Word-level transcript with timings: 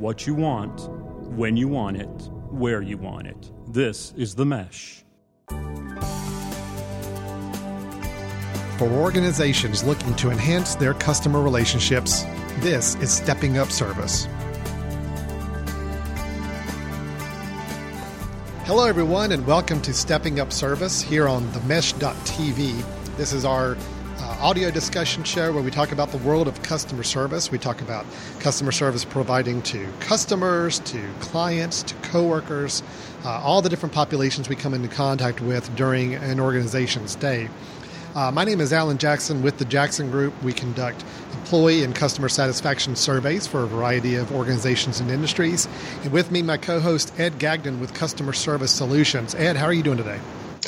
what 0.00 0.26
you 0.26 0.34
want, 0.34 0.88
when 1.36 1.58
you 1.58 1.68
want 1.68 1.98
it, 1.98 2.30
where 2.48 2.80
you 2.80 2.96
want 2.96 3.26
it. 3.26 3.52
This 3.68 4.14
is 4.16 4.34
The 4.34 4.46
Mesh. 4.46 5.04
For 8.78 8.88
organizations 8.88 9.84
looking 9.84 10.14
to 10.14 10.30
enhance 10.30 10.74
their 10.74 10.94
customer 10.94 11.42
relationships, 11.42 12.22
this 12.60 12.94
is 12.94 13.12
Stepping 13.12 13.58
Up 13.58 13.70
Service. 13.70 14.26
Hello, 18.64 18.86
everyone, 18.86 19.32
and 19.32 19.46
welcome 19.46 19.82
to 19.82 19.92
Stepping 19.92 20.40
Up 20.40 20.50
Service 20.50 21.02
here 21.02 21.28
on 21.28 21.42
themesh.tv. 21.48 23.16
This 23.18 23.34
is 23.34 23.44
our 23.44 23.76
audio 24.40 24.70
discussion 24.70 25.22
show 25.22 25.52
where 25.52 25.62
we 25.62 25.70
talk 25.70 25.92
about 25.92 26.12
the 26.12 26.18
world 26.18 26.48
of 26.48 26.62
customer 26.62 27.02
service. 27.02 27.50
We 27.50 27.58
talk 27.58 27.82
about 27.82 28.06
customer 28.38 28.72
service 28.72 29.04
providing 29.04 29.60
to 29.62 29.86
customers, 30.00 30.78
to 30.80 31.06
clients, 31.20 31.82
to 31.82 31.94
coworkers, 31.96 32.82
uh, 33.26 33.28
all 33.28 33.60
the 33.60 33.68
different 33.68 33.94
populations 33.94 34.48
we 34.48 34.56
come 34.56 34.72
into 34.72 34.88
contact 34.88 35.42
with 35.42 35.74
during 35.76 36.14
an 36.14 36.40
organization's 36.40 37.16
day. 37.16 37.50
Uh, 38.14 38.30
my 38.30 38.44
name 38.44 38.62
is 38.62 38.72
Alan 38.72 38.96
Jackson 38.96 39.42
with 39.42 39.58
the 39.58 39.66
Jackson 39.66 40.10
Group. 40.10 40.32
We 40.42 40.54
conduct 40.54 41.04
employee 41.34 41.84
and 41.84 41.94
customer 41.94 42.30
satisfaction 42.30 42.96
surveys 42.96 43.46
for 43.46 43.64
a 43.64 43.66
variety 43.66 44.14
of 44.14 44.32
organizations 44.32 45.00
and 45.00 45.10
industries. 45.10 45.68
And 46.02 46.12
with 46.12 46.30
me, 46.30 46.40
my 46.40 46.56
co 46.56 46.80
host 46.80 47.12
Ed 47.20 47.38
Gagnon 47.38 47.78
with 47.78 47.92
Customer 47.92 48.32
Service 48.32 48.72
Solutions. 48.72 49.34
Ed, 49.34 49.56
how 49.56 49.66
are 49.66 49.72
you 49.74 49.82
doing 49.82 49.98
today? 49.98 50.18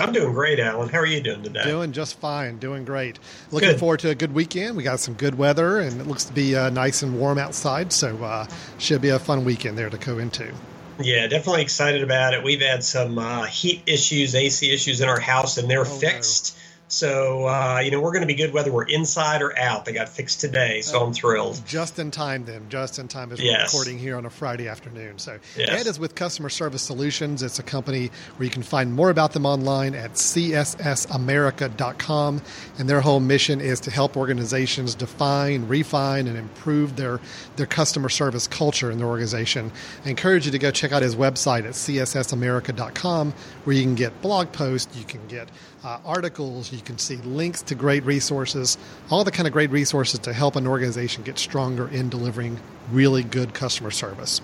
I'm 0.03 0.13
doing 0.13 0.33
great, 0.33 0.59
Alan. 0.59 0.89
How 0.89 0.99
are 0.99 1.07
you 1.07 1.21
doing 1.21 1.45
today? 1.45 1.63
Doing 1.63 1.93
just 1.93 2.19
fine. 2.19 2.59
Doing 2.59 2.85
great. 2.85 3.21
Looking 3.53 3.71
good. 3.71 3.79
forward 3.79 4.01
to 4.01 4.11
a 4.11 4.15
good 4.17 4.35
weekend. 4.35 4.77
We 4.77 4.83
got 4.83 4.99
some 4.99 5.15
good 5.15 5.37
weather, 5.37 5.79
and 5.79 6.01
it 6.01 6.09
looks 6.09 6.25
to 6.25 6.33
be 6.33 6.57
uh, 6.57 6.71
nice 6.71 7.03
and 7.03 7.21
warm 7.21 7.39
outside. 7.39 7.93
So 7.93 8.17
uh, 8.17 8.49
should 8.79 9.01
be 9.01 9.11
a 9.11 9.21
fun 9.21 9.45
weekend 9.45 9.79
there 9.79 9.91
to 9.91 9.99
go 9.99 10.19
into. 10.19 10.53
Yeah, 10.99 11.29
definitely 11.29 11.63
excited 11.63 12.03
about 12.03 12.35
it. 12.35 12.43
We've 12.43 12.61
had 12.61 12.83
some 12.83 13.17
uh, 13.17 13.45
heat 13.45 13.83
issues, 13.87 14.35
AC 14.35 14.73
issues 14.73 15.01
in 15.01 15.09
our 15.09 15.21
house, 15.21 15.57
and 15.57 15.71
they're 15.71 15.83
oh, 15.83 15.85
fixed. 15.85 16.57
No. 16.57 16.63
So, 16.93 17.49
uh, 17.49 17.81
you 17.83 17.91
know, 17.91 18.01
we're 18.03 18.13
going 18.13 18.21
to 18.21 18.27
be 18.27 18.35
good 18.35 18.53
whether 18.53 18.71
we're 18.71 18.85
inside 18.85 19.41
or 19.41 19.59
out. 19.59 19.87
They 19.87 19.95
got 19.95 20.11
fixed 20.11 20.43
today, 20.43 20.83
so 20.83 21.03
I'm 21.03 21.15
thrilled. 21.15 21.63
Just 21.67 21.99
in 21.99 22.11
time, 22.11 22.45
then. 22.45 22.69
Just 22.69 22.99
in 22.99 23.09
time 23.09 23.33
as 23.33 23.39
we're 23.39 23.47
yes. 23.47 23.73
recording 23.73 23.99
here 23.99 24.19
on 24.19 24.27
a 24.27 24.31
Friday 24.31 24.69
afternoon. 24.69 25.19
So, 25.19 25.39
yes. 25.57 25.71
Ed 25.71 25.87
is 25.87 25.99
with 25.99 26.15
Customer 26.15 26.51
Service 26.51 26.83
Solutions. 26.83 27.43
It's 27.43 27.59
a 27.59 27.63
company 27.63 28.11
where 28.37 28.45
you 28.45 28.51
can 28.51 28.63
find 28.63 28.93
more 28.93 29.09
about 29.09 29.33
them 29.33 29.47
online 29.47 29.95
at 29.95 30.13
cssamerica.com. 30.13 32.43
And 32.79 32.91
their 32.91 33.01
whole 33.01 33.21
mission 33.21 33.63
is 33.63 33.81
to 33.81 33.91
help 33.91 34.19
organizations 34.19 34.95
define, 34.95 35.67
refine, 35.67 36.27
and 36.27 36.37
improve 36.37 36.97
their, 36.97 37.21
their 37.57 37.65
customer 37.65 38.11
service 38.11 38.47
culture 38.47 38.91
in 38.91 38.99
their 38.99 39.09
organization. 39.09 39.73
I 40.05 40.11
encourage 40.11 40.45
you 40.45 40.53
to 40.53 40.59
go 40.59 40.71
check 40.71 40.93
out 40.93 41.01
his 41.01 41.17
website 41.17 41.65
at 41.65 41.73
cssamerica.com, 41.73 43.33
where 43.65 43.75
you 43.75 43.83
can 43.83 43.95
get 43.95 44.21
blog 44.21 44.53
posts, 44.53 44.95
you 44.95 45.05
can 45.05 45.27
get 45.27 45.49
uh, 45.85 45.99
articles, 46.05 46.73
you 46.73 46.81
can 46.81 46.99
see 46.99 47.17
links 47.17 47.63
to 47.63 47.75
great 47.75 48.05
resources, 48.05 48.79
all 49.11 49.25
the 49.25 49.31
kind 49.31 49.47
of 49.47 49.53
great 49.53 49.71
resources 49.71 50.21
to 50.21 50.33
help 50.33 50.57
an 50.57 50.67
organization 50.67 51.23
get 51.23 51.39
stronger 51.39 51.89
in 51.89 52.09
delivering 52.09 52.59
really 52.91 53.23
good 53.23 53.55
customer 53.55 53.91
service. 53.91 54.41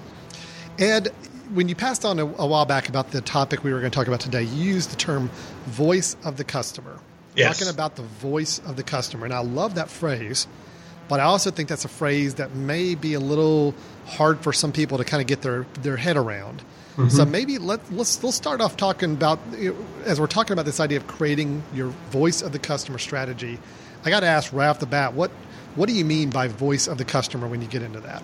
Ed, 0.78 1.08
when 1.54 1.68
you 1.68 1.74
passed 1.74 2.04
on 2.04 2.18
a, 2.18 2.24
a 2.24 2.46
while 2.46 2.66
back 2.66 2.88
about 2.88 3.10
the 3.10 3.20
topic 3.20 3.64
we 3.64 3.72
were 3.72 3.80
going 3.80 3.90
to 3.90 3.94
talk 3.94 4.06
about 4.06 4.20
today, 4.20 4.42
you 4.42 4.64
used 4.72 4.90
the 4.90 4.96
term 4.96 5.30
voice 5.66 6.16
of 6.24 6.36
the 6.36 6.44
customer. 6.44 6.98
Yes. 7.34 7.58
Talking 7.58 7.72
about 7.72 7.96
the 7.96 8.02
voice 8.02 8.58
of 8.60 8.76
the 8.76 8.82
customer. 8.82 9.24
And 9.24 9.32
I 9.32 9.40
love 9.40 9.76
that 9.76 9.88
phrase, 9.88 10.48
but 11.08 11.20
I 11.20 11.24
also 11.24 11.50
think 11.50 11.68
that's 11.68 11.84
a 11.84 11.88
phrase 11.88 12.34
that 12.34 12.54
may 12.54 12.94
be 12.94 13.14
a 13.14 13.20
little 13.20 13.74
hard 14.06 14.40
for 14.40 14.52
some 14.52 14.72
people 14.72 14.98
to 14.98 15.04
kind 15.04 15.20
of 15.20 15.26
get 15.26 15.42
their, 15.42 15.66
their 15.82 15.96
head 15.96 16.16
around. 16.16 16.62
Mm-hmm. 16.98 17.10
So 17.10 17.24
maybe 17.24 17.58
let, 17.58 17.92
let's 17.92 18.24
let's 18.24 18.36
start 18.36 18.60
off 18.60 18.76
talking 18.76 19.12
about 19.12 19.38
as 20.04 20.18
we're 20.18 20.26
talking 20.26 20.52
about 20.52 20.64
this 20.64 20.80
idea 20.80 20.98
of 20.98 21.06
creating 21.06 21.62
your 21.72 21.94
voice 22.10 22.42
of 22.42 22.50
the 22.50 22.58
customer 22.58 22.98
strategy. 22.98 23.60
I 24.04 24.10
got 24.10 24.20
to 24.20 24.26
ask 24.26 24.52
right 24.52 24.66
off 24.66 24.80
the 24.80 24.86
bat, 24.86 25.14
what 25.14 25.30
what 25.76 25.88
do 25.88 25.94
you 25.94 26.04
mean 26.04 26.30
by 26.30 26.48
voice 26.48 26.88
of 26.88 26.98
the 26.98 27.04
customer 27.04 27.46
when 27.46 27.62
you 27.62 27.68
get 27.68 27.82
into 27.82 28.00
that? 28.00 28.20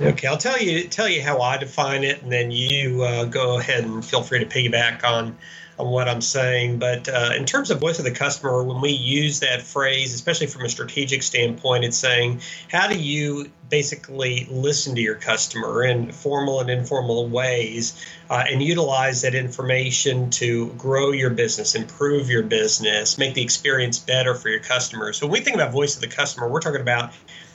Okay, 0.00 0.26
I'll 0.26 0.38
tell 0.38 0.58
you 0.58 0.88
tell 0.88 1.06
you 1.06 1.22
how 1.22 1.42
I 1.42 1.58
define 1.58 2.02
it, 2.02 2.22
and 2.22 2.32
then 2.32 2.50
you 2.50 3.02
uh, 3.02 3.26
go 3.26 3.58
ahead 3.58 3.84
and 3.84 4.02
feel 4.02 4.22
free 4.22 4.38
to 4.38 4.46
piggyback 4.46 5.04
on 5.04 5.36
on 5.78 5.90
what 5.90 6.08
I'm 6.08 6.20
saying. 6.20 6.78
But 6.78 7.08
uh, 7.08 7.32
in 7.36 7.44
terms 7.44 7.70
of 7.70 7.80
voice 7.80 7.98
of 7.98 8.04
the 8.04 8.10
customer, 8.10 8.62
when 8.62 8.80
we 8.80 8.90
use 8.90 9.40
that 9.40 9.62
phrase, 9.62 10.14
especially 10.14 10.46
from 10.46 10.64
a 10.64 10.68
strategic 10.68 11.22
standpoint, 11.22 11.84
it's 11.84 11.96
saying, 11.96 12.40
how 12.70 12.88
do 12.88 12.98
you 12.98 13.50
basically 13.70 14.46
listen 14.50 14.94
to 14.94 15.00
your 15.00 15.16
customer 15.16 15.82
in 15.82 16.12
formal 16.12 16.60
and 16.60 16.70
informal 16.70 17.28
ways 17.28 18.00
uh, 18.30 18.44
and 18.48 18.62
utilize 18.62 19.22
that 19.22 19.34
information 19.34 20.30
to 20.30 20.68
grow 20.74 21.10
your 21.10 21.30
business, 21.30 21.74
improve 21.74 22.30
your 22.30 22.42
business, 22.42 23.18
make 23.18 23.34
the 23.34 23.42
experience 23.42 23.98
better 23.98 24.34
for 24.34 24.48
your 24.48 24.60
customers? 24.60 25.16
So 25.16 25.26
when 25.26 25.32
we 25.32 25.40
think 25.40 25.56
about 25.56 25.72
voice 25.72 25.96
of 25.96 26.02
the 26.02 26.08
customer, 26.08 26.48
we're 26.48 26.60
talking 26.60 26.80
about 26.80 27.12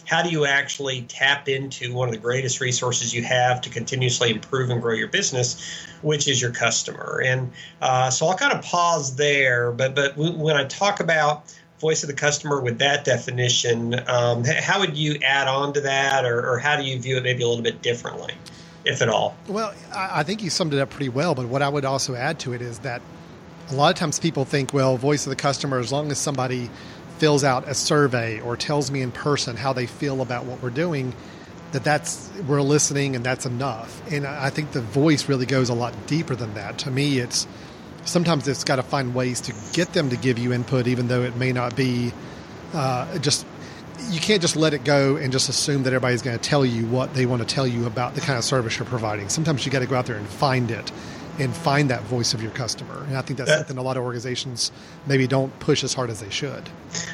how 0.10 0.24
do 0.24 0.30
you 0.30 0.46
actually 0.46 1.04
tap 1.04 1.48
into 1.48 1.94
one 1.94 2.08
of 2.08 2.14
the 2.16 2.20
greatest 2.20 2.60
resources 2.60 3.14
you 3.14 3.24
have 3.24 3.62
to 3.62 3.70
continuously 3.70 4.32
improve 4.32 4.72
and 4.72 4.82
grow 4.82 4.96
your 4.96 5.08
business, 5.08 5.86
which 6.02 6.28
is 6.28 6.42
your 6.42 6.50
customer? 6.50 7.22
And 7.24 7.52
uh, 7.80 8.10
so 8.10 8.26
I'll 8.26 8.36
kind 8.36 8.52
of 8.52 8.64
pause 8.64 9.16
there. 9.18 9.72
But 9.72 9.94
but 9.94 10.18
when 10.18 10.58
I 10.58 10.64
talk 10.66 11.00
about 11.00 11.54
voice 11.80 12.02
of 12.02 12.08
the 12.08 12.16
customer 12.16 12.60
with 12.60 12.80
that 12.80 13.06
definition, 13.06 14.02
um, 14.10 14.44
how 14.44 14.80
would 14.80 14.98
you 14.98 15.20
add 15.24 15.48
on 15.48 15.74
to 15.74 15.82
that, 15.82 16.26
or, 16.26 16.54
or 16.54 16.58
how 16.58 16.76
do 16.76 16.84
you 16.84 17.00
view 17.00 17.18
it 17.18 17.24
maybe 17.24 17.44
a 17.44 17.48
little 17.48 17.64
bit 17.64 17.84
differently, 17.84 18.34
if 18.86 19.04
at 19.04 19.10
all? 19.10 19.38
Well, 19.48 19.76
I 19.96 20.24
think 20.24 20.42
you 20.42 20.50
summed 20.50 20.74
it 20.74 20.80
up 20.80 20.90
pretty 20.90 21.10
well. 21.10 21.36
But 21.36 21.46
what 21.48 21.62
I 21.62 21.70
would 21.70 21.86
also 21.86 22.16
add 22.16 22.40
to 22.40 22.54
it 22.54 22.64
is 22.64 22.80
that 22.80 23.04
a 23.70 23.76
lot 23.76 23.94
of 23.94 24.00
times 24.00 24.20
people 24.20 24.44
think, 24.44 24.74
well, 24.74 24.98
voice 24.98 25.28
of 25.28 25.30
the 25.30 25.36
customer, 25.36 25.78
as 25.78 25.92
long 25.92 26.10
as 26.10 26.18
somebody 26.18 26.72
fills 27.20 27.44
out 27.44 27.68
a 27.68 27.74
survey 27.74 28.40
or 28.40 28.58
tells 28.58 28.90
me 28.90 29.02
in 29.02 29.12
person 29.12 29.56
how 29.56 29.74
they 29.74 29.86
feel 29.86 30.22
about 30.22 30.46
what 30.46 30.64
we're 30.64 30.70
doing, 30.70 31.14
that 31.74 31.84
that's 31.84 32.32
we're 32.48 32.62
listening 32.62 33.16
and 33.16 33.24
that's 33.24 33.46
enough. 33.46 34.02
And 34.12 34.26
I 34.26 34.50
think 34.50 34.72
the 34.72 34.82
voice 34.82 35.30
really 35.30 35.46
goes 35.46 35.70
a 35.70 35.74
lot 35.74 35.94
deeper 36.08 36.36
than 36.36 36.54
that. 36.56 36.80
To 36.80 36.92
me, 36.92 37.20
it's 37.20 37.48
sometimes 38.06 38.48
it's 38.48 38.64
got 38.64 38.78
to 38.78 38.84
find 38.84 39.14
ways 39.14 39.42
to 39.42 39.54
get 39.74 39.94
them 39.94 40.10
to 40.10 40.18
give 40.18 40.40
you 40.40 40.54
input, 40.54 40.88
even 40.88 41.08
though 41.08 41.22
it 41.22 41.36
may 41.36 41.52
not 41.52 41.76
be 41.76 42.12
uh, 42.74 43.18
just. 43.20 43.46
You 44.12 44.22
can't 44.22 44.42
just 44.42 44.56
let 44.56 44.74
it 44.74 44.86
go 44.86 45.18
and 45.18 45.32
just 45.32 45.50
assume 45.50 45.84
that 45.84 45.92
everybody's 45.92 46.22
going 46.22 46.40
to 46.40 46.42
tell 46.42 46.66
you 46.66 46.88
what 46.88 47.14
they 47.14 47.26
want 47.26 47.42
to 47.42 47.48
tell 47.48 47.68
you 47.68 47.86
about 47.86 48.16
the 48.16 48.22
kind 48.22 48.40
of 48.40 48.46
service 48.46 48.80
you're 48.80 48.88
providing. 48.88 49.28
Sometimes 49.28 49.66
you 49.66 49.74
got 49.74 49.80
to 49.80 49.88
go 49.88 49.96
out 49.96 50.06
there 50.06 50.16
and 50.16 50.26
find 50.26 50.72
it 50.72 50.90
and 51.40 51.56
find 51.56 51.90
that 51.90 52.02
voice 52.04 52.34
of 52.34 52.42
your 52.42 52.52
customer. 52.52 53.04
And 53.08 53.18
I 53.18 53.22
think 53.22 53.38
that's 53.38 53.50
that, 53.50 53.58
something 53.60 53.78
a 53.78 53.82
lot 53.82 53.98
of 53.98 54.04
organizations 54.04 54.72
maybe 55.08 55.26
don't 55.26 55.58
push 55.60 55.84
as 55.84 55.94
hard 55.94 56.10
as 56.10 56.20
they 56.20 56.30
should. 56.30 56.64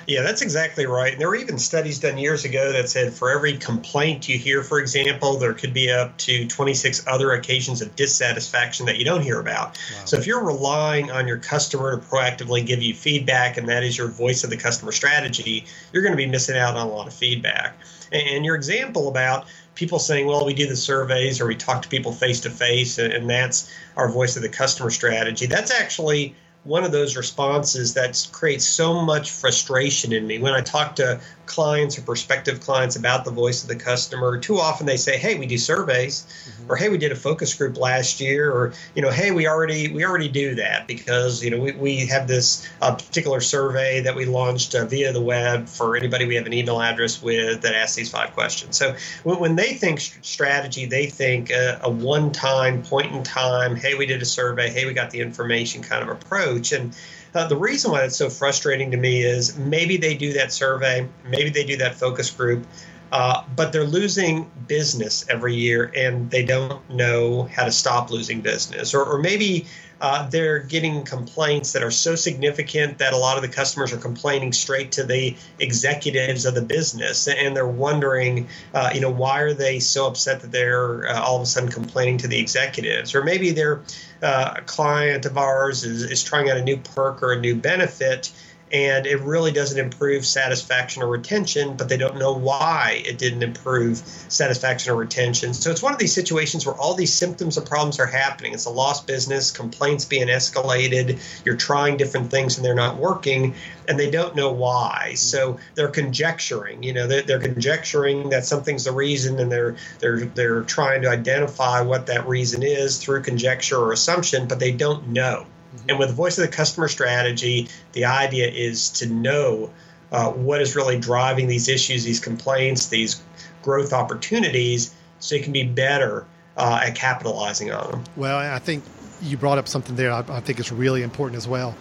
Yeah, 0.07 0.21
that's 0.21 0.41
exactly 0.41 0.85
right. 0.85 1.13
And 1.13 1.21
there 1.21 1.27
were 1.27 1.35
even 1.35 1.57
studies 1.59 1.99
done 1.99 2.17
years 2.17 2.43
ago 2.43 2.71
that 2.71 2.89
said 2.89 3.13
for 3.13 3.29
every 3.29 3.57
complaint 3.57 4.27
you 4.27 4.37
hear, 4.37 4.63
for 4.63 4.79
example, 4.79 5.37
there 5.37 5.53
could 5.53 5.73
be 5.73 5.91
up 5.91 6.17
to 6.17 6.47
26 6.47 7.05
other 7.07 7.33
occasions 7.33 7.81
of 7.81 7.95
dissatisfaction 7.95 8.85
that 8.87 8.97
you 8.97 9.05
don't 9.05 9.21
hear 9.21 9.39
about. 9.39 9.77
Wow. 9.93 10.05
So 10.05 10.17
if 10.17 10.25
you're 10.25 10.43
relying 10.43 11.11
on 11.11 11.27
your 11.27 11.37
customer 11.37 11.97
to 11.97 12.05
proactively 12.05 12.65
give 12.65 12.81
you 12.81 12.95
feedback, 12.95 13.57
and 13.57 13.69
that 13.69 13.83
is 13.83 13.97
your 13.97 14.07
voice 14.07 14.43
of 14.43 14.49
the 14.49 14.57
customer 14.57 14.91
strategy, 14.91 15.65
you're 15.93 16.03
going 16.03 16.13
to 16.13 16.17
be 16.17 16.25
missing 16.25 16.57
out 16.57 16.75
on 16.75 16.87
a 16.87 16.89
lot 16.89 17.07
of 17.07 17.13
feedback. 17.13 17.77
And 18.11 18.45
your 18.45 18.55
example 18.55 19.07
about 19.07 19.45
people 19.75 19.99
saying, 19.99 20.25
well, 20.25 20.45
we 20.45 20.53
do 20.53 20.67
the 20.67 20.75
surveys 20.75 21.39
or 21.39 21.47
we 21.47 21.55
talk 21.55 21.81
to 21.83 21.89
people 21.89 22.11
face 22.11 22.41
to 22.41 22.49
face, 22.49 22.97
and 22.97 23.29
that's 23.29 23.71
our 23.95 24.09
voice 24.09 24.35
of 24.35 24.41
the 24.41 24.49
customer 24.49 24.89
strategy. 24.89 25.45
That's 25.45 25.71
actually 25.71 26.35
one 26.63 26.83
of 26.83 26.91
those 26.91 27.15
responses 27.15 27.93
that 27.93 28.27
creates 28.31 28.65
so 28.65 29.01
much 29.01 29.29
frustration 29.29 30.11
in 30.11 30.25
me 30.25 30.39
when 30.39 30.53
I 30.53 30.61
talk 30.61 30.95
to 30.95 31.21
clients 31.45 31.97
or 31.97 32.01
prospective 32.01 32.59
clients 32.59 32.95
about 32.95 33.25
the 33.25 33.31
voice 33.31 33.63
of 33.63 33.69
the 33.69 33.75
customer. 33.75 34.37
Too 34.37 34.57
often 34.57 34.85
they 34.85 34.97
say, 34.97 35.17
"Hey, 35.17 35.35
we 35.35 35.45
do 35.45 35.57
surveys," 35.57 36.25
mm-hmm. 36.47 36.71
or 36.71 36.75
"Hey, 36.75 36.89
we 36.89 36.97
did 36.97 37.11
a 37.11 37.15
focus 37.15 37.53
group 37.53 37.77
last 37.77 38.19
year," 38.19 38.51
or 38.51 38.73
you 38.93 39.01
know, 39.01 39.09
"Hey, 39.09 39.31
we 39.31 39.47
already 39.47 39.91
we 39.91 40.05
already 40.05 40.29
do 40.29 40.55
that 40.55 40.87
because 40.87 41.43
you 41.43 41.51
know 41.51 41.59
we, 41.59 41.71
we 41.73 42.05
have 42.07 42.27
this 42.27 42.67
uh, 42.81 42.95
particular 42.95 43.41
survey 43.41 44.01
that 44.01 44.15
we 44.15 44.25
launched 44.25 44.75
uh, 44.75 44.85
via 44.85 45.13
the 45.13 45.21
web 45.21 45.67
for 45.67 45.95
anybody 45.95 46.25
we 46.25 46.35
have 46.35 46.45
an 46.45 46.53
email 46.53 46.81
address 46.81 47.21
with 47.21 47.61
that 47.61 47.75
asks 47.75 47.95
these 47.95 48.09
five 48.09 48.33
questions." 48.33 48.77
So 48.77 48.95
when, 49.23 49.39
when 49.39 49.55
they 49.55 49.73
think 49.73 49.99
strategy, 49.99 50.85
they 50.85 51.07
think 51.07 51.51
uh, 51.51 51.79
a 51.81 51.89
one-time 51.89 52.83
point 52.83 53.13
in 53.13 53.23
time, 53.23 53.75
"Hey, 53.75 53.95
we 53.95 54.05
did 54.05 54.21
a 54.21 54.25
survey. 54.25 54.69
Hey, 54.69 54.85
we 54.85 54.93
got 54.93 55.11
the 55.11 55.21
information," 55.21 55.81
kind 55.81 56.03
of 56.03 56.09
approach. 56.09 56.71
And 56.71 56.93
uh, 57.35 57.47
the 57.47 57.57
reason 57.57 57.91
why 57.91 58.03
it's 58.03 58.15
so 58.15 58.29
frustrating 58.29 58.91
to 58.91 58.97
me 58.97 59.21
is 59.23 59.57
maybe 59.57 59.97
they 59.97 60.15
do 60.15 60.33
that 60.33 60.51
survey, 60.51 61.07
maybe 61.27 61.49
they 61.49 61.63
do 61.63 61.77
that 61.77 61.95
focus 61.95 62.31
group, 62.31 62.65
uh, 63.11 63.43
but 63.55 63.71
they're 63.71 63.83
losing 63.83 64.49
business 64.67 65.25
every 65.29 65.55
year 65.55 65.91
and 65.95 66.29
they 66.31 66.43
don't 66.43 66.87
know 66.89 67.43
how 67.43 67.63
to 67.63 67.71
stop 67.71 68.09
losing 68.11 68.41
business. 68.41 68.93
Or, 68.93 69.03
or 69.03 69.19
maybe 69.19 69.67
uh, 70.01 70.27
they're 70.29 70.59
getting 70.59 71.03
complaints 71.03 71.73
that 71.73 71.83
are 71.83 71.91
so 71.91 72.15
significant 72.15 72.97
that 72.97 73.13
a 73.13 73.17
lot 73.17 73.37
of 73.37 73.43
the 73.43 73.49
customers 73.49 73.93
are 73.93 73.97
complaining 73.97 74.51
straight 74.51 74.91
to 74.93 75.03
the 75.03 75.35
executives 75.59 76.45
of 76.45 76.53
the 76.53 76.61
business. 76.61 77.27
And 77.27 77.55
they're 77.55 77.67
wondering 77.67 78.47
uh, 78.73 78.91
you 78.93 79.01
know 79.01 79.11
why 79.11 79.41
are 79.41 79.53
they 79.53 79.79
so 79.79 80.07
upset 80.07 80.41
that 80.41 80.51
they're 80.51 81.07
uh, 81.07 81.21
all 81.21 81.37
of 81.37 81.41
a 81.41 81.45
sudden 81.45 81.69
complaining 81.69 82.17
to 82.19 82.27
the 82.27 82.39
executives? 82.39 83.15
Or 83.15 83.23
maybe 83.23 83.51
their 83.51 83.81
uh, 84.21 84.55
client 84.65 85.25
of 85.25 85.37
ours 85.37 85.83
is, 85.83 86.03
is 86.03 86.23
trying 86.23 86.49
out 86.49 86.57
a 86.57 86.63
new 86.63 86.77
perk 86.77 87.21
or 87.23 87.33
a 87.33 87.39
new 87.39 87.55
benefit 87.55 88.31
and 88.75 89.07
it 89.07 89.21
really 89.21 89.53
doesn't 89.53 89.79
improve 89.79 90.25
satisfaction 90.25 91.01
or 91.01 91.07
retention, 91.07 91.77
but 91.77 91.87
they 91.87 91.95
don't 91.95 92.17
know 92.17 92.33
why 92.33 93.01
it 93.05 93.17
didn't 93.17 93.41
improve 93.41 93.99
satisfaction 94.27 94.91
or 94.91 94.97
retention. 94.97 95.53
So 95.53 95.71
it's 95.71 95.81
one 95.81 95.93
of 95.93 95.97
these 95.97 96.13
situations 96.13 96.65
where 96.65 96.75
all 96.75 96.93
these 96.93 97.13
symptoms 97.13 97.55
and 97.55 97.65
problems 97.65 98.01
are 98.01 98.05
happening. 98.05 98.51
It's 98.51 98.65
a 98.65 98.69
lost 98.69 99.07
business, 99.07 99.49
complaints 99.49 100.03
being 100.03 100.27
escalated, 100.27 101.21
you're 101.45 101.55
trying 101.55 101.95
different 101.95 102.31
things 102.31 102.57
and 102.57 102.65
they're 102.65 102.75
not 102.75 102.97
working, 102.97 103.55
and 103.87 103.97
they 103.97 104.11
don't 104.11 104.35
know 104.35 104.51
why. 104.51 105.13
So 105.15 105.57
they're 105.75 105.87
conjecturing, 105.87 106.83
you 106.83 106.91
know, 106.91 107.07
they're, 107.07 107.21
they're 107.21 107.39
conjecturing 107.39 108.31
that 108.31 108.43
something's 108.43 108.83
the 108.83 108.91
reason 108.91 109.39
and 109.39 109.49
they're 109.49 109.77
they're 109.99 110.25
they're 110.25 110.63
trying 110.63 111.03
to 111.03 111.09
identify 111.09 111.79
what 111.79 112.07
that 112.07 112.27
reason 112.27 112.61
is 112.61 112.97
through 112.97 113.21
conjecture 113.21 113.77
or 113.77 113.93
assumption, 113.93 114.49
but 114.49 114.59
they 114.59 114.73
don't 114.73 115.07
know. 115.07 115.45
Mm-hmm. 115.75 115.89
And 115.89 115.99
with 115.99 116.09
the 116.09 116.15
voice 116.15 116.37
of 116.37 116.43
the 116.43 116.55
customer 116.55 116.87
strategy, 116.87 117.67
the 117.93 118.05
idea 118.05 118.49
is 118.49 118.89
to 118.91 119.07
know 119.07 119.71
uh, 120.11 120.31
what 120.31 120.61
is 120.61 120.75
really 120.75 120.99
driving 120.99 121.47
these 121.47 121.67
issues, 121.67 122.03
these 122.03 122.19
complaints, 122.19 122.87
these 122.87 123.21
growth 123.61 123.93
opportunities, 123.93 124.93
so 125.19 125.35
you 125.35 125.43
can 125.43 125.53
be 125.53 125.63
better 125.63 126.25
uh, 126.57 126.81
at 126.83 126.95
capitalizing 126.95 127.71
on 127.71 127.91
them. 127.91 128.03
Well, 128.15 128.37
I 128.37 128.59
think 128.59 128.83
you 129.21 129.37
brought 129.37 129.57
up 129.57 129.67
something 129.67 129.95
there 129.95 130.11
I, 130.11 130.23
I 130.29 130.39
think 130.39 130.59
is 130.59 130.71
really 130.71 131.03
important 131.03 131.37
as 131.37 131.47
well. 131.47 131.75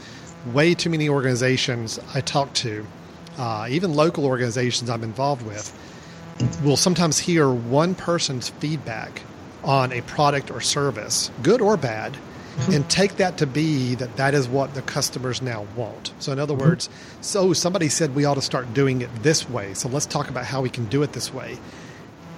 Way 0.52 0.74
too 0.74 0.90
many 0.90 1.08
organizations 1.08 1.98
I 2.14 2.20
talk 2.20 2.52
to, 2.54 2.86
uh, 3.38 3.66
even 3.70 3.94
local 3.94 4.24
organizations 4.26 4.90
I'm 4.90 5.02
involved 5.02 5.42
with, 5.46 5.72
will 6.62 6.76
sometimes 6.76 7.18
hear 7.18 7.50
one 7.50 7.94
person's 7.94 8.48
feedback 8.48 9.22
on 9.62 9.92
a 9.92 10.02
product 10.02 10.50
or 10.50 10.60
service, 10.60 11.30
good 11.42 11.60
or 11.60 11.76
bad. 11.76 12.16
And 12.70 12.88
take 12.88 13.16
that 13.16 13.38
to 13.38 13.46
be 13.46 13.94
that 13.96 14.16
that 14.16 14.34
is 14.34 14.48
what 14.48 14.74
the 14.74 14.82
customers 14.82 15.42
now 15.42 15.66
want. 15.76 16.12
So, 16.18 16.32
in 16.32 16.38
other 16.38 16.54
mm-hmm. 16.54 16.68
words, 16.68 16.88
so 17.20 17.52
somebody 17.52 17.88
said 17.88 18.14
we 18.14 18.24
ought 18.24 18.34
to 18.34 18.42
start 18.42 18.72
doing 18.74 19.02
it 19.02 19.10
this 19.22 19.48
way. 19.48 19.74
So, 19.74 19.88
let's 19.88 20.06
talk 20.06 20.28
about 20.28 20.44
how 20.44 20.62
we 20.62 20.70
can 20.70 20.86
do 20.86 21.02
it 21.02 21.12
this 21.12 21.32
way. 21.32 21.58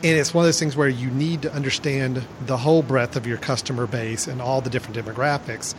And 0.03 0.19
it's 0.19 0.35
one 0.35 0.45
of 0.45 0.47
those 0.47 0.61
things 0.61 0.77
where 0.77 0.89
you 0.89 1.11
need 1.11 1.43
to 1.43 1.53
understand 1.53 2.23
the 2.47 2.57
whole 2.57 2.83
breadth 2.83 3.17
of 3.17 3.27
your 3.27 3.39
customer 3.39 3.87
base 3.87 4.27
and 4.27 4.43
all 4.43 4.61
the 4.61 4.71
different 4.71 4.97
demographics 4.97 5.75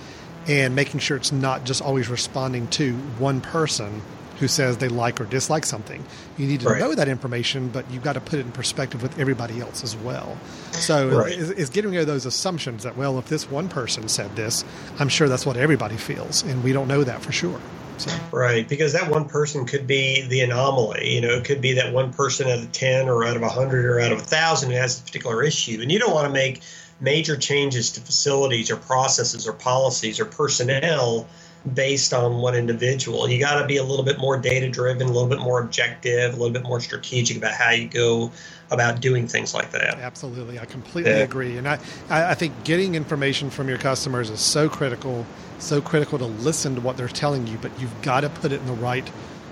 and 0.48 0.76
making 0.76 1.02
sure 1.02 1.18
it's 1.18 1.32
not 1.32 1.66
just 1.66 1.82
always 1.82 2.10
responding 2.10 2.68
to 2.70 2.94
one 3.20 3.42
person 3.42 4.02
who 4.40 4.48
says 4.48 4.78
they 4.78 4.88
like 4.88 5.20
or 5.20 5.26
dislike 5.26 5.66
something. 5.66 6.04
You 6.38 6.48
need 6.48 6.62
to 6.62 6.70
right. 6.70 6.80
know 6.80 6.94
that 6.94 7.08
information, 7.08 7.70
but 7.70 7.90
you've 7.92 8.04
got 8.04 8.14
to 8.14 8.22
put 8.22 8.40
it 8.40 8.46
in 8.46 8.52
perspective 8.52 9.02
with 9.02 9.18
everybody 9.20 9.60
else 9.60 9.84
as 9.84 9.96
well. 9.96 10.38
So 10.72 11.20
right. 11.20 11.32
it's, 11.32 11.50
it's 11.52 11.70
getting 11.70 11.92
rid 11.92 12.02
of 12.02 12.08
those 12.08 12.26
assumptions 12.26 12.84
that, 12.84 12.98
well, 12.98 13.18
if 13.20 13.28
this 13.28 13.50
one 13.50 13.70
person 13.70 14.08
said 14.08 14.36
this, 14.36 14.64
I'm 15.00 15.10
sure 15.10 15.28
that's 15.28 15.46
what 15.46 15.58
everybody 15.58 15.98
feels, 15.98 16.44
and 16.44 16.64
we 16.64 16.74
don't 16.74 16.88
know 16.88 17.04
that 17.04 17.22
for 17.22 17.32
sure. 17.32 17.60
So. 17.98 18.12
Right, 18.32 18.68
because 18.70 18.94
that 18.94 19.10
one 19.10 19.26
person 19.26 19.66
could 19.66 19.88
be 19.88 20.22
the 20.28 20.42
anomaly. 20.42 21.16
You 21.16 21.22
know, 21.22 21.30
it 21.30 21.46
could 21.46 21.62
be 21.62 21.74
that 21.74 21.94
one 21.94 22.14
person 22.14 22.48
out 22.48 22.60
of 22.60 22.72
10 22.72 23.10
or 23.10 23.26
out 23.26 23.36
of 23.36 23.42
100 23.42 23.86
or 23.86 24.00
out 24.00 24.12
of 24.12 24.20
1,000 24.20 24.70
who 24.70 24.78
has 24.78 25.00
a 25.00 25.04
particular 25.04 25.42
issue. 25.42 25.80
And 25.82 25.92
you 25.92 25.98
don't 25.98 26.14
want 26.14 26.28
to 26.28 26.34
make 26.34 26.62
major 27.00 27.36
changes 27.36 27.92
to 27.94 28.02
facilities 28.02 28.70
or 28.70 28.76
processes 28.76 29.48
or 29.48 29.54
policies 29.54 30.20
or 30.20 30.26
personnel 30.26 31.28
based 31.74 32.14
on 32.14 32.38
one 32.38 32.56
individual. 32.56 33.30
You 33.30 33.40
got 33.40 33.62
to 33.62 33.68
be 33.68 33.78
a 33.78 33.84
little 33.84 34.06
bit 34.06 34.20
more 34.20 34.38
data 34.38 34.70
driven, 34.70 35.08
a 35.08 35.12
little 35.12 35.28
bit 35.28 35.40
more 35.40 35.62
objective, 35.62 36.34
a 36.34 36.38
little 36.38 36.54
bit 36.54 36.64
more 36.64 36.80
strategic 36.80 37.38
about 37.38 37.54
how 37.54 37.72
you 37.72 37.88
go 37.88 38.32
about 38.72 39.02
doing 39.02 39.28
things 39.28 39.54
like 39.54 39.72
that. 39.72 40.00
Absolutely, 40.00 40.60
I 40.60 40.66
completely 40.66 41.12
yeah. 41.12 41.18
agree, 41.18 41.58
and 41.58 41.68
I 41.68 41.80
I 42.10 42.34
think 42.34 42.64
getting 42.64 42.96
information 42.96 43.50
from 43.50 43.70
your 43.70 43.78
customers 43.78 44.30
is 44.30 44.40
so 44.40 44.70
critical, 44.70 45.26
so 45.60 45.82
critical 45.82 46.18
to 46.20 46.26
listen 46.26 46.76
to 46.76 46.82
what 46.82 46.98
they're 46.98 47.08
telling 47.08 47.48
you, 47.48 47.58
but 47.62 47.78
you've 47.80 48.02
got 48.02 48.22
to 48.22 48.30
put 48.30 48.52
it 48.52 48.62
in 48.62 48.68
the 48.68 48.74
right 48.74 49.08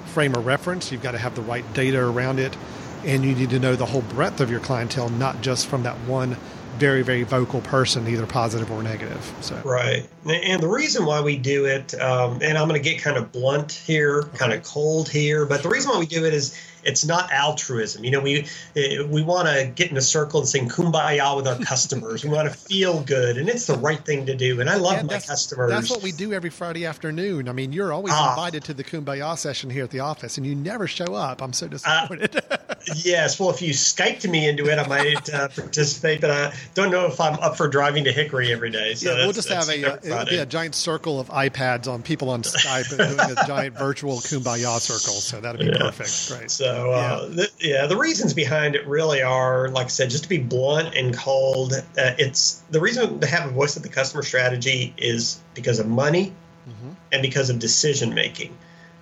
frame 0.07 0.35
of 0.35 0.45
reference. 0.45 0.91
You've 0.91 1.03
got 1.03 1.11
to 1.11 1.17
have 1.17 1.35
the 1.35 1.41
right 1.41 1.65
data 1.73 1.99
around 1.99 2.39
it, 2.39 2.55
and 3.03 3.23
you 3.23 3.35
need 3.35 3.49
to 3.49 3.59
know 3.59 3.75
the 3.75 3.85
whole 3.85 4.01
breadth 4.01 4.39
of 4.41 4.51
your 4.51 4.59
clientele, 4.59 5.09
not 5.09 5.41
just 5.41 5.67
from 5.67 5.83
that 5.83 5.95
one 6.07 6.37
very 6.77 7.01
very 7.01 7.23
vocal 7.23 7.61
person 7.61 8.07
either 8.07 8.25
positive 8.25 8.71
or 8.71 8.83
negative 8.83 9.33
so. 9.41 9.59
Right. 9.63 10.07
And 10.25 10.61
the 10.61 10.67
reason 10.67 11.05
why 11.05 11.21
we 11.21 11.37
do 11.37 11.65
it 11.65 11.99
um, 11.99 12.39
and 12.41 12.57
i'm 12.57 12.67
going 12.67 12.81
to 12.81 12.89
get 12.89 13.01
kind 13.01 13.17
of 13.17 13.31
blunt 13.31 13.71
here 13.71 14.23
kind 14.35 14.53
of 14.53 14.63
cold 14.63 15.09
here 15.09 15.45
but 15.45 15.63
the 15.63 15.69
reason 15.69 15.91
why 15.91 15.99
we 15.99 16.05
do 16.05 16.25
it 16.25 16.33
is 16.33 16.59
it's 16.85 17.05
not 17.05 17.31
altruism. 17.31 18.03
You 18.03 18.11
know, 18.11 18.21
we 18.21 18.47
eh, 18.75 19.01
we 19.03 19.23
want 19.23 19.47
to 19.47 19.71
get 19.73 19.91
in 19.91 19.97
a 19.97 20.01
circle 20.01 20.39
and 20.39 20.47
sing 20.47 20.69
"Kumbaya" 20.69 21.35
with 21.35 21.47
our 21.47 21.57
customers. 21.59 22.23
we 22.23 22.29
want 22.29 22.49
to 22.49 22.55
feel 22.55 23.01
good, 23.01 23.37
and 23.37 23.49
it's 23.49 23.67
the 23.67 23.77
right 23.77 24.03
thing 24.03 24.27
to 24.27 24.35
do. 24.35 24.61
And 24.61 24.69
I 24.69 24.75
love 24.75 25.03
my 25.03 25.19
customers. 25.19 25.71
That's 25.71 25.89
what 25.89 26.03
we 26.03 26.11
do 26.11 26.33
every 26.33 26.49
Friday 26.49 26.85
afternoon. 26.85 27.49
I 27.49 27.51
mean, 27.51 27.73
you're 27.73 27.91
always 27.91 28.13
ah. 28.15 28.31
invited 28.31 28.63
to 28.65 28.73
the 28.73 28.83
"Kumbaya" 28.83 29.37
session 29.37 29.69
here 29.69 29.83
at 29.83 29.91
the 29.91 29.99
office, 30.01 30.37
and 30.37 30.45
you 30.45 30.55
never 30.55 30.87
show 30.87 31.13
up. 31.15 31.41
I'm 31.41 31.53
so 31.53 31.67
disappointed. 31.67 32.35
Uh, 32.49 32.57
yes, 32.95 33.39
well, 33.39 33.49
if 33.49 33.61
you 33.61 33.73
Skyped 33.73 34.29
me 34.29 34.47
into 34.47 34.67
it, 34.67 34.77
I 34.77 34.87
might 34.87 35.33
uh, 35.33 35.47
participate, 35.47 36.21
but 36.21 36.31
I 36.31 36.53
don't 36.73 36.91
know 36.91 37.07
if 37.07 37.19
I'm 37.19 37.39
up 37.39 37.57
for 37.57 37.67
driving 37.67 38.03
to 38.05 38.11
Hickory 38.11 38.51
every 38.51 38.71
day. 38.71 38.93
So 38.95 39.11
yeah, 39.11 39.23
we'll 39.23 39.33
just 39.33 39.49
have 39.49 39.69
a, 39.69 40.11
uh, 40.11 40.43
a 40.43 40.45
giant 40.45 40.75
circle 40.75 41.19
of 41.19 41.29
iPads 41.29 41.87
on 41.87 42.03
people 42.03 42.29
on 42.29 42.43
Skype 42.43 42.89
doing 42.95 43.19
a 43.19 43.47
giant 43.47 43.75
virtual 43.79 44.17
Kumbaya 44.17 44.79
circle. 44.79 45.13
So 45.13 45.39
that'd 45.39 45.59
be 45.59 45.67
yeah. 45.67 45.77
perfect. 45.77 46.37
Great. 46.39 46.51
So 46.51 46.74
so, 46.75 46.91
uh, 46.91 47.27
yeah. 47.29 47.35
The, 47.35 47.51
yeah, 47.59 47.87
the 47.87 47.97
reasons 47.97 48.33
behind 48.33 48.75
it 48.75 48.85
really 48.87 49.21
are, 49.21 49.69
like 49.69 49.85
I 49.85 49.89
said, 49.89 50.09
just 50.09 50.23
to 50.23 50.29
be 50.29 50.37
blunt 50.37 50.95
and 50.95 51.15
cold. 51.15 51.73
Uh, 51.73 51.81
it's 51.95 52.61
the 52.69 52.79
reason 52.79 53.19
to 53.19 53.27
have 53.27 53.49
a 53.49 53.53
voice 53.53 53.75
of 53.77 53.83
the 53.83 53.89
customer 53.89 54.23
strategy 54.23 54.93
is 54.97 55.39
because 55.53 55.79
of 55.79 55.87
money 55.87 56.33
mm-hmm. 56.67 56.91
and 57.11 57.21
because 57.21 57.49
of 57.49 57.59
decision 57.59 58.13
making. 58.13 58.57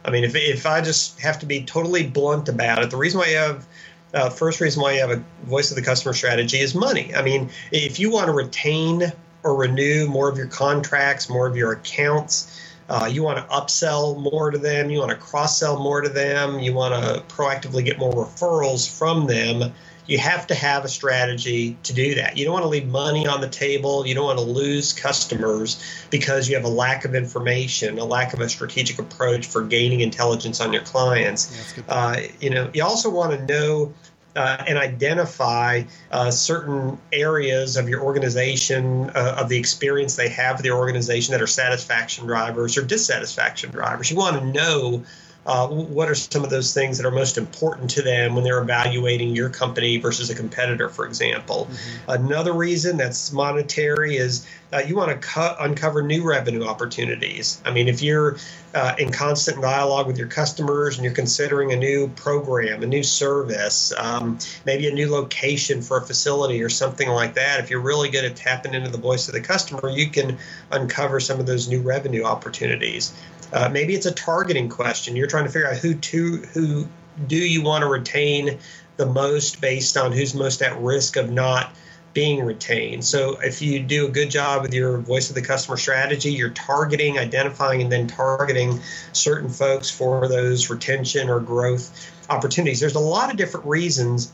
I 0.05 0.11
mean, 0.11 0.23
if, 0.23 0.35
if 0.35 0.65
I 0.65 0.81
just 0.81 1.19
have 1.21 1.39
to 1.39 1.45
be 1.45 1.63
totally 1.63 2.05
blunt 2.05 2.49
about 2.49 2.83
it, 2.83 2.89
the 2.89 2.97
reason 2.97 3.19
why 3.19 3.27
you 3.27 3.37
have 3.37 3.67
uh, 4.13 4.29
first 4.29 4.61
reason 4.61 4.81
why 4.81 4.93
you 4.93 4.99
have 4.99 5.11
a 5.11 5.23
voice 5.43 5.71
of 5.71 5.75
the 5.75 5.81
customer 5.81 6.13
strategy 6.13 6.59
is 6.59 6.75
money. 6.75 7.15
I 7.15 7.23
mean, 7.23 7.49
if 7.71 7.99
you 7.99 8.11
want 8.11 8.27
to 8.27 8.31
retain 8.31 9.11
or 9.43 9.55
renew 9.55 10.07
more 10.07 10.29
of 10.29 10.37
your 10.37 10.47
contracts, 10.47 11.29
more 11.29 11.47
of 11.47 11.57
your 11.57 11.71
accounts, 11.71 12.59
uh, 12.89 13.09
you 13.11 13.23
want 13.23 13.37
to 13.37 13.53
upsell 13.53 14.19
more 14.21 14.51
to 14.51 14.57
them. 14.57 14.89
You 14.89 14.99
want 14.99 15.11
to 15.11 15.17
cross 15.17 15.59
sell 15.59 15.79
more 15.79 16.01
to 16.01 16.09
them. 16.09 16.59
You 16.59 16.73
want 16.73 16.93
to 16.93 17.21
proactively 17.33 17.83
get 17.83 17.97
more 17.97 18.13
referrals 18.13 18.89
from 18.89 19.27
them. 19.27 19.73
You 20.05 20.17
have 20.17 20.47
to 20.47 20.55
have 20.55 20.83
a 20.83 20.89
strategy 20.89 21.77
to 21.83 21.93
do 21.93 22.15
that. 22.15 22.37
You 22.37 22.43
don't 22.43 22.53
want 22.53 22.63
to 22.63 22.69
leave 22.69 22.87
money 22.87 23.25
on 23.25 23.39
the 23.39 23.47
table. 23.47 24.05
You 24.05 24.13
don't 24.15 24.25
want 24.25 24.39
to 24.39 24.43
lose 24.43 24.91
customers 24.91 25.81
because 26.09 26.49
you 26.49 26.55
have 26.55 26.65
a 26.65 26.69
lack 26.69 27.05
of 27.05 27.15
information, 27.15 27.97
a 27.99 28.03
lack 28.03 28.33
of 28.33 28.41
a 28.41 28.49
strategic 28.49 28.99
approach 28.99 29.45
for 29.45 29.63
gaining 29.63 30.01
intelligence 30.01 30.59
on 30.59 30.73
your 30.73 30.81
clients. 30.81 31.73
Uh, 31.87 32.19
you 32.41 32.49
know, 32.49 32.69
you 32.73 32.83
also 32.83 33.09
want 33.09 33.31
to 33.31 33.45
know 33.45 33.93
uh, 34.35 34.63
and 34.67 34.77
identify 34.77 35.83
uh, 36.11 36.31
certain 36.31 36.97
areas 37.11 37.77
of 37.77 37.87
your 37.87 38.01
organization, 38.01 39.09
uh, 39.11 39.37
of 39.39 39.49
the 39.49 39.57
experience 39.57 40.15
they 40.15 40.29
have 40.29 40.57
with 40.57 40.63
the 40.63 40.71
organization 40.71 41.31
that 41.33 41.41
are 41.41 41.47
satisfaction 41.47 42.25
drivers 42.25 42.77
or 42.77 42.81
dissatisfaction 42.81 43.71
drivers. 43.71 44.09
You 44.09 44.17
want 44.17 44.39
to 44.39 44.45
know 44.45 45.03
uh, 45.45 45.67
what 45.67 46.09
are 46.09 46.15
some 46.15 46.43
of 46.43 46.49
those 46.49 46.73
things 46.73 46.97
that 46.97 47.05
are 47.05 47.11
most 47.11 47.37
important 47.37 47.89
to 47.91 48.01
them 48.01 48.35
when 48.35 48.43
they're 48.43 48.61
evaluating 48.61 49.35
your 49.35 49.49
company 49.49 49.97
versus 49.97 50.29
a 50.29 50.35
competitor, 50.35 50.89
for 50.89 51.05
example? 51.05 51.67
Mm-hmm. 51.69 52.11
Another 52.25 52.53
reason 52.53 52.97
that's 52.97 53.31
monetary 53.33 54.15
is 54.15 54.47
uh, 54.71 54.79
you 54.79 54.95
want 54.95 55.21
to 55.21 55.63
uncover 55.63 56.01
new 56.01 56.23
revenue 56.23 56.63
opportunities. 56.63 57.61
I 57.65 57.71
mean, 57.71 57.87
if 57.87 58.01
you're 58.01 58.37
uh, 58.73 58.95
in 58.97 59.11
constant 59.11 59.61
dialogue 59.61 60.07
with 60.07 60.17
your 60.17 60.27
customers 60.27 60.97
and 60.97 61.05
you're 61.05 61.13
considering 61.13 61.73
a 61.73 61.75
new 61.75 62.07
program, 62.07 62.81
a 62.81 62.87
new 62.87 63.03
service, 63.03 63.93
um, 63.97 64.39
maybe 64.65 64.87
a 64.87 64.93
new 64.93 65.11
location 65.11 65.81
for 65.81 65.97
a 65.97 66.01
facility 66.01 66.63
or 66.63 66.69
something 66.69 67.09
like 67.09 67.35
that, 67.35 67.59
if 67.59 67.69
you're 67.69 67.81
really 67.81 68.09
good 68.09 68.25
at 68.25 68.35
tapping 68.35 68.73
into 68.73 68.89
the 68.89 68.97
voice 68.97 69.27
of 69.27 69.33
the 69.33 69.41
customer, 69.41 69.89
you 69.89 70.09
can 70.09 70.37
uncover 70.71 71.19
some 71.19 71.39
of 71.39 71.45
those 71.45 71.67
new 71.67 71.81
revenue 71.81 72.23
opportunities. 72.23 73.13
Uh, 73.53 73.69
maybe 73.69 73.93
it's 73.93 74.07
a 74.07 74.11
targeting 74.11 74.67
question. 74.67 75.15
You're 75.15 75.27
trying 75.33 75.45
to 75.45 75.51
figure 75.51 75.67
out 75.67 75.77
who 75.77 75.95
to 75.95 76.37
who 76.53 76.87
do 77.25 77.35
you 77.35 77.63
want 77.63 77.81
to 77.81 77.87
retain 77.87 78.59
the 78.97 79.05
most 79.07 79.59
based 79.59 79.97
on 79.97 80.11
who's 80.11 80.35
most 80.35 80.61
at 80.61 80.79
risk 80.79 81.17
of 81.17 81.31
not 81.31 81.75
being 82.13 82.45
retained. 82.45 83.03
So 83.03 83.39
if 83.41 83.59
you 83.59 83.79
do 83.79 84.05
a 84.05 84.11
good 84.11 84.29
job 84.29 84.61
with 84.61 84.75
your 84.75 84.99
voice 84.99 85.29
of 85.29 85.35
the 85.35 85.41
customer 85.41 85.75
strategy, 85.75 86.31
you're 86.31 86.51
targeting, 86.51 87.17
identifying, 87.17 87.81
and 87.81 87.91
then 87.91 88.05
targeting 88.05 88.79
certain 89.11 89.49
folks 89.49 89.89
for 89.89 90.27
those 90.27 90.69
retention 90.69 91.31
or 91.31 91.39
growth 91.39 92.11
opportunities. 92.29 92.79
There's 92.79 92.93
a 92.93 92.99
lot 92.99 93.31
of 93.31 93.37
different 93.37 93.65
reasons 93.65 94.31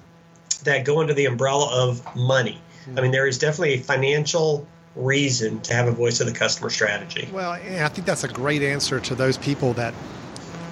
that 0.65 0.83
go 0.83 0.99
under 0.99 1.13
the 1.13 1.27
umbrella 1.27 1.69
of 1.87 2.13
money. 2.13 2.59
Hmm. 2.83 2.99
I 2.99 3.01
mean, 3.03 3.11
there 3.11 3.27
is 3.27 3.37
definitely 3.37 3.75
a 3.75 3.79
financial 3.79 4.67
reason 4.97 5.61
to 5.61 5.73
have 5.73 5.87
a 5.87 5.91
voice 5.91 6.19
of 6.19 6.27
the 6.27 6.33
customer 6.33 6.69
strategy. 6.69 7.29
Well, 7.31 7.51
I 7.51 7.87
think 7.87 8.05
that's 8.05 8.25
a 8.25 8.27
great 8.27 8.61
answer 8.61 8.99
to 8.99 9.15
those 9.15 9.37
people 9.37 9.71
that, 9.73 9.93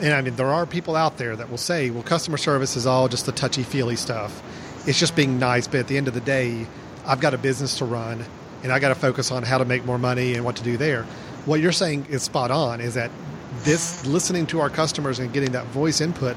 and 0.01 0.13
I 0.13 0.21
mean, 0.21 0.35
there 0.35 0.47
are 0.47 0.65
people 0.65 0.95
out 0.95 1.17
there 1.17 1.35
that 1.35 1.49
will 1.49 1.57
say, 1.57 1.89
well, 1.89 2.03
customer 2.03 2.37
service 2.37 2.75
is 2.75 2.85
all 2.85 3.07
just 3.07 3.25
the 3.25 3.31
touchy 3.31 3.63
feely 3.63 3.95
stuff. 3.95 4.41
It's 4.87 4.99
just 4.99 5.15
being 5.15 5.39
nice, 5.39 5.67
but 5.67 5.81
at 5.81 5.87
the 5.87 5.97
end 5.97 6.07
of 6.07 6.13
the 6.13 6.21
day, 6.21 6.65
I've 7.05 7.19
got 7.19 7.33
a 7.33 7.37
business 7.37 7.77
to 7.79 7.85
run 7.85 8.25
and 8.63 8.71
I 8.71 8.79
got 8.79 8.89
to 8.89 8.95
focus 8.95 9.31
on 9.31 9.43
how 9.43 9.57
to 9.57 9.65
make 9.65 9.85
more 9.85 9.97
money 9.97 10.33
and 10.33 10.43
what 10.43 10.55
to 10.57 10.63
do 10.63 10.77
there. 10.77 11.03
What 11.45 11.59
you're 11.59 11.71
saying 11.71 12.07
is 12.09 12.23
spot 12.23 12.51
on 12.51 12.81
is 12.81 12.95
that 12.95 13.11
this 13.59 14.05
listening 14.05 14.45
to 14.47 14.59
our 14.59 14.69
customers 14.69 15.19
and 15.19 15.31
getting 15.31 15.51
that 15.51 15.65
voice 15.67 16.01
input 16.01 16.35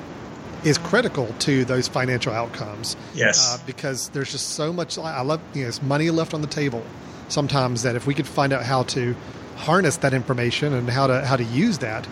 is 0.65 0.79
critical 0.79 1.27
to 1.41 1.65
those 1.65 1.89
financial 1.89 2.33
outcomes. 2.33 2.97
Yes. 3.15 3.55
Uh, 3.55 3.63
because 3.67 4.11
there's 4.11 4.33
just 4.33 4.51
so 4.51 4.73
much, 4.73 4.99
I 4.99 5.23
love, 5.23 5.41
you 5.55 5.63
know, 5.63 5.69
it's 5.69 5.83
money 5.83 6.11
left 6.11 6.35
on 6.35 6.41
the 6.41 6.47
table 6.47 6.85
sometimes 7.29 7.83
that 7.83 7.97
if 7.97 8.07
we 8.07 8.15
could 8.15 8.27
find 8.27 8.53
out 8.53 8.65
how 8.65 8.83
to 8.83 9.15
harness 9.57 9.99
that 9.99 10.15
information 10.15 10.73
and 10.73 10.89
how 10.89 11.07
to, 11.07 11.25
how 11.25 11.37
to 11.37 11.45
use 11.45 11.79
that, 11.79 12.07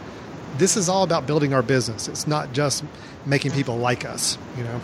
this 0.58 0.76
is 0.76 0.88
all 0.88 1.04
about 1.04 1.26
building 1.26 1.54
our 1.54 1.62
business. 1.62 2.08
It's 2.08 2.26
not 2.26 2.52
just 2.52 2.84
making 3.24 3.52
people 3.52 3.76
like 3.76 4.04
us, 4.04 4.38
you 4.56 4.64
know? 4.64 4.80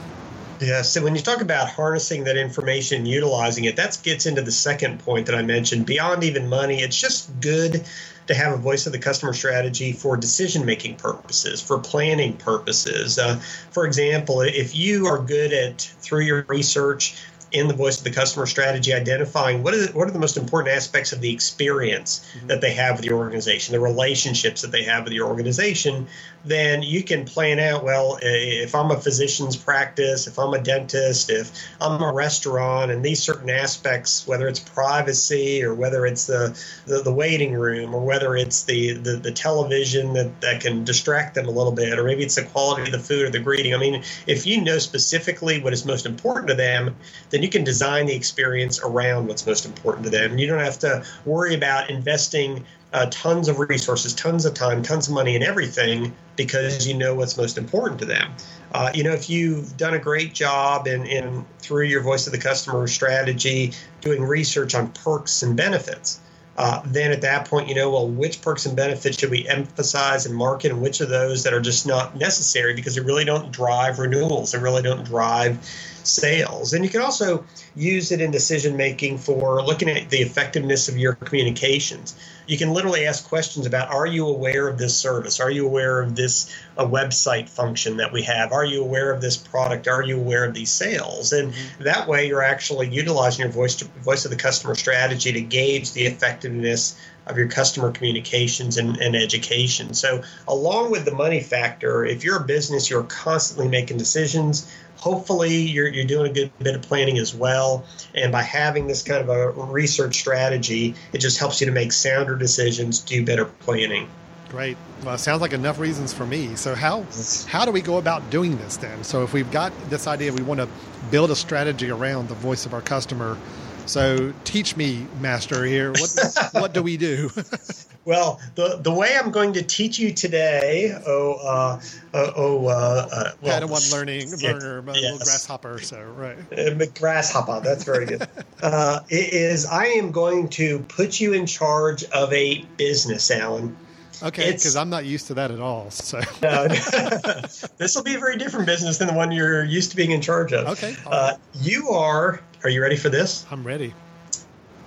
Yeah, 0.61 0.83
so 0.83 1.02
when 1.02 1.16
you 1.16 1.21
talk 1.21 1.40
about 1.40 1.69
harnessing 1.69 2.25
that 2.25 2.37
information 2.37 3.07
utilizing 3.07 3.64
it, 3.64 3.76
that 3.76 3.99
gets 4.02 4.25
into 4.25 4.40
the 4.40 4.52
second 4.52 5.00
point 5.00 5.26
that 5.26 5.35
I 5.35 5.43
mentioned. 5.43 5.85
Beyond 5.85 6.23
even 6.23 6.49
money, 6.49 6.81
it's 6.81 6.99
just 6.99 7.40
good 7.40 7.85
to 8.28 8.35
have 8.35 8.54
a 8.54 8.57
voice 8.57 8.87
of 8.87 8.93
the 8.93 8.99
customer 8.99 9.33
strategy 9.33 9.93
for 9.93 10.16
decision 10.16 10.64
making 10.64 10.97
purposes, 10.97 11.61
for 11.61 11.78
planning 11.78 12.35
purposes. 12.37 13.19
Uh, 13.19 13.40
for 13.71 13.85
example, 13.85 14.40
if 14.40 14.75
you 14.75 15.07
are 15.07 15.19
good 15.19 15.52
at 15.52 15.83
through 15.83 16.21
your 16.23 16.43
research 16.49 17.16
in 17.54 17.68
the 17.68 17.75
voice 17.75 17.99
of 17.99 18.04
the 18.04 18.11
customer 18.11 18.46
strategy, 18.46 18.92
identifying 18.92 19.62
what 19.62 19.75
is 19.75 19.94
what 19.94 20.08
are 20.08 20.11
the 20.11 20.18
most 20.18 20.37
important 20.37 20.75
aspects 20.75 21.12
of 21.12 21.20
the 21.20 21.32
experience 21.32 22.28
mm-hmm. 22.37 22.49
that 22.49 22.61
they 22.61 22.75
have 22.75 22.96
with 22.96 23.04
your 23.04 23.16
organization, 23.16 23.73
the 23.73 23.80
relationships 23.80 24.62
that 24.62 24.73
they 24.73 24.82
have 24.82 25.04
with 25.04 25.12
your 25.12 25.28
organization, 25.28 26.08
then 26.44 26.82
you 26.82 27.04
can 27.04 27.25
plan 27.25 27.61
out 27.61 27.84
well 27.84 28.18
if 28.20 28.75
I'm 28.75 28.90
a 28.90 28.96
physician's 28.96 29.56
practice, 29.56 30.26
if 30.26 30.37
I'm 30.37 30.52
a 30.52 30.58
dentist, 30.58 31.30
if 31.30 31.52
I'm 31.80 32.02
a 32.02 32.12
restaurant, 32.12 32.90
and 32.90 33.04
these 33.04 33.23
certain 33.23 33.49
aspects, 33.49 34.26
whether 34.26 34.49
it's 34.49 34.58
privacy 34.58 35.62
or 35.62 35.75
whether 35.75 36.06
it's 36.06 36.26
the 36.26 36.58
the, 36.87 37.02
the 37.02 37.12
waiting 37.12 37.54
room 37.54 37.94
or 37.94 38.04
whether 38.04 38.34
it's 38.37 38.64
the, 38.64 38.94
the 38.94 39.12
the 39.12 39.30
television 39.30 40.12
that 40.14 40.40
that 40.40 40.61
can 40.61 40.82
distract 40.82 41.37
them 41.37 41.46
a 41.46 41.52
little 41.52 41.73
bit, 41.73 42.00
or 42.00 42.02
maybe 42.02 42.25
it's 42.25 42.34
the 42.34 42.44
quality 42.44 42.82
of 42.82 42.90
the 42.90 42.99
food 42.99 43.23
or 43.23 43.30
the 43.30 43.38
greeting. 43.38 43.73
I 43.75 43.78
mean, 43.78 44.02
if 44.26 44.44
you 44.44 44.61
know 44.61 44.78
specifically 44.78 45.62
what 45.62 45.73
is 45.73 45.84
most 45.84 46.04
important 46.04 46.49
to 46.49 46.54
them, 46.54 46.96
then 47.30 47.43
you 47.44 47.50
can 47.50 47.62
design 47.62 48.06
the 48.06 48.14
experience 48.14 48.80
around 48.82 49.28
what's 49.28 49.46
most 49.46 49.66
important 49.66 50.04
to 50.04 50.10
them. 50.10 50.38
You 50.38 50.46
don't 50.46 50.60
have 50.60 50.78
to 50.78 51.04
worry 51.26 51.54
about 51.54 51.90
investing 51.90 52.64
uh, 52.94 53.06
tons 53.10 53.48
of 53.48 53.58
resources, 53.58 54.14
tons 54.14 54.46
of 54.46 54.54
time, 54.54 54.82
tons 54.82 55.08
of 55.08 55.14
money, 55.14 55.34
and 55.34 55.44
everything 55.44 56.14
because 56.36 56.88
you 56.88 56.94
know 56.94 57.14
what's 57.14 57.36
most 57.36 57.58
important 57.58 58.00
to 58.00 58.06
them. 58.06 58.32
Uh, 58.72 58.90
you 58.94 59.04
know, 59.04 59.12
if 59.12 59.28
you've 59.28 59.76
done 59.76 59.92
a 59.92 59.98
great 59.98 60.32
job 60.32 60.86
in, 60.86 61.04
in 61.04 61.44
through 61.58 61.84
your 61.84 62.00
voice 62.00 62.26
of 62.26 62.32
the 62.32 62.38
customer 62.38 62.86
strategy, 62.86 63.72
doing 64.00 64.22
research 64.22 64.74
on 64.74 64.90
perks 64.92 65.42
and 65.42 65.54
benefits, 65.54 66.20
uh, 66.56 66.80
then 66.86 67.12
at 67.12 67.20
that 67.22 67.46
point, 67.46 67.68
you 67.68 67.74
know, 67.74 67.90
well, 67.90 68.08
which 68.08 68.40
perks 68.40 68.64
and 68.64 68.74
benefits 68.74 69.18
should 69.18 69.30
we 69.30 69.46
emphasize 69.46 70.24
and 70.24 70.34
market, 70.34 70.70
and 70.70 70.80
which 70.80 71.02
of 71.02 71.10
those 71.10 71.42
that 71.42 71.52
are 71.52 71.60
just 71.60 71.86
not 71.86 72.16
necessary 72.16 72.74
because 72.74 72.94
they 72.94 73.02
really 73.02 73.24
don't 73.26 73.50
drive 73.50 73.98
renewals, 73.98 74.52
they 74.52 74.58
really 74.58 74.82
don't 74.82 75.04
drive 75.04 75.58
sales. 76.06 76.73
And 76.73 76.84
you 76.84 76.90
can 76.90 77.00
also 77.00 77.44
use 77.75 78.12
it 78.12 78.20
in 78.20 78.30
decision 78.30 78.76
making 78.76 79.18
for 79.18 79.62
looking 79.62 79.88
at 79.88 80.11
the 80.11 80.18
effectiveness 80.18 80.88
of 80.88 80.96
your 80.96 81.14
communications. 81.14 82.14
You 82.46 82.58
can 82.58 82.73
literally 82.73 83.06
ask 83.06 83.26
questions 83.26 83.66
about 83.66 83.90
Are 83.90 84.06
you 84.06 84.26
aware 84.26 84.68
of 84.68 84.78
this 84.78 84.96
service? 84.96 85.40
Are 85.40 85.50
you 85.50 85.66
aware 85.66 86.02
of 86.02 86.14
this 86.14 86.54
a 86.76 86.87
website 86.87 87.49
function 87.49 87.96
that 87.99 88.12
we 88.12 88.23
have? 88.23 88.52
Are 88.52 88.64
you 88.64 88.82
aware 88.82 89.11
of 89.12 89.20
this 89.20 89.37
product? 89.37 89.88
Are 89.88 90.02
you 90.02 90.18
aware 90.18 90.44
of 90.44 90.54
these 90.54 90.70
sales? 90.70 91.32
And 91.32 91.52
mm-hmm. 91.52 91.84
that 91.84 92.06
way, 92.06 92.28
you're 92.28 92.42
actually 92.42 92.88
utilizing 92.88 93.44
your 93.44 93.52
voice 93.52 93.76
to, 93.76 93.87
voice 94.02 94.25
of 94.25 94.30
the 94.30 94.37
customer 94.37 94.75
strategy 94.75 95.32
to 95.32 95.40
gauge 95.40 95.92
the 95.92 96.04
effectiveness 96.04 96.96
of 97.26 97.38
your 97.38 97.49
customer 97.49 97.90
communications 97.90 98.76
and, 98.76 98.99
and, 98.99 99.16
education. 99.16 99.94
So, 99.94 100.23
along 100.46 100.90
with 100.90 101.04
the 101.04 101.14
money 101.14 101.40
factor, 101.40 102.04
if 102.04 102.23
you're 102.23 102.37
a 102.37 102.44
business, 102.44 102.90
you're 102.90 103.04
constantly 103.04 103.68
making 103.68 103.96
decisions 103.96 104.70
hopefully 105.04 105.54
you're, 105.54 105.88
you're 105.88 106.06
doing 106.06 106.30
a 106.30 106.32
good 106.32 106.50
bit 106.61 106.75
of 106.75 106.80
planning 106.80 107.18
as 107.18 107.34
well. 107.34 107.84
And 108.14 108.32
by 108.32 108.40
having 108.40 108.87
this 108.87 109.02
kind 109.02 109.20
of 109.20 109.28
a 109.28 109.50
research 109.50 110.16
strategy, 110.16 110.94
it 111.12 111.18
just 111.18 111.38
helps 111.38 111.61
you 111.61 111.66
to 111.66 111.73
make 111.73 111.92
sounder 111.92 112.37
decisions, 112.37 113.00
do 113.00 113.23
better 113.23 113.44
planning. 113.44 114.08
Great. 114.49 114.78
Well, 115.04 115.18
sounds 115.18 115.42
like 115.42 115.52
enough 115.52 115.78
reasons 115.78 116.14
for 116.14 116.25
me. 116.25 116.56
So 116.56 116.75
how 116.75 117.04
how 117.46 117.66
do 117.66 117.70
we 117.70 117.82
go 117.82 117.99
about 117.99 118.30
doing 118.30 118.56
this 118.56 118.78
then? 118.78 119.04
So 119.04 119.25
if 119.25 119.34
we've 119.34 119.50
got 119.50 119.73
this 119.90 120.06
idea, 120.06 120.32
we 120.32 120.42
want 120.42 120.61
to 120.61 120.68
build 121.11 121.30
a 121.30 121.37
strategy 121.37 121.90
around 121.90 122.28
the 122.28 122.34
voice 122.34 122.64
of 122.64 122.73
our 122.73 122.80
customer. 122.80 123.37
So 123.84 124.32
teach 124.44 124.75
me, 124.75 125.06
master 125.20 125.66
here. 125.66 125.90
What 125.90 126.38
what 126.52 126.73
do 126.73 126.82
we 126.82 126.96
do? 126.96 127.30
Well, 128.04 128.40
the 128.54 128.78
the 128.82 128.92
way 128.92 129.16
I'm 129.16 129.30
going 129.30 129.54
to 129.54 129.62
teach 129.62 129.99
you 129.99 130.12
today, 130.12 130.94
oh, 131.06 131.34
uh, 131.34 131.80
uh, 132.12 132.32
oh, 132.37 132.66
uh, 132.66 133.08
uh 133.11 133.30
well, 133.40 133.61
Padawan 133.61 133.92
learning 133.92 134.30
learner, 134.42 134.84
yes. 134.87 135.02
little 135.02 135.18
grasshopper. 135.18 135.78
So 135.78 136.02
right, 136.02 136.37
uh, 136.52 136.84
grasshopper. 136.99 137.61
That's 137.61 137.84
very 137.84 138.06
good. 138.06 138.28
uh, 138.62 139.00
is 139.08 139.64
I 139.64 139.87
am 139.87 140.12
going 140.12 140.49
to 140.50 140.80
put 140.80 141.18
you 141.18 141.32
in 141.32 141.46
charge 141.46 142.04
of 142.04 142.32
a 142.32 142.62
business, 142.76 143.30
Alan. 143.30 143.76
Okay, 144.23 144.52
because 144.52 144.76
I'm 144.76 144.90
not 144.90 145.06
used 145.06 145.26
to 145.28 145.34
that 145.34 145.50
at 145.50 145.61
all. 145.61 145.90
So 145.90 146.18
no, 146.42 146.68
this 147.78 147.96
will 147.96 148.02
be 148.02 148.14
a 148.14 148.18
very 148.18 148.37
different 148.37 148.66
business 148.66 148.99
than 148.99 149.08
the 149.08 149.14
one 149.14 149.32
you're 149.32 149.64
used 149.64 149.90
to 149.90 149.96
being 149.96 150.11
in 150.11 150.20
charge 150.20 150.52
of. 150.52 150.68
Okay, 150.68 150.94
uh, 151.06 151.37
you 151.54 151.88
are. 151.88 152.40
Are 152.62 152.70
you 152.70 152.82
ready 152.82 152.96
for 152.96 153.08
this? 153.08 153.46
I'm 153.50 153.66
ready. 153.66 153.94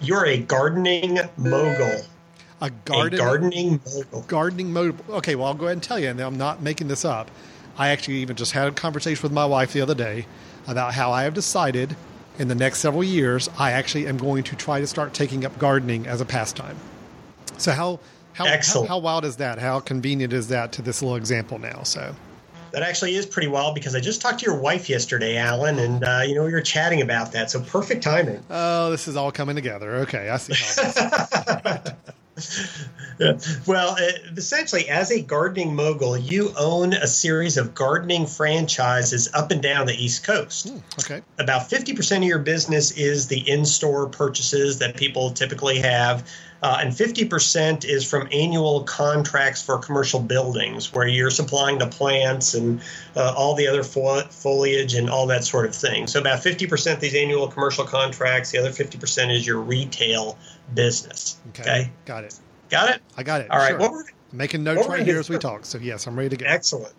You're 0.02 0.26
a 0.26 0.38
gardening 0.38 1.20
mogul. 1.38 2.04
A, 2.60 2.70
garden, 2.70 3.14
a 3.14 3.18
gardening 3.18 3.82
mogul. 3.86 4.22
Gardening 4.24 4.74
mogul. 4.74 5.16
Okay, 5.16 5.36
well, 5.36 5.48
I'll 5.48 5.54
go 5.54 5.66
ahead 5.66 5.74
and 5.74 5.84
tell 5.84 6.00
you, 6.00 6.10
and 6.10 6.20
I'm 6.20 6.38
not 6.38 6.62
making 6.62 6.88
this 6.88 7.06
up. 7.06 7.30
I 7.78 7.90
actually 7.90 8.16
even 8.18 8.36
just 8.36 8.54
had 8.54 8.68
a 8.68 8.72
conversation 8.72 9.22
with 9.22 9.32
my 9.32 9.46
wife 9.46 9.74
the 9.74 9.82
other 9.82 9.94
day 9.94 10.26
about 10.66 10.96
how 10.96 11.12
I 11.12 11.24
have 11.24 11.34
decided 11.34 11.96
in 12.40 12.48
the 12.48 12.56
next 12.56 12.80
several 12.80 13.04
years 13.04 13.50
I 13.58 13.72
actually 13.72 14.08
am 14.08 14.18
going 14.18 14.44
to 14.44 14.56
try 14.56 14.80
to 14.80 14.88
start 14.88 15.14
taking 15.14 15.46
up 15.46 15.58
gardening 15.60 16.08
as 16.08 16.22
a 16.22 16.26
pastime. 16.26 16.78
So 17.58 17.72
how 17.72 18.00
how, 18.34 18.46
how, 18.46 18.86
how 18.86 18.98
wild 19.00 19.26
is 19.26 19.38
that? 19.38 19.58
How 19.58 19.80
convenient 19.80 20.32
is 20.32 20.50
that 20.50 20.72
to 20.74 20.84
this 20.84 21.02
little 21.02 21.16
example 21.16 21.58
now? 21.58 21.82
So 21.82 22.16
that 22.72 22.84
actually 22.84 23.16
is 23.16 23.26
pretty 23.26 23.48
wild 23.48 23.74
because 23.74 23.96
I 23.96 24.00
just 24.00 24.22
talked 24.22 24.40
to 24.40 24.46
your 24.46 24.60
wife 24.60 24.90
yesterday, 24.90 25.38
Alan, 25.38 25.80
and 25.80 26.04
uh, 26.04 26.22
you 26.24 26.36
know 26.36 26.44
we 26.44 26.52
were 26.52 26.62
chatting 26.62 27.02
about 27.02 27.32
that. 27.32 27.50
So 27.50 27.62
perfect 27.62 28.04
timing. 28.04 28.44
Oh, 28.50 28.92
this 28.92 29.08
is 29.08 29.16
all 29.16 29.32
coming 29.32 29.56
together. 29.56 29.96
Okay, 29.98 30.30
I 30.30 30.38
see. 30.38 30.54
Yeah. 33.20 33.40
Well, 33.66 33.96
uh, 34.00 34.12
essentially, 34.36 34.90
as 34.90 35.12
a 35.12 35.22
gardening 35.22 35.76
mogul, 35.76 36.16
you 36.16 36.54
own 36.58 36.94
a 36.94 37.08
series 37.08 37.58
of 37.58 37.74
gardening 37.74 38.28
franchises 38.28 39.30
up 39.34 39.50
and 39.50 39.62
down 39.62 39.88
the 39.88 39.96
East 39.96 40.24
Coast. 40.24 40.68
Mm, 40.68 40.82
okay. 41.00 41.24
About 41.40 41.70
50% 41.70 42.18
of 42.18 42.24
your 42.24 42.40
business 42.40 42.92
is 42.92 43.28
the 43.28 43.50
in 43.50 43.66
store 43.66 44.08
purchases 44.08 44.80
that 44.80 44.98
people 44.98 45.32
typically 45.32 45.80
have. 45.80 46.30
Uh, 46.62 46.80
and 46.82 46.92
50% 46.92 47.86
is 47.86 48.10
from 48.10 48.28
annual 48.32 48.84
contracts 48.84 49.62
for 49.62 49.78
commercial 49.78 50.20
buildings 50.20 50.92
where 50.92 51.08
you're 51.08 51.30
supplying 51.30 51.78
the 51.78 51.86
plants 51.86 52.56
and 52.56 52.82
uh, 53.16 53.34
all 53.38 53.54
the 53.54 53.68
other 53.68 53.84
fo- 53.84 54.24
foliage 54.30 54.96
and 54.96 55.08
all 55.08 55.28
that 55.28 55.44
sort 55.44 55.68
of 55.68 55.76
thing. 55.76 56.08
So, 56.08 56.20
about 56.20 56.40
50% 56.40 57.00
these 57.00 57.14
annual 57.14 57.48
commercial 57.48 57.86
contracts, 57.86 58.52
the 58.52 58.58
other 58.58 58.72
50% 58.72 59.36
is 59.36 59.46
your 59.46 59.60
retail 59.60 60.38
business. 60.74 61.38
Okay. 61.50 61.62
okay? 61.62 61.92
Got 62.06 62.24
it. 62.24 62.40
Got 62.70 62.90
it? 62.90 63.02
I 63.16 63.24
got 63.24 63.42
it. 63.42 63.50
All 63.50 63.58
right. 63.58 63.70
Sure. 63.70 63.80
What 63.80 63.92
we're, 63.92 64.04
Making 64.34 64.64
notes 64.64 64.88
right 64.88 65.06
here 65.06 65.20
as 65.20 65.30
we 65.30 65.38
talk. 65.38 65.66
So, 65.66 65.78
yes, 65.78 66.06
I'm 66.06 66.18
ready 66.18 66.30
to 66.30 66.38
go. 66.38 66.46
Excellent. 66.46 66.94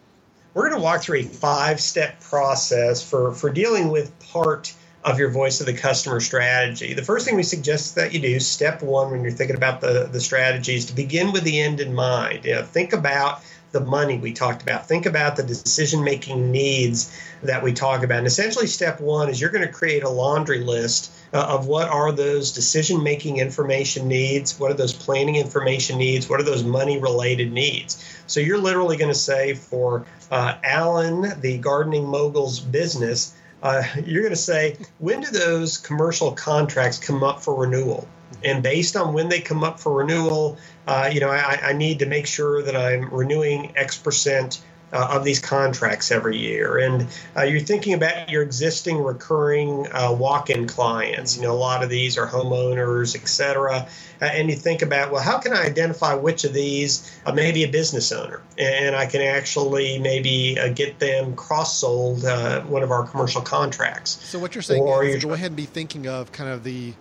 We're 0.54 0.70
going 0.70 0.80
to 0.80 0.84
walk 0.84 1.02
through 1.02 1.18
a 1.18 1.22
five 1.25 1.78
step 1.78 2.20
process 2.20 3.08
for, 3.08 3.32
for 3.32 3.50
dealing 3.50 3.90
with 3.90 4.18
part 4.30 4.72
of 5.04 5.18
your 5.18 5.30
voice 5.30 5.60
of 5.60 5.66
the 5.66 5.75
customer 5.75 6.20
strategy. 6.20 6.94
The 6.94 7.04
first 7.04 7.26
thing 7.26 7.37
we 7.37 7.42
suggest 7.42 7.94
that 7.96 8.12
you 8.12 8.20
do, 8.20 8.40
step 8.40 8.82
one, 8.82 9.10
when 9.10 9.22
you're 9.22 9.30
thinking 9.30 9.56
about 9.56 9.80
the, 9.80 10.08
the 10.10 10.20
strategy, 10.20 10.75
is 10.75 10.87
to 10.87 10.94
begin 10.94 11.32
with 11.32 11.44
the 11.44 11.60
end 11.60 11.80
in 11.80 11.94
mind. 11.94 12.44
You 12.44 12.56
know, 12.56 12.62
think 12.62 12.92
about 12.92 13.42
the 13.72 13.80
money 13.80 14.18
we 14.18 14.32
talked 14.32 14.62
about. 14.62 14.87
Think 14.87 15.06
about 15.06 15.37
the 15.37 15.42
decision 15.42 16.02
making 16.02 16.50
needs 16.50 17.14
that 17.42 17.62
we 17.62 17.72
talk 17.72 18.02
about. 18.02 18.18
And 18.18 18.26
essentially, 18.26 18.66
step 18.66 19.00
one 19.00 19.28
is 19.28 19.40
you're 19.40 19.50
going 19.50 19.66
to 19.66 19.72
create 19.72 20.02
a 20.02 20.08
laundry 20.08 20.60
list 20.60 21.12
uh, 21.32 21.44
of 21.44 21.66
what 21.66 21.88
are 21.88 22.12
those 22.12 22.52
decision 22.52 23.02
making 23.02 23.37
information 23.37 24.08
needs, 24.08 24.58
what 24.58 24.70
are 24.70 24.75
those 24.75 24.94
planning 24.94 25.37
information 25.37 25.98
needs, 25.98 26.28
what 26.28 26.40
are 26.40 26.44
those 26.44 26.64
money 26.64 26.98
related 26.98 27.52
needs. 27.52 28.22
So 28.26 28.40
you're 28.40 28.58
literally 28.58 28.96
going 28.96 29.12
to 29.12 29.18
say 29.18 29.54
for 29.54 30.06
uh, 30.30 30.54
Alan, 30.64 31.40
the 31.40 31.58
gardening 31.58 32.06
mogul's 32.06 32.60
business, 32.60 33.34
uh, 33.62 33.82
you're 34.04 34.22
going 34.22 34.34
to 34.34 34.37
say, 34.37 34.78
when 34.98 35.20
do 35.20 35.30
those 35.30 35.78
commercial 35.78 36.32
contracts 36.32 36.98
come 36.98 37.22
up 37.22 37.42
for 37.42 37.54
renewal? 37.54 38.08
And 38.44 38.62
based 38.62 38.97
on 38.97 39.14
when 39.14 39.28
they 39.28 39.40
come 39.40 39.64
up 39.64 39.80
for 39.80 39.94
renewal, 39.94 40.58
uh, 40.87 41.11
you 41.12 41.20
know, 41.20 41.30
I, 41.30 41.58
I, 41.62 41.73
need 41.73 41.99
to 42.00 42.06
make 42.06 42.26
sure 42.26 42.62
that 42.62 42.76
I'm 42.76 43.12
renewing 43.12 43.73
X 43.76 43.99
percent 43.99 44.61
uh, 44.92 45.08
of 45.12 45.25
these 45.25 45.38
contracts 45.38 46.11
every 46.11 46.38
year. 46.38 46.78
And 46.78 47.06
uh, 47.37 47.42
you're 47.42 47.61
thinking 47.61 47.94
about 47.94 48.30
your 48.30 48.42
existing 48.42 48.99
recurring 48.99 49.87
uh, 49.92 50.12
walk-in 50.12 50.66
clients. 50.66 51.37
You 51.37 51.42
know, 51.42 51.52
a 51.52 51.56
lot 51.56 51.82
of 51.82 51.90
these 51.90 52.16
are 52.16 52.26
homeowners, 52.26 53.14
et 53.14 53.28
cetera. 53.28 53.87
Uh, 54.20 54.25
and 54.25 54.49
you 54.49 54.56
think 54.56 54.82
about, 54.82 55.12
well, 55.12 55.23
how 55.23 55.38
can 55.38 55.52
I 55.52 55.64
identify 55.64 56.14
which 56.14 56.44
of 56.44 56.52
these 56.52 57.20
uh, 57.26 57.32
may 57.32 57.52
be 57.52 57.64
a 57.64 57.68
business 57.68 58.12
owner? 58.12 58.40
And 58.56 58.97
I 58.97 59.06
can 59.06 59.20
actually 59.20 59.99
maybe 59.99 60.58
uh, 60.58 60.68
get 60.68 60.99
them 60.99 61.37
cross-sold 61.37 62.23
one 62.68 62.82
of 62.82 62.90
our 62.90 63.06
commercial 63.06 63.42
contracts. 63.42 64.25
So 64.25 64.38
what 64.38 64.54
you're 64.54 64.62
saying 64.62 64.82
or 64.82 65.04
is 65.04 65.23
go 65.23 65.32
ahead 65.35 65.49
and 65.49 65.56
be 65.56 65.66
thinking 65.66 66.06
of 66.06 66.32
kind 66.32 66.50
of 66.50 66.64
the 66.64 66.94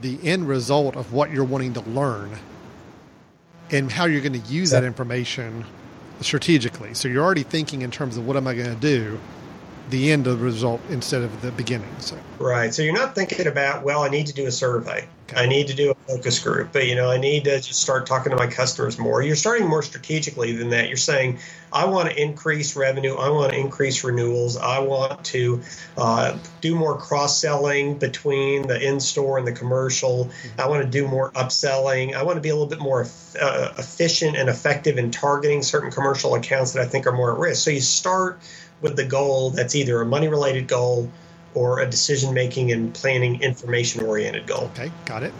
the 0.00 0.18
end 0.22 0.48
result 0.48 0.96
of 0.96 1.12
what 1.12 1.30
you're 1.30 1.44
wanting 1.44 1.74
to 1.74 1.80
learn 1.80 2.38
and 3.70 3.90
how 3.90 4.06
you're 4.06 4.20
going 4.20 4.40
to 4.40 4.52
use 4.52 4.70
that 4.70 4.84
information 4.84 5.64
strategically. 6.20 6.94
So 6.94 7.08
you're 7.08 7.24
already 7.24 7.42
thinking 7.42 7.82
in 7.82 7.90
terms 7.90 8.16
of 8.16 8.26
what 8.26 8.36
am 8.36 8.46
I 8.46 8.54
going 8.54 8.72
to 8.74 8.80
do, 8.80 9.20
the 9.90 10.12
end 10.12 10.26
of 10.26 10.38
the 10.38 10.44
result 10.44 10.80
instead 10.90 11.22
of 11.22 11.42
the 11.42 11.52
beginning. 11.52 11.94
So 11.98 12.18
right. 12.38 12.72
So 12.72 12.82
you're 12.82 12.94
not 12.94 13.14
thinking 13.14 13.46
about 13.46 13.84
well, 13.84 14.02
I 14.02 14.08
need 14.08 14.26
to 14.28 14.34
do 14.34 14.46
a 14.46 14.52
survey. 14.52 15.06
I 15.36 15.46
need 15.46 15.66
to 15.68 15.74
do 15.74 15.90
a 15.90 15.94
focus 15.94 16.38
group, 16.38 16.72
but 16.72 16.86
you 16.86 16.94
know, 16.94 17.10
I 17.10 17.18
need 17.18 17.44
to 17.44 17.60
just 17.60 17.82
start 17.82 18.06
talking 18.06 18.30
to 18.30 18.36
my 18.36 18.46
customers 18.46 18.98
more. 18.98 19.22
You're 19.22 19.36
starting 19.36 19.68
more 19.68 19.82
strategically 19.82 20.52
than 20.52 20.70
that. 20.70 20.88
You're 20.88 20.96
saying, 20.96 21.38
I 21.70 21.84
want 21.84 22.08
to 22.08 22.20
increase 22.20 22.76
revenue. 22.76 23.14
I 23.14 23.28
want 23.28 23.52
to 23.52 23.58
increase 23.58 24.02
renewals. 24.04 24.56
I 24.56 24.78
want 24.78 25.22
to 25.26 25.62
uh, 25.98 26.38
do 26.62 26.74
more 26.74 26.96
cross 26.96 27.38
selling 27.38 27.98
between 27.98 28.66
the 28.66 28.80
in 28.80 29.00
store 29.00 29.36
and 29.36 29.46
the 29.46 29.52
commercial. 29.52 30.26
Mm-hmm. 30.26 30.60
I 30.60 30.66
want 30.68 30.82
to 30.84 30.88
do 30.88 31.06
more 31.06 31.30
upselling. 31.32 32.14
I 32.14 32.22
want 32.22 32.36
to 32.36 32.40
be 32.42 32.48
a 32.48 32.54
little 32.54 32.68
bit 32.68 32.80
more 32.80 33.06
uh, 33.40 33.74
efficient 33.76 34.36
and 34.36 34.48
effective 34.48 34.96
in 34.96 35.10
targeting 35.10 35.62
certain 35.62 35.90
commercial 35.90 36.34
accounts 36.36 36.72
that 36.72 36.82
I 36.82 36.86
think 36.86 37.06
are 37.06 37.12
more 37.12 37.32
at 37.32 37.38
risk. 37.38 37.64
So 37.64 37.70
you 37.70 37.82
start 37.82 38.40
with 38.80 38.96
the 38.96 39.04
goal 39.04 39.50
that's 39.50 39.74
either 39.74 40.00
a 40.00 40.06
money 40.06 40.28
related 40.28 40.68
goal 40.68 41.10
or 41.58 41.80
a 41.80 41.90
decision 41.90 42.32
making 42.32 42.70
and 42.70 42.94
planning 42.94 43.42
information 43.42 44.04
oriented 44.04 44.46
goal. 44.46 44.70
Okay, 44.74 44.92
got 45.04 45.24
it. 45.24 45.32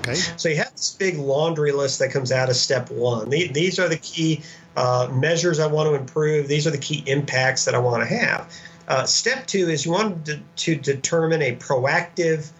Okay. 0.00 0.14
So 0.14 0.48
you 0.48 0.56
have 0.56 0.72
this 0.72 0.94
big 0.98 1.16
laundry 1.16 1.72
list 1.72 2.00
that 2.00 2.10
comes 2.10 2.30
out 2.30 2.50
of 2.50 2.56
step 2.56 2.90
one. 2.90 3.30
These 3.30 3.78
are 3.78 3.88
the 3.88 3.96
key 3.96 4.42
uh, 4.76 5.08
measures 5.10 5.60
I 5.60 5.68
want 5.68 5.88
to 5.88 5.94
improve. 5.94 6.46
These 6.46 6.66
are 6.66 6.70
the 6.70 6.78
key 6.78 7.02
impacts 7.06 7.64
that 7.64 7.74
I 7.74 7.78
want 7.78 8.06
to 8.06 8.14
have. 8.14 8.52
Uh, 8.86 9.04
step 9.06 9.46
two 9.46 9.70
is 9.70 9.86
you 9.86 9.92
want 9.92 10.26
to, 10.26 10.40
to 10.56 10.74
determine 10.74 11.40
a 11.40 11.56
proactive 11.56 12.50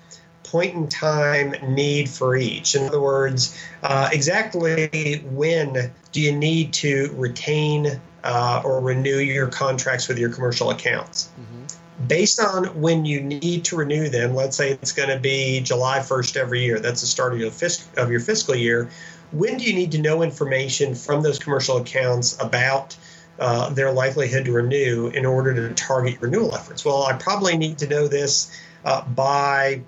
point 0.44 0.74
in 0.74 0.88
time 0.88 1.54
need 1.74 2.08
for 2.08 2.36
each. 2.36 2.74
In 2.74 2.84
other 2.84 3.00
words, 3.00 3.58
uh, 3.82 4.08
exactly 4.12 5.22
when 5.30 5.92
do 6.12 6.20
you 6.20 6.32
need 6.32 6.72
to 6.74 7.12
retain 7.16 8.00
uh, 8.22 8.62
or 8.64 8.80
renew 8.80 9.16
your 9.16 9.48
contracts 9.48 10.08
with 10.08 10.18
your 10.18 10.30
commercial 10.30 10.70
accounts? 10.70 11.28
Mm-hmm. 11.40 11.61
Based 12.06 12.40
on 12.40 12.80
when 12.80 13.04
you 13.04 13.20
need 13.20 13.64
to 13.66 13.76
renew 13.76 14.08
them, 14.08 14.34
let's 14.34 14.56
say 14.56 14.70
it's 14.70 14.92
going 14.92 15.08
to 15.08 15.18
be 15.18 15.60
July 15.60 15.98
1st 16.00 16.36
every 16.36 16.64
year, 16.64 16.80
that's 16.80 17.00
the 17.00 17.06
start 17.06 17.32
of 17.32 17.38
your, 17.38 17.50
fisc- 17.50 17.96
of 17.96 18.10
your 18.10 18.20
fiscal 18.20 18.54
year. 18.54 18.90
When 19.30 19.56
do 19.58 19.64
you 19.64 19.74
need 19.74 19.92
to 19.92 19.98
know 20.00 20.22
information 20.22 20.94
from 20.94 21.22
those 21.22 21.38
commercial 21.38 21.78
accounts 21.78 22.38
about 22.40 22.96
uh, 23.38 23.70
their 23.70 23.92
likelihood 23.92 24.44
to 24.44 24.52
renew 24.52 25.08
in 25.08 25.24
order 25.24 25.54
to 25.54 25.74
target 25.74 26.18
renewal 26.20 26.54
efforts? 26.54 26.84
Well, 26.84 27.04
I 27.04 27.14
probably 27.14 27.56
need 27.56 27.78
to 27.78 27.86
know 27.86 28.08
this 28.08 28.50
uh, 28.84 29.02
by 29.04 29.82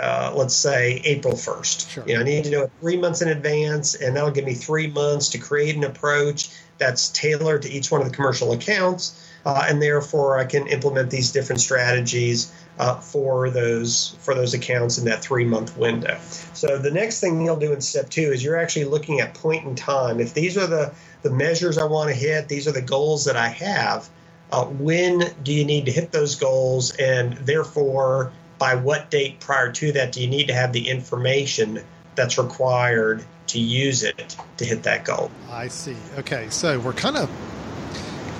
uh, 0.00 0.32
let's 0.34 0.54
say 0.54 1.00
April 1.04 1.34
1st. 1.34 1.90
Sure. 1.90 2.04
You 2.06 2.14
know, 2.14 2.20
I 2.20 2.24
need 2.24 2.44
to 2.44 2.50
know 2.50 2.62
it 2.62 2.72
three 2.80 2.96
months 2.96 3.22
in 3.22 3.28
advance, 3.28 3.94
and 3.94 4.16
that'll 4.16 4.30
give 4.30 4.44
me 4.44 4.54
three 4.54 4.86
months 4.86 5.28
to 5.30 5.38
create 5.38 5.76
an 5.76 5.84
approach 5.84 6.50
that's 6.78 7.08
tailored 7.10 7.62
to 7.62 7.70
each 7.70 7.90
one 7.90 8.00
of 8.00 8.08
the 8.08 8.14
commercial 8.14 8.52
accounts. 8.52 9.29
Uh, 9.44 9.64
and 9.68 9.80
therefore, 9.80 10.38
I 10.38 10.44
can 10.44 10.66
implement 10.66 11.10
these 11.10 11.32
different 11.32 11.60
strategies 11.60 12.52
uh, 12.78 12.96
for 12.96 13.50
those 13.50 14.16
for 14.20 14.34
those 14.34 14.54
accounts 14.54 14.98
in 14.98 15.04
that 15.04 15.22
three 15.22 15.44
month 15.44 15.76
window. 15.76 16.18
So 16.54 16.78
the 16.78 16.90
next 16.90 17.20
thing 17.20 17.44
you'll 17.44 17.56
do 17.56 17.72
in 17.72 17.80
step 17.80 18.08
two 18.08 18.32
is 18.32 18.42
you're 18.42 18.58
actually 18.58 18.86
looking 18.86 19.20
at 19.20 19.34
point 19.34 19.66
in 19.66 19.74
time. 19.74 20.20
If 20.20 20.34
these 20.34 20.56
are 20.56 20.66
the 20.66 20.92
the 21.22 21.30
measures 21.30 21.78
I 21.78 21.84
want 21.84 22.08
to 22.08 22.14
hit, 22.14 22.48
these 22.48 22.66
are 22.66 22.72
the 22.72 22.82
goals 22.82 23.26
that 23.26 23.36
I 23.36 23.48
have. 23.48 24.08
Uh, 24.52 24.64
when 24.64 25.22
do 25.42 25.52
you 25.52 25.64
need 25.64 25.86
to 25.86 25.92
hit 25.92 26.10
those 26.10 26.34
goals, 26.34 26.92
and 26.96 27.34
therefore 27.34 28.32
by 28.58 28.74
what 28.74 29.10
date 29.10 29.40
prior 29.40 29.72
to 29.72 29.92
that 29.92 30.12
do 30.12 30.20
you 30.20 30.28
need 30.28 30.48
to 30.48 30.54
have 30.54 30.72
the 30.72 30.88
information 30.88 31.82
that's 32.14 32.36
required 32.36 33.24
to 33.46 33.58
use 33.58 34.02
it 34.02 34.36
to 34.58 34.64
hit 34.64 34.82
that 34.84 35.04
goal? 35.04 35.30
I 35.50 35.68
see. 35.68 35.96
Okay, 36.18 36.48
so 36.50 36.78
we're 36.78 36.92
kind 36.92 37.16
of 37.16 37.30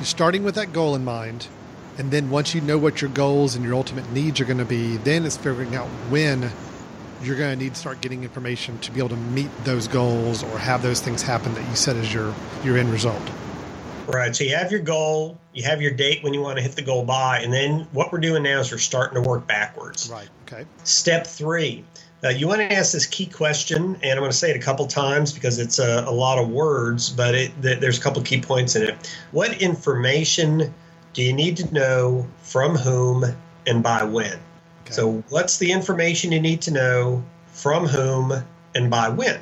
starting 0.04 0.44
with 0.44 0.54
that 0.54 0.72
goal 0.72 0.94
in 0.94 1.04
mind. 1.04 1.46
And 1.98 2.10
then 2.10 2.30
once 2.30 2.54
you 2.54 2.60
know 2.60 2.78
what 2.78 3.02
your 3.02 3.10
goals 3.10 3.54
and 3.54 3.64
your 3.64 3.74
ultimate 3.74 4.10
needs 4.12 4.40
are 4.40 4.44
going 4.44 4.58
to 4.58 4.64
be, 4.64 4.96
then 4.98 5.26
it's 5.26 5.36
figuring 5.36 5.74
out 5.74 5.86
when 6.08 6.50
you're 7.22 7.36
going 7.36 7.58
to 7.58 7.64
need 7.64 7.74
to 7.74 7.80
start 7.80 8.00
getting 8.00 8.22
information 8.22 8.78
to 8.78 8.90
be 8.90 8.98
able 8.98 9.10
to 9.10 9.16
meet 9.16 9.50
those 9.64 9.88
goals 9.88 10.42
or 10.42 10.58
have 10.58 10.82
those 10.82 11.00
things 11.00 11.20
happen 11.22 11.52
that 11.54 11.68
you 11.68 11.76
set 11.76 11.96
as 11.96 12.12
your, 12.12 12.34
your 12.64 12.78
end 12.78 12.90
result. 12.90 13.22
Right. 14.06 14.34
So 14.34 14.44
you 14.44 14.56
have 14.56 14.72
your 14.72 14.80
goal, 14.80 15.38
you 15.52 15.62
have 15.64 15.82
your 15.82 15.92
date 15.92 16.24
when 16.24 16.34
you 16.34 16.40
want 16.40 16.56
to 16.56 16.62
hit 16.62 16.72
the 16.72 16.82
goal 16.82 17.04
by, 17.04 17.40
and 17.40 17.52
then 17.52 17.86
what 17.92 18.12
we're 18.12 18.18
doing 18.18 18.42
now 18.42 18.60
is 18.60 18.72
we're 18.72 18.78
starting 18.78 19.22
to 19.22 19.28
work 19.28 19.46
backwards. 19.46 20.10
Right. 20.10 20.28
Okay. 20.46 20.64
Step 20.84 21.26
three. 21.26 21.84
Uh, 22.22 22.28
you 22.28 22.46
want 22.46 22.60
to 22.60 22.72
ask 22.72 22.92
this 22.92 23.06
key 23.06 23.26
question, 23.26 23.96
and 24.02 24.12
I'm 24.12 24.18
going 24.18 24.30
to 24.30 24.36
say 24.36 24.50
it 24.50 24.56
a 24.56 24.60
couple 24.60 24.86
times 24.86 25.32
because 25.32 25.58
it's 25.58 25.78
a, 25.78 26.04
a 26.06 26.12
lot 26.12 26.38
of 26.38 26.50
words, 26.50 27.08
but 27.08 27.34
it, 27.34 27.50
th- 27.62 27.80
there's 27.80 27.98
a 27.98 28.00
couple 28.00 28.20
key 28.22 28.40
points 28.40 28.76
in 28.76 28.82
it. 28.82 29.16
What 29.30 29.60
information 29.62 30.74
do 31.14 31.22
you 31.22 31.32
need 31.32 31.56
to 31.58 31.72
know 31.72 32.28
from 32.42 32.76
whom 32.76 33.24
and 33.66 33.82
by 33.82 34.04
when? 34.04 34.32
Okay. 34.32 34.92
So, 34.92 35.24
what's 35.30 35.58
the 35.58 35.72
information 35.72 36.30
you 36.32 36.40
need 36.40 36.60
to 36.62 36.72
know 36.72 37.24
from 37.46 37.86
whom 37.86 38.34
and 38.74 38.90
by 38.90 39.08
when? 39.08 39.40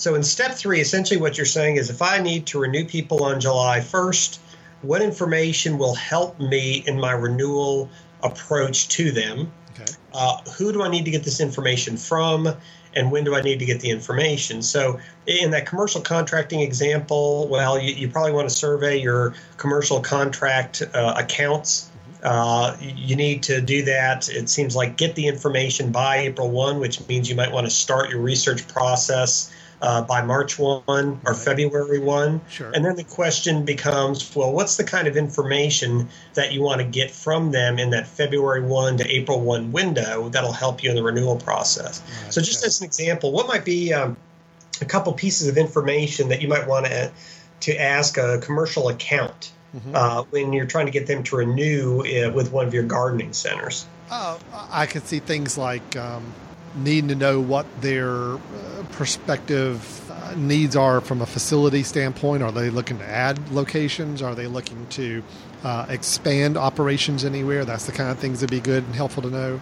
So 0.00 0.14
in 0.14 0.22
step 0.22 0.54
three, 0.54 0.80
essentially 0.80 1.20
what 1.20 1.36
you're 1.36 1.44
saying 1.44 1.76
is 1.76 1.90
if 1.90 2.00
I 2.00 2.22
need 2.22 2.46
to 2.46 2.58
renew 2.58 2.86
people 2.86 3.22
on 3.22 3.38
July 3.38 3.80
1st, 3.80 4.38
what 4.80 5.02
information 5.02 5.76
will 5.76 5.94
help 5.94 6.40
me 6.40 6.82
in 6.86 6.98
my 6.98 7.12
renewal 7.12 7.90
approach 8.22 8.88
to 8.88 9.10
them? 9.10 9.52
Okay. 9.72 9.92
Uh, 10.12 10.38
who 10.56 10.72
do 10.72 10.82
I 10.82 10.88
need 10.88 11.04
to 11.04 11.10
get 11.10 11.24
this 11.24 11.40
information 11.40 11.96
from? 11.96 12.54
And 12.94 13.12
when 13.12 13.22
do 13.22 13.36
I 13.36 13.40
need 13.40 13.60
to 13.60 13.64
get 13.64 13.80
the 13.80 13.90
information? 13.90 14.62
So, 14.62 14.98
in 15.26 15.52
that 15.52 15.66
commercial 15.66 16.00
contracting 16.00 16.60
example, 16.60 17.46
well, 17.48 17.78
you, 17.78 17.94
you 17.94 18.08
probably 18.08 18.32
want 18.32 18.48
to 18.48 18.54
survey 18.54 18.96
your 18.96 19.34
commercial 19.58 20.00
contract 20.00 20.82
uh, 20.92 21.14
accounts. 21.16 21.88
Mm-hmm. 22.22 22.26
Uh, 22.26 22.76
you 22.80 23.14
need 23.14 23.44
to 23.44 23.60
do 23.60 23.84
that. 23.84 24.28
It 24.28 24.48
seems 24.48 24.74
like 24.74 24.96
get 24.96 25.14
the 25.14 25.28
information 25.28 25.92
by 25.92 26.18
April 26.18 26.50
1, 26.50 26.80
which 26.80 27.06
means 27.06 27.30
you 27.30 27.36
might 27.36 27.52
want 27.52 27.66
to 27.66 27.70
start 27.70 28.10
your 28.10 28.20
research 28.20 28.66
process 28.66 29.52
uh, 29.82 30.02
by 30.02 30.22
March 30.22 30.58
1 30.58 30.84
or 31.24 31.34
February 31.34 31.98
1. 31.98 32.40
Sure. 32.48 32.70
And 32.72 32.84
then 32.84 32.96
the 32.96 33.04
question 33.04 33.64
becomes 33.64 34.34
well, 34.34 34.52
what's 34.52 34.76
the 34.76 34.84
kind 34.84 35.08
of 35.08 35.16
information 35.16 36.08
that 36.34 36.52
you 36.52 36.62
want 36.62 36.80
to 36.80 36.86
get 36.86 37.10
from 37.10 37.50
them 37.50 37.78
in 37.78 37.90
that 37.90 38.06
February 38.06 38.62
1 38.62 38.98
to 38.98 39.08
April 39.08 39.40
1 39.40 39.72
window 39.72 40.28
that'll 40.28 40.52
help 40.52 40.82
you 40.82 40.90
in 40.90 40.96
the 40.96 41.02
renewal 41.02 41.36
process? 41.36 42.02
Right. 42.22 42.32
So, 42.32 42.40
just 42.42 42.64
as 42.64 42.80
an 42.80 42.86
example, 42.86 43.32
what 43.32 43.46
might 43.46 43.64
be 43.64 43.92
um, 43.92 44.16
a 44.80 44.84
couple 44.84 45.12
pieces 45.12 45.48
of 45.48 45.56
information 45.56 46.28
that 46.28 46.42
you 46.42 46.48
might 46.48 46.66
want 46.66 46.86
to, 46.86 47.10
to 47.60 47.80
ask 47.80 48.18
a 48.18 48.38
commercial 48.38 48.88
account? 48.88 49.52
Mm-hmm. 49.74 49.94
Uh, 49.94 50.22
when 50.30 50.52
you're 50.52 50.66
trying 50.66 50.86
to 50.86 50.90
get 50.90 51.06
them 51.06 51.22
to 51.22 51.36
renew 51.36 52.00
uh, 52.00 52.32
with 52.32 52.50
one 52.50 52.66
of 52.66 52.74
your 52.74 52.82
gardening 52.82 53.32
centers? 53.32 53.86
Uh, 54.10 54.36
I 54.68 54.86
could 54.86 55.06
see 55.06 55.20
things 55.20 55.56
like 55.56 55.96
um, 55.96 56.34
needing 56.74 57.08
to 57.08 57.14
know 57.14 57.40
what 57.40 57.66
their 57.80 58.34
uh, 58.34 58.38
prospective 58.92 60.10
uh, 60.10 60.34
needs 60.36 60.76
are 60.76 61.00
from 61.00 61.20
a 61.20 61.26
facility 61.26 61.82
standpoint. 61.82 62.42
Are 62.42 62.52
they 62.52 62.70
looking 62.70 62.98
to 62.98 63.04
add 63.04 63.50
locations? 63.50 64.22
Are 64.22 64.34
they 64.34 64.46
looking 64.46 64.86
to 64.88 65.22
uh, 65.64 65.86
expand 65.88 66.56
operations 66.56 67.24
anywhere? 67.24 67.64
That's 67.64 67.86
the 67.86 67.92
kind 67.92 68.10
of 68.10 68.18
things 68.18 68.40
that'd 68.40 68.50
be 68.50 68.60
good 68.60 68.84
and 68.84 68.94
helpful 68.94 69.22
to 69.22 69.30
know. 69.30 69.60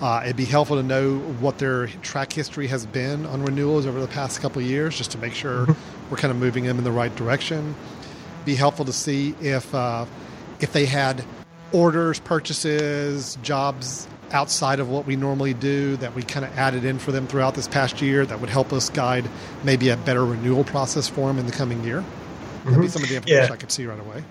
Uh, 0.00 0.20
it'd 0.24 0.36
be 0.36 0.44
helpful 0.44 0.76
to 0.76 0.82
know 0.82 1.18
what 1.40 1.58
their 1.58 1.86
track 1.86 2.32
history 2.32 2.66
has 2.66 2.84
been 2.84 3.24
on 3.26 3.42
renewals 3.42 3.86
over 3.86 3.98
the 3.98 4.08
past 4.08 4.40
couple 4.40 4.60
of 4.60 4.68
years, 4.68 4.96
just 4.96 5.10
to 5.12 5.18
make 5.18 5.32
sure 5.32 5.66
mm-hmm. 5.66 6.10
we're 6.10 6.18
kind 6.18 6.30
of 6.30 6.36
moving 6.36 6.64
them 6.64 6.76
in 6.76 6.84
the 6.84 6.92
right 6.92 7.14
direction. 7.16 7.74
Be 8.44 8.54
helpful 8.54 8.84
to 8.84 8.92
see 8.92 9.34
if 9.40 9.74
uh, 9.74 10.04
if 10.60 10.72
they 10.72 10.84
had 10.84 11.24
orders, 11.72 12.20
purchases, 12.20 13.38
jobs 13.42 14.06
outside 14.32 14.80
of 14.80 14.88
what 14.88 15.06
we 15.06 15.16
normally 15.16 15.54
do 15.54 15.96
that 15.96 16.14
we 16.14 16.22
kind 16.22 16.44
of 16.44 16.56
added 16.58 16.84
in 16.84 16.98
for 16.98 17.12
them 17.12 17.26
throughout 17.26 17.54
this 17.54 17.68
past 17.68 18.02
year 18.02 18.26
that 18.26 18.40
would 18.40 18.50
help 18.50 18.72
us 18.72 18.90
guide 18.90 19.28
maybe 19.64 19.88
a 19.90 19.96
better 19.96 20.24
renewal 20.24 20.64
process 20.64 21.08
for 21.08 21.28
them 21.28 21.38
in 21.38 21.46
the 21.46 21.52
coming 21.52 21.82
year? 21.84 22.04
That'd 22.64 22.72
mm-hmm. 22.72 22.80
be 22.82 22.88
some 22.88 23.02
of 23.02 23.08
the 23.08 23.16
information 23.16 23.48
yeah. 23.48 23.52
I 23.52 23.56
could 23.56 23.70
see 23.70 23.86
right 23.86 24.00
away. 24.00 24.24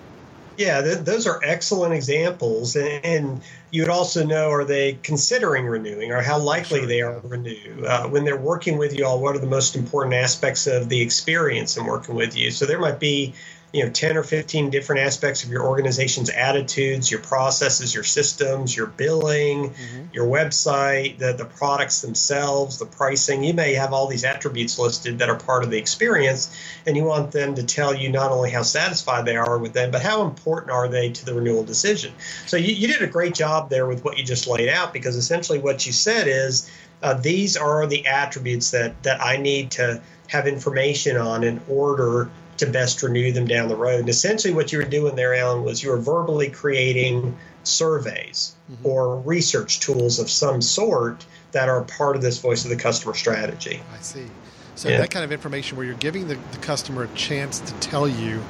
Yeah, 0.58 0.80
th- 0.80 0.98
those 0.98 1.26
are 1.26 1.40
excellent 1.44 1.94
examples. 1.94 2.76
And, 2.76 3.04
and, 3.04 3.42
you 3.72 3.82
would 3.82 3.90
also 3.90 4.24
know 4.24 4.50
are 4.50 4.64
they 4.64 4.94
considering 5.02 5.66
renewing 5.66 6.12
or 6.12 6.22
how 6.22 6.38
likely 6.38 6.78
sure, 6.78 6.86
they 6.86 7.02
are 7.02 7.20
to 7.20 7.28
renew? 7.28 7.84
Uh, 7.84 8.06
when 8.08 8.24
they're 8.24 8.36
working 8.36 8.78
with 8.78 8.96
you 8.96 9.04
all, 9.04 9.20
what 9.20 9.36
are 9.36 9.38
the 9.38 9.46
most 9.46 9.76
important 9.76 10.14
aspects 10.14 10.66
of 10.66 10.88
the 10.88 11.02
experience 11.02 11.76
in 11.76 11.84
working 11.84 12.14
with 12.14 12.34
you? 12.36 12.50
So 12.50 12.64
there 12.64 12.78
might 12.78 13.00
be 13.00 13.34
you 13.72 13.84
know 13.84 13.90
10 13.90 14.16
or 14.16 14.22
15 14.22 14.70
different 14.70 15.02
aspects 15.02 15.44
of 15.44 15.50
your 15.50 15.64
organization's 15.64 16.30
attitudes 16.30 17.10
your 17.10 17.20
processes 17.20 17.94
your 17.94 18.04
systems 18.04 18.76
your 18.76 18.86
billing 18.86 19.70
mm-hmm. 19.70 20.04
your 20.12 20.26
website 20.26 21.18
the, 21.18 21.32
the 21.32 21.44
products 21.44 22.00
themselves 22.00 22.78
the 22.78 22.86
pricing 22.86 23.42
you 23.42 23.52
may 23.52 23.74
have 23.74 23.92
all 23.92 24.06
these 24.06 24.24
attributes 24.24 24.78
listed 24.78 25.18
that 25.18 25.28
are 25.28 25.38
part 25.38 25.64
of 25.64 25.70
the 25.70 25.78
experience 25.78 26.56
and 26.86 26.96
you 26.96 27.04
want 27.04 27.32
them 27.32 27.54
to 27.54 27.62
tell 27.62 27.94
you 27.94 28.08
not 28.08 28.30
only 28.30 28.50
how 28.50 28.62
satisfied 28.62 29.24
they 29.24 29.36
are 29.36 29.58
with 29.58 29.72
them 29.72 29.90
but 29.90 30.00
how 30.00 30.24
important 30.24 30.70
are 30.70 30.88
they 30.88 31.10
to 31.10 31.24
the 31.24 31.34
renewal 31.34 31.64
decision 31.64 32.12
so 32.46 32.56
you, 32.56 32.72
you 32.72 32.86
did 32.86 33.02
a 33.02 33.06
great 33.06 33.34
job 33.34 33.68
there 33.68 33.86
with 33.86 34.04
what 34.04 34.16
you 34.16 34.24
just 34.24 34.46
laid 34.46 34.68
out 34.68 34.92
because 34.92 35.16
essentially 35.16 35.58
what 35.58 35.84
you 35.86 35.92
said 35.92 36.28
is 36.28 36.70
uh, 37.02 37.14
these 37.14 37.56
are 37.56 37.86
the 37.86 38.06
attributes 38.06 38.70
that 38.70 39.02
that 39.02 39.20
i 39.20 39.36
need 39.36 39.72
to 39.72 40.00
have 40.28 40.46
information 40.46 41.16
on 41.16 41.44
in 41.44 41.60
order 41.68 42.30
to 42.58 42.66
best 42.66 43.02
renew 43.02 43.32
them 43.32 43.46
down 43.46 43.68
the 43.68 43.76
road. 43.76 44.00
And 44.00 44.08
essentially, 44.08 44.54
what 44.54 44.72
you 44.72 44.78
were 44.78 44.84
doing 44.84 45.16
there, 45.16 45.34
Alan, 45.34 45.62
was 45.64 45.82
you 45.82 45.90
were 45.90 45.98
verbally 45.98 46.50
creating 46.50 47.36
surveys 47.64 48.54
mm-hmm. 48.70 48.86
or 48.86 49.20
research 49.20 49.80
tools 49.80 50.18
of 50.18 50.30
some 50.30 50.62
sort 50.62 51.24
that 51.52 51.68
are 51.68 51.82
part 51.82 52.16
of 52.16 52.22
this 52.22 52.38
voice 52.38 52.64
of 52.64 52.70
the 52.70 52.76
customer 52.76 53.14
strategy. 53.14 53.82
I 53.92 54.00
see. 54.02 54.26
So, 54.74 54.90
yeah. 54.90 54.98
that 54.98 55.10
kind 55.10 55.24
of 55.24 55.32
information 55.32 55.78
where 55.78 55.86
you're 55.86 55.96
giving 55.96 56.28
the, 56.28 56.34
the 56.34 56.58
customer 56.58 57.04
a 57.04 57.08
chance 57.08 57.60
to 57.60 57.72
tell 57.74 58.06
you 58.06 58.40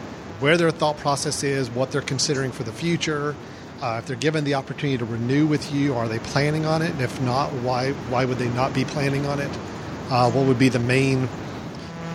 where 0.41 0.57
their 0.57 0.71
thought 0.71 0.99
process 0.99 1.45
is, 1.45 1.71
what 1.71 1.93
they're 1.93 2.03
considering 2.03 2.51
for 2.51 2.65
the 2.65 2.73
future. 2.73 3.35
Uh, 3.81 3.99
if 3.99 4.07
they're 4.07 4.17
given 4.17 4.45
the 4.45 4.55
opportunity 4.55 4.99
to 4.99 5.05
renew 5.05 5.47
with 5.47 5.73
you, 5.73 5.95
are 5.95 6.09
they 6.09 6.19
planning 6.19 6.65
on 6.65 6.83
it? 6.83 6.91
And 6.91 7.01
if 7.01 7.21
not, 7.21 7.53
why 7.53 7.93
why 7.93 8.25
would 8.25 8.39
they 8.39 8.49
not 8.49 8.75
be 8.75 8.85
planning 8.85 9.27
on 9.27 9.39
it? 9.39 9.51
Uh, 10.11 10.31
what 10.31 10.47
would 10.47 10.59
be 10.59 10.69
the 10.69 10.79
main 10.79 11.29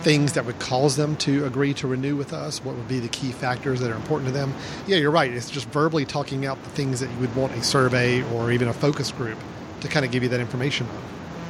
things 0.02 0.32
that 0.34 0.44
would 0.44 0.58
cause 0.58 0.96
them 0.96 1.16
to 1.16 1.44
agree 1.46 1.74
to 1.74 1.86
renew 1.86 2.16
with 2.16 2.32
us? 2.32 2.64
What 2.64 2.76
would 2.76 2.88
be 2.88 2.98
the 2.98 3.08
key 3.08 3.32
factors 3.32 3.80
that 3.80 3.90
are 3.90 3.96
important 3.96 4.28
to 4.28 4.32
them? 4.32 4.54
Yeah, 4.86 4.96
you're 4.98 5.10
right. 5.10 5.32
It's 5.32 5.50
just 5.50 5.68
verbally 5.68 6.04
talking 6.04 6.44
out 6.44 6.62
the 6.62 6.70
things 6.70 7.00
that 7.00 7.10
you 7.10 7.18
would 7.18 7.34
want 7.34 7.52
a 7.52 7.62
survey 7.62 8.22
or 8.34 8.50
even 8.52 8.68
a 8.68 8.72
focus 8.72 9.12
group 9.12 9.38
to 9.80 9.88
kind 9.88 10.04
of 10.04 10.12
give 10.12 10.22
you 10.22 10.28
that 10.30 10.40
information 10.40 10.86
on. 10.88 11.02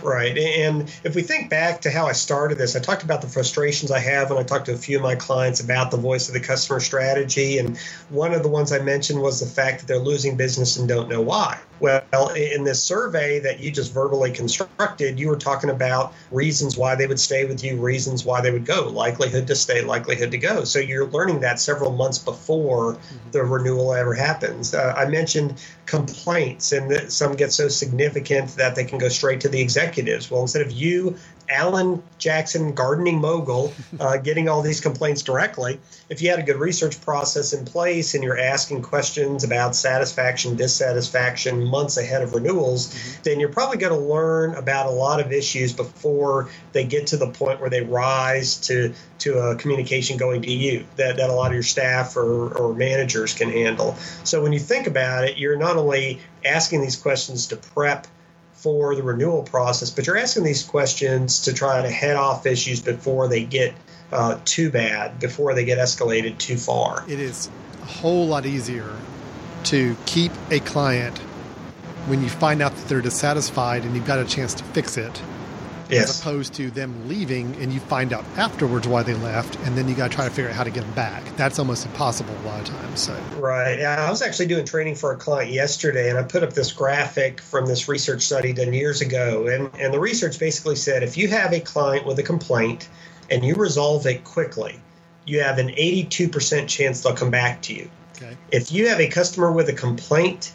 Right. 0.03 0.37
And 0.37 0.93
if 1.05 1.15
we 1.15 1.23
think 1.23 1.49
back 1.49 1.81
to 1.83 1.91
how 1.91 2.07
I 2.07 2.13
started 2.13 2.59
this, 2.59 2.75
I 2.75 2.81
talked 2.81 3.05
about 3.05 3.23
the 3.23 3.29
frustrations 3.29 3.91
I 3.91 4.01
have 4.01 4.31
when 4.31 4.39
I 4.39 4.43
talked 4.43 4.67
to 4.67 4.73
a 4.73 4.77
few 4.77 4.97
of 4.97 5.03
my 5.03 5.15
clients 5.15 5.61
about 5.61 5.91
the 5.91 5.97
voice 5.97 6.29
of 6.29 6.35
the 6.35 6.41
customer 6.41 6.81
strategy. 6.81 7.59
And 7.59 7.79
one 8.09 8.35
of 8.35 8.43
the 8.43 8.49
ones 8.49 8.73
I 8.73 8.81
mentioned 8.81 9.23
was 9.23 9.39
the 9.41 9.47
fact 9.47 9.81
that 9.81 9.87
they're 9.87 9.99
losing 9.99 10.37
business 10.37 10.77
and 10.77 10.89
don't 10.89 11.09
know 11.09 11.21
why. 11.21 11.61
Well, 11.83 12.29
in 12.29 12.63
this 12.63 12.81
survey 12.83 13.41
that 13.41 13.59
you 13.59 13.73
just 13.73 13.93
verbally 13.93 14.31
constructed, 14.31 15.19
you 15.19 15.29
were 15.29 15.37
talking 15.37 15.69
about 15.69 16.15
reasons 16.31 16.79
why 16.79 16.95
they 16.95 17.09
would 17.09 17.19
stay 17.19 17.45
with 17.45 17.65
you, 17.65 17.81
reasons 17.81 18.25
why 18.25 18.41
they 18.41 18.53
would 18.53 18.65
go, 18.65 18.89
likelihood 18.89 19.49
to 19.49 19.57
stay, 19.57 19.81
likelihood 19.83 20.31
to 20.31 20.39
go. 20.39 20.63
So 20.63 20.79
you're 20.79 21.07
learning 21.07 21.41
that 21.41 21.59
several 21.59 21.91
months 21.91 22.19
before 22.19 22.95
mm-hmm. 22.95 23.31
the 23.33 23.43
renewal 23.43 23.95
ever 23.95 24.15
happens. 24.15 24.75
Uh, 24.75 24.95
I 24.97 25.07
mentioned 25.07 25.61
complaints, 25.87 26.71
and 26.71 27.13
some 27.13 27.35
get 27.35 27.53
so 27.53 27.67
significant 27.67 28.57
that 28.57 28.77
they 28.77 28.85
can 28.85 28.99
go 28.99 29.09
straight 29.09 29.41
to 29.41 29.49
the 29.49 29.61
executives. 29.61 30.31
Well, 30.31 30.43
instead 30.43 30.63
of 30.63 30.71
you 30.71 31.17
Alan 31.53 32.03
Jackson, 32.19 32.75
gardening 32.75 33.21
mogul, 33.21 33.73
uh, 34.01 34.17
getting 34.29 34.49
all 34.49 34.63
these 34.63 34.81
complaints 34.81 35.23
directly. 35.23 35.79
If 36.09 36.23
you 36.23 36.31
had 36.31 36.39
a 36.39 36.43
good 36.43 36.57
research 36.57 37.01
process 37.01 37.53
in 37.53 37.65
place 37.65 38.15
and 38.15 38.25
you're 38.25 38.39
asking 38.39 38.83
questions 38.83 39.45
about 39.45 39.77
satisfaction, 39.77 40.57
dissatisfaction 40.57 41.65
months 41.65 41.97
ahead 41.97 42.23
of 42.23 42.35
renewals, 42.35 42.89
mm-hmm. 42.89 43.23
then 43.25 43.41
you're 43.41 43.51
probably 43.51 43.79
going 43.79 43.93
to 43.93 43.99
learn 43.99 44.55
about 44.55 44.87
a 44.87 44.91
lot 44.91 45.21
of 45.21 45.33
issues 45.33 45.73
before 45.73 46.49
they 46.73 46.85
get 46.85 47.09
to 47.09 47.17
the 47.17 47.29
point 47.29 47.61
where 47.61 47.71
they 47.71 47.83
rise 47.83 48.57
to 48.69 48.95
to 49.19 49.39
a 49.39 49.57
communication 49.57 50.17
going 50.17 50.43
to 50.43 50.51
you 50.51 50.85
that, 50.97 51.17
that 51.17 51.31
a 51.31 51.33
lot 51.33 51.49
of 51.49 51.55
your 51.55 51.63
staff 51.63 52.17
or, 52.17 52.53
or 52.57 52.75
managers 52.75 53.35
can 53.35 53.51
handle. 53.51 53.95
So 54.25 54.43
when 54.43 54.53
you 54.53 54.59
think 54.59 54.89
about 54.89 55.25
it, 55.25 55.39
you're 55.39 55.57
not 55.57 55.77
only 55.77 56.21
asking 56.45 56.81
these 56.81 56.97
questions 56.97 57.47
to 57.49 57.57
prep 57.57 58.09
for 58.63 58.95
the 58.95 59.03
renewal 59.03 59.43
process, 59.43 59.91
but 59.91 60.07
you're 60.07 60.17
asking 60.17 60.45
these 60.45 60.63
questions 60.63 61.41
to 61.41 61.53
try 61.53 61.83
to 61.83 61.91
head 61.91 62.17
off 62.17 62.47
issues 62.47 62.81
before 62.81 63.27
they 63.27 63.43
get 63.43 63.75
uh, 64.13 64.39
too 64.45 64.71
bad, 64.71 65.19
before 65.19 65.53
they 65.53 65.65
get 65.65 65.79
escalated 65.79 66.39
too 66.39 66.57
far. 66.57 67.05
It 67.09 67.19
is 67.19 67.51
a 67.83 67.87
whole 67.87 68.29
lot 68.29 68.47
easier 68.47 68.89
to 69.65 69.97
keep 70.07 70.31
a 70.51 70.61
client 70.61 71.19
when 72.07 72.23
you 72.23 72.29
find 72.29 72.63
out 72.63 72.75
that 72.77 72.89
they're 72.89 73.01
dissatisfied 73.01 73.85
and 73.85 73.97
you've 73.97 74.07
got 74.07 74.21
a 74.21 74.25
chance 74.25 74.55
to 74.55 74.65
fix 74.65 74.97
it 74.97 75.23
yes. 75.93 76.11
as 76.11 76.21
opposed 76.21 76.55
to 76.55 76.71
them 76.71 77.09
leaving 77.09 77.55
and 77.57 77.73
you 77.73 77.81
find 77.81 78.13
out 78.13 78.25
afterwards 78.37 78.89
why 78.89 79.03
they 79.03 79.15
left 79.15 79.57
and 79.61 79.77
then 79.77 79.89
you 79.89 79.95
got 79.95 80.11
to 80.11 80.17
try 80.17 80.25
to 80.25 80.31
figure 80.31 80.51
out 80.51 80.57
how 80.57 80.65
to 80.65 80.71
get 80.71 80.83
them 80.83 80.95
back 80.95 81.25
that's 81.37 81.59
almost 81.59 81.87
impossible 81.87 82.35
a 82.45 82.47
lot 82.47 82.61
of 82.61 82.67
times 82.67 83.01
so 83.01 83.15
right 83.39 83.79
yeah 83.79 84.07
i 84.07 84.11
was 84.11 84.23
actually 84.23 84.47
doing 84.47 84.65
training 84.65 84.95
for 84.95 85.13
a 85.13 85.17
client 85.17 85.51
yesterday 85.51 86.09
and 86.09 86.19
i 86.19 86.23
put 86.23 86.43
up 86.43 86.53
this 86.53 86.73
graphic 86.73 87.41
from 87.41 87.67
this 87.67 87.89
research 87.89 88.23
study 88.23 88.53
done 88.53 88.73
years 88.73 89.01
ago 89.01 89.47
and, 89.47 89.71
and 89.81 89.93
the 89.93 90.01
research 90.01 90.39
basically 90.39 90.77
said 90.77 91.03
if 91.03 91.17
you 91.17 91.29
have 91.29 91.53
a 91.53 91.61
client 91.61 92.07
with 92.07 92.19
a 92.19 92.23
complaint 92.23 92.89
and 93.31 93.45
you 93.45 93.55
resolve 93.55 94.07
it 94.07 94.25
quickly 94.25 94.79
you 95.25 95.41
have 95.41 95.59
an 95.59 95.69
82% 95.69 96.67
chance 96.67 97.01
they'll 97.01 97.15
come 97.15 97.31
back 97.31 97.63
to 97.63 97.75
you 97.75 97.89
okay. 98.17 98.37
if 98.51 98.73
you 98.73 98.89
have 98.89 99.01
a 99.01 99.09
customer 99.09 99.53
with 99.53 99.69
a 99.69 99.73
complaint 99.73 100.53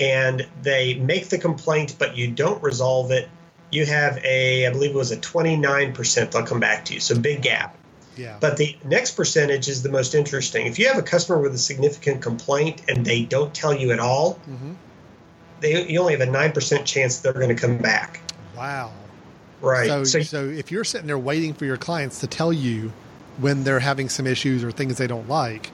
and 0.00 0.46
they 0.62 0.94
make 0.94 1.28
the 1.28 1.38
complaint 1.38 1.96
but 1.98 2.16
you 2.16 2.30
don't 2.30 2.62
resolve 2.62 3.10
it 3.10 3.28
you 3.74 3.86
have 3.86 4.18
a, 4.24 4.66
I 4.66 4.70
believe 4.70 4.90
it 4.90 4.96
was 4.96 5.12
a 5.12 5.16
29% 5.16 6.30
they'll 6.30 6.46
come 6.46 6.60
back 6.60 6.86
to 6.86 6.94
you. 6.94 7.00
So 7.00 7.18
big 7.18 7.42
gap. 7.42 7.76
Yeah. 8.16 8.36
But 8.40 8.56
the 8.56 8.76
next 8.84 9.12
percentage 9.12 9.68
is 9.68 9.82
the 9.82 9.88
most 9.88 10.14
interesting. 10.14 10.66
If 10.66 10.78
you 10.78 10.86
have 10.88 10.98
a 10.98 11.02
customer 11.02 11.40
with 11.40 11.54
a 11.54 11.58
significant 11.58 12.22
complaint 12.22 12.82
and 12.88 13.04
they 13.04 13.24
don't 13.24 13.52
tell 13.52 13.74
you 13.74 13.90
at 13.90 13.98
all, 13.98 14.34
mm-hmm. 14.48 14.74
they 15.60 15.88
you 15.88 16.00
only 16.00 16.12
have 16.12 16.20
a 16.20 16.30
nine 16.30 16.52
percent 16.52 16.86
chance 16.86 17.18
they're 17.18 17.32
going 17.32 17.48
to 17.48 17.54
come 17.56 17.78
back. 17.78 18.20
Wow. 18.56 18.92
Right. 19.60 19.88
So, 19.88 20.04
so, 20.04 20.22
so 20.22 20.44
if 20.44 20.70
you're 20.70 20.84
sitting 20.84 21.06
there 21.06 21.18
waiting 21.18 21.54
for 21.54 21.64
your 21.64 21.76
clients 21.76 22.20
to 22.20 22.26
tell 22.26 22.52
you 22.52 22.92
when 23.38 23.64
they're 23.64 23.80
having 23.80 24.08
some 24.08 24.26
issues 24.26 24.62
or 24.62 24.70
things 24.70 24.98
they 24.98 25.06
don't 25.08 25.28
like, 25.28 25.70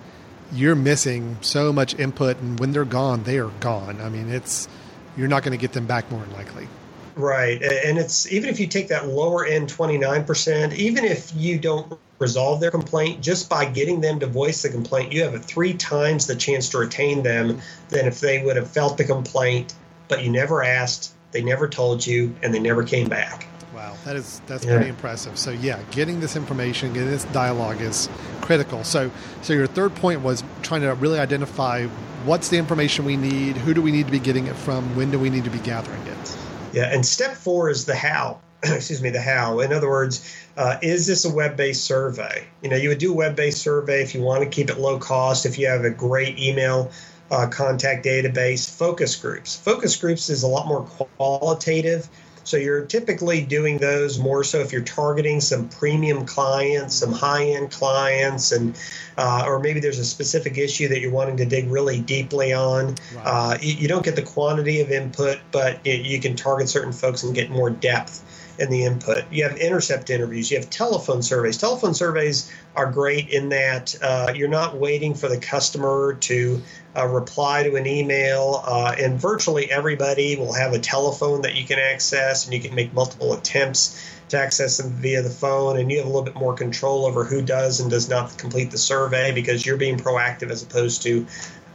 you're 0.53 0.75
missing 0.75 1.37
so 1.41 1.73
much 1.73 1.95
input, 1.99 2.39
and 2.39 2.59
when 2.59 2.73
they're 2.73 2.85
gone, 2.85 3.25
they 3.25 3.39
are 3.39 3.51
gone. 3.61 4.01
I 4.01 4.09
mean, 4.09 4.31
it's 4.31 4.69
you're 5.17 5.29
not 5.29 5.43
going 5.43 5.57
to 5.57 5.61
get 5.61 5.73
them 5.73 5.87
back 5.87 6.11
more 6.11 6.23
than 6.23 6.33
likely. 6.33 6.69
Right. 7.17 7.63
And 7.63 7.99
it's 7.99 8.31
even 8.31 8.49
if 8.49 8.61
you 8.61 8.67
take 8.67 8.89
that 8.89 9.09
lower 9.09 9.45
end 9.45 9.69
29%, 9.69 10.75
even 10.75 11.05
if 11.05 11.33
you 11.35 11.59
don't 11.59 11.99
resolve 12.19 12.61
their 12.61 12.71
complaint, 12.71 13.23
just 13.23 13.49
by 13.49 13.65
getting 13.65 14.01
them 14.01 14.21
to 14.21 14.27
voice 14.27 14.63
the 14.63 14.69
complaint, 14.69 15.13
you 15.13 15.23
have 15.23 15.35
a 15.35 15.39
three 15.39 15.75
times 15.75 16.27
the 16.27 16.37
chance 16.37 16.69
to 16.71 16.79
retain 16.79 17.23
them 17.23 17.61
than 17.89 18.07
if 18.07 18.21
they 18.21 18.45
would 18.45 18.57
have 18.57 18.71
felt 18.71 18.97
the 18.97 19.05
complaint, 19.05 19.75
but 20.09 20.23
you 20.23 20.31
never 20.31 20.63
asked, 20.63 21.15
they 21.33 21.43
never 21.43 21.69
told 21.69 22.07
you, 22.07 22.35
and 22.43 22.53
they 22.53 22.59
never 22.59 22.83
came 22.83 23.09
back. 23.09 23.47
Wow, 23.75 23.97
that 24.05 24.17
is 24.17 24.43
that's 24.47 24.65
yeah. 24.65 24.77
pretty 24.77 24.91
impressive. 24.91 25.39
So 25.39 25.53
yeah, 25.53 25.81
getting 25.93 26.21
this 26.21 26.37
information, 26.37 26.93
getting 26.93 27.09
this 27.09 27.25
dialogue 27.27 27.81
is 27.81 28.09
critical. 28.41 28.85
So 28.85 29.11
so 29.43 29.53
your 29.53 29.67
third 29.67 29.95
point 29.95 30.21
was 30.21 30.45
trying 30.63 30.83
to 30.83 30.95
really 30.95 31.19
identify 31.19 31.87
what's 32.25 32.49
the 32.49 32.59
information 32.59 33.05
we 33.05 33.17
need, 33.17 33.57
who 33.57 33.73
do 33.73 33.81
we 33.81 33.93
need 33.93 34.07
to 34.07 34.13
be 34.13 34.19
getting 34.19 34.47
it 34.47 34.57
from, 34.57 34.95
when 34.97 35.11
do 35.11 35.19
we 35.19 35.31
need 35.31 35.45
to 35.45 35.51
be 35.51 35.59
gathering 35.61 36.03
it. 36.07 36.37
Yeah, 36.73 36.93
and 36.93 37.05
step 37.05 37.35
four 37.35 37.71
is 37.71 37.85
the 37.85 37.95
how. 37.95 38.41
Excuse 38.63 39.03
me, 39.03 39.11
the 39.11 39.21
how. 39.21 39.61
In 39.61 39.73
other 39.73 39.89
words, 39.89 40.37
uh, 40.57 40.77
is 40.83 41.07
this 41.07 41.25
a 41.25 41.33
web-based 41.33 41.85
survey? 41.85 42.47
You 42.63 42.71
know, 42.71 42.77
you 42.77 42.89
would 42.91 42.99
do 42.99 43.13
a 43.13 43.17
web-based 43.17 43.59
survey 43.59 44.03
if 44.03 44.15
you 44.15 44.23
want 44.23 44.43
to 44.43 44.49
keep 44.49 44.71
it 44.71 44.79
low 44.79 44.99
cost. 44.99 45.47
If 45.47 45.59
you 45.59 45.67
have 45.67 45.85
a 45.85 45.91
great 45.91 46.39
email 46.39 46.91
uh, 47.31 47.47
contact 47.49 48.05
database, 48.05 48.71
focus 48.71 49.17
groups. 49.17 49.57
Focus 49.57 49.97
groups 49.97 50.29
is 50.29 50.43
a 50.43 50.47
lot 50.47 50.67
more 50.67 50.83
qualitative 51.17 52.09
so 52.51 52.57
you're 52.57 52.85
typically 52.85 53.43
doing 53.43 53.79
those 53.79 54.19
more 54.19 54.43
so 54.43 54.59
if 54.59 54.73
you're 54.73 54.83
targeting 54.83 55.41
some 55.41 55.69
premium 55.69 56.27
clients, 56.27 56.97
some 56.97 57.13
high-end 57.13 57.71
clients, 57.71 58.51
and 58.51 58.77
uh, 59.17 59.45
or 59.47 59.61
maybe 59.61 59.79
there's 59.79 60.01
a 60.01 60.05
specific 60.05 60.59
issue 60.59 60.89
that 60.89 61.01
you're 61.01 61.13
wanting 61.13 61.37
to 61.37 61.45
dig 61.45 61.71
really 61.71 62.01
deeply 62.01 62.53
on. 62.53 62.97
Right. 63.15 63.25
Uh, 63.25 63.59
you, 63.61 63.75
you, 63.75 63.89
don't 63.89 64.05
get 64.05 64.17
the 64.17 64.23
quantity 64.23 64.81
of 64.81 64.91
input, 64.91 65.39
but 65.53 65.79
it, 65.85 66.05
you 66.05 66.21
can 66.21 66.35
target 66.35 66.69
certain 66.69 66.93
folks 66.93 67.23
and 67.23 67.33
get 67.33 67.51
more 67.51 67.71
depth 67.71 68.25
in 68.59 68.69
the 68.69 68.85
input. 68.85 69.25
You 69.31 69.45
have 69.45 69.57
intercept 69.57 70.11
interviews, 70.11 70.51
you 70.51 70.59
have 70.59 70.69
telephone 70.69 71.23
surveys. 71.23 71.57
Telephone 71.57 71.95
surveys 71.95 72.53
are 72.75 72.91
great 72.91 73.29
in 73.29 73.51
that 73.51 73.95
uh, 74.03 74.33
you're 74.35 74.49
not 74.49 74.77
waiting 74.77 75.15
for 75.15 75.29
the 75.29 75.39
customer 75.39 76.15
to 76.23 76.61
uh, 76.97 77.07
reply 77.07 77.63
to 77.63 77.77
an 77.77 77.87
email, 77.87 78.63
uh, 78.65 78.95
and 78.99 79.21
virtually 79.21 79.71
everybody 79.71 80.37
will 80.37 80.53
have 80.53 80.73
a 80.73 80.79
telephone 80.79 81.43
that 81.43 81.55
you 81.55 81.65
can 81.65 81.79
access, 81.79 82.45
and 82.45 82.55
you 82.55 82.61
can 82.61 82.75
make 82.75 82.93
multiple 82.93 83.33
attempts 83.33 84.21
to 84.29 84.39
access 84.39 84.79
them 84.79 84.91
via 84.93 85.23
the 85.23 85.31
phone, 85.31 85.79
and 85.79 85.91
you 85.91 85.99
have 85.99 86.07
a 86.07 86.09
little 86.09 86.25
bit 86.25 86.35
more 86.35 86.55
control 86.55 87.07
over 87.07 87.25
who 87.25 87.43
does 87.43 87.81
and 87.81 87.91
does 87.91 88.09
not 88.09 88.37
complete 88.39 88.71
the 88.71 88.79
survey 88.79 89.33
because 89.33 89.65
you're 89.65 89.77
being 89.77 89.99
proactive 89.99 90.51
as 90.51 90.63
opposed 90.63 91.03
to 91.03 91.27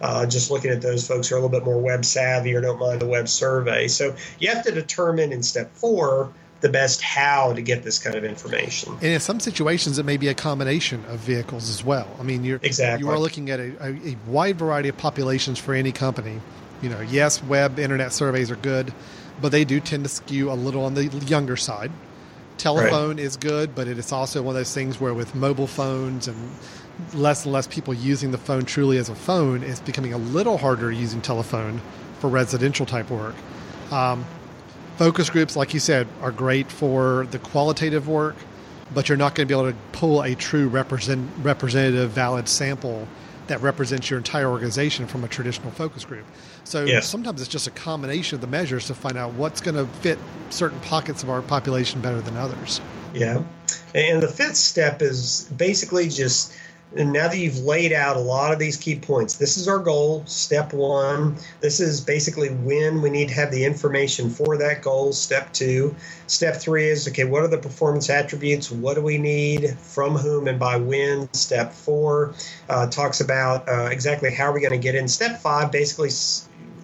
uh, 0.01 0.25
just 0.25 0.51
looking 0.51 0.71
at 0.71 0.81
those 0.81 1.07
folks 1.07 1.29
who 1.29 1.35
are 1.35 1.37
a 1.37 1.41
little 1.41 1.57
bit 1.57 1.65
more 1.65 1.79
web 1.79 2.03
savvy 2.03 2.53
or 2.53 2.61
don't 2.61 2.79
mind 2.79 3.01
the 3.01 3.07
web 3.07 3.27
survey. 3.27 3.87
So 3.87 4.15
you 4.39 4.49
have 4.49 4.63
to 4.65 4.71
determine 4.71 5.31
in 5.31 5.43
step 5.43 5.73
four 5.75 6.33
the 6.61 6.69
best 6.69 7.01
how 7.01 7.53
to 7.53 7.61
get 7.61 7.83
this 7.83 7.99
kind 7.99 8.15
of 8.15 8.23
information. 8.23 8.93
And 8.93 9.03
in 9.03 9.19
some 9.19 9.39
situations, 9.39 9.99
it 9.99 10.05
may 10.05 10.17
be 10.17 10.29
a 10.29 10.33
combination 10.33 11.03
of 11.05 11.19
vehicles 11.19 11.69
as 11.69 11.83
well. 11.83 12.07
I 12.19 12.23
mean, 12.23 12.43
you're 12.43 12.59
exactly 12.63 13.05
you 13.05 13.11
are 13.11 13.19
looking 13.19 13.49
at 13.49 13.59
a, 13.59 13.75
a, 13.83 14.17
wide 14.27 14.57
variety 14.57 14.89
of 14.89 14.97
populations 14.97 15.59
for 15.59 15.73
any 15.73 15.91
company. 15.91 16.39
You 16.81 16.89
know, 16.89 17.01
yes, 17.01 17.43
web 17.43 17.79
internet 17.79 18.13
surveys 18.13 18.51
are 18.51 18.55
good, 18.55 18.93
but 19.41 19.51
they 19.51 19.65
do 19.65 19.79
tend 19.79 20.03
to 20.03 20.09
skew 20.09 20.51
a 20.51 20.53
little 20.53 20.85
on 20.85 20.93
the 20.93 21.05
younger 21.05 21.57
side. 21.57 21.91
Telephone 22.57 23.17
right. 23.17 23.19
is 23.19 23.35
good, 23.35 23.75
but 23.75 23.87
it 23.87 23.97
is 23.97 24.11
also 24.11 24.41
one 24.41 24.55
of 24.55 24.59
those 24.59 24.73
things 24.73 24.99
where 24.99 25.13
with 25.13 25.35
mobile 25.35 25.67
phones 25.67 26.27
and 26.27 26.51
less 27.13 27.43
and 27.43 27.53
less 27.53 27.67
people 27.67 27.93
using 27.93 28.31
the 28.31 28.37
phone 28.37 28.63
truly 28.63 28.97
as 28.97 29.09
a 29.09 29.15
phone, 29.15 29.61
it's 29.61 29.81
becoming 29.81 30.13
a 30.13 30.17
little 30.17 30.57
harder 30.57 30.91
using 30.91 31.21
telephone 31.21 31.81
for 32.19 32.29
residential 32.29 32.85
type 32.85 33.09
work. 33.09 33.35
Um, 33.91 34.25
focus 34.97 35.29
groups, 35.29 35.55
like 35.55 35.73
you 35.73 35.79
said, 35.79 36.07
are 36.21 36.31
great 36.31 36.71
for 36.71 37.27
the 37.31 37.39
qualitative 37.39 38.07
work, 38.07 38.35
but 38.93 39.09
you're 39.09 39.17
not 39.17 39.35
going 39.35 39.47
to 39.47 39.53
be 39.53 39.59
able 39.59 39.71
to 39.71 39.77
pull 39.91 40.21
a 40.21 40.35
true 40.35 40.67
represent, 40.67 41.29
representative, 41.41 42.11
valid 42.11 42.47
sample 42.47 43.07
that 43.47 43.61
represents 43.61 44.09
your 44.09 44.17
entire 44.17 44.47
organization 44.49 45.05
from 45.05 45.23
a 45.23 45.27
traditional 45.27 45.71
focus 45.71 46.03
group. 46.03 46.25
So 46.63 46.83
yes. 46.83 47.07
sometimes 47.07 47.41
it's 47.41 47.49
just 47.49 47.67
a 47.67 47.71
combination 47.71 48.35
of 48.35 48.41
the 48.41 48.47
measures 48.47 48.87
to 48.87 48.95
find 48.95 49.17
out 49.17 49.33
what's 49.33 49.61
going 49.61 49.75
to 49.75 49.85
fit 49.99 50.17
certain 50.49 50.79
pockets 50.79 51.21
of 51.21 51.29
our 51.29 51.41
population 51.41 52.01
better 52.01 52.21
than 52.21 52.37
others. 52.37 52.81
Yeah. 53.13 53.43
And 53.93 54.21
the 54.21 54.27
fifth 54.27 54.55
step 54.55 55.01
is 55.01 55.49
basically 55.55 56.09
just 56.09 56.53
and 56.97 57.11
now 57.11 57.27
that 57.27 57.37
you've 57.37 57.59
laid 57.59 57.91
out 57.91 58.15
a 58.15 58.19
lot 58.19 58.53
of 58.53 58.59
these 58.59 58.77
key 58.77 58.97
points, 58.97 59.35
this 59.35 59.57
is 59.57 59.67
our 59.67 59.79
goal, 59.79 60.23
step 60.25 60.73
one. 60.73 61.37
This 61.59 61.79
is 61.79 62.01
basically 62.01 62.49
when 62.49 63.01
we 63.01 63.09
need 63.09 63.29
to 63.29 63.33
have 63.33 63.51
the 63.51 63.65
information 63.65 64.29
for 64.29 64.57
that 64.57 64.81
goal, 64.81 65.11
step 65.11 65.51
two. 65.53 65.95
Step 66.27 66.55
three 66.55 66.89
is 66.89 67.07
okay, 67.07 67.25
what 67.25 67.43
are 67.43 67.47
the 67.47 67.57
performance 67.57 68.09
attributes? 68.09 68.71
What 68.71 68.95
do 68.95 69.01
we 69.01 69.17
need? 69.17 69.77
From 69.79 70.15
whom 70.15 70.47
and 70.47 70.59
by 70.59 70.77
when? 70.77 71.31
Step 71.33 71.73
four 71.73 72.33
uh, 72.69 72.87
talks 72.87 73.19
about 73.21 73.67
uh, 73.67 73.89
exactly 73.91 74.33
how 74.33 74.45
are 74.45 74.53
we 74.53 74.61
going 74.61 74.71
to 74.71 74.77
get 74.77 74.95
in. 74.95 75.07
Step 75.07 75.41
five 75.41 75.71
basically 75.71 76.09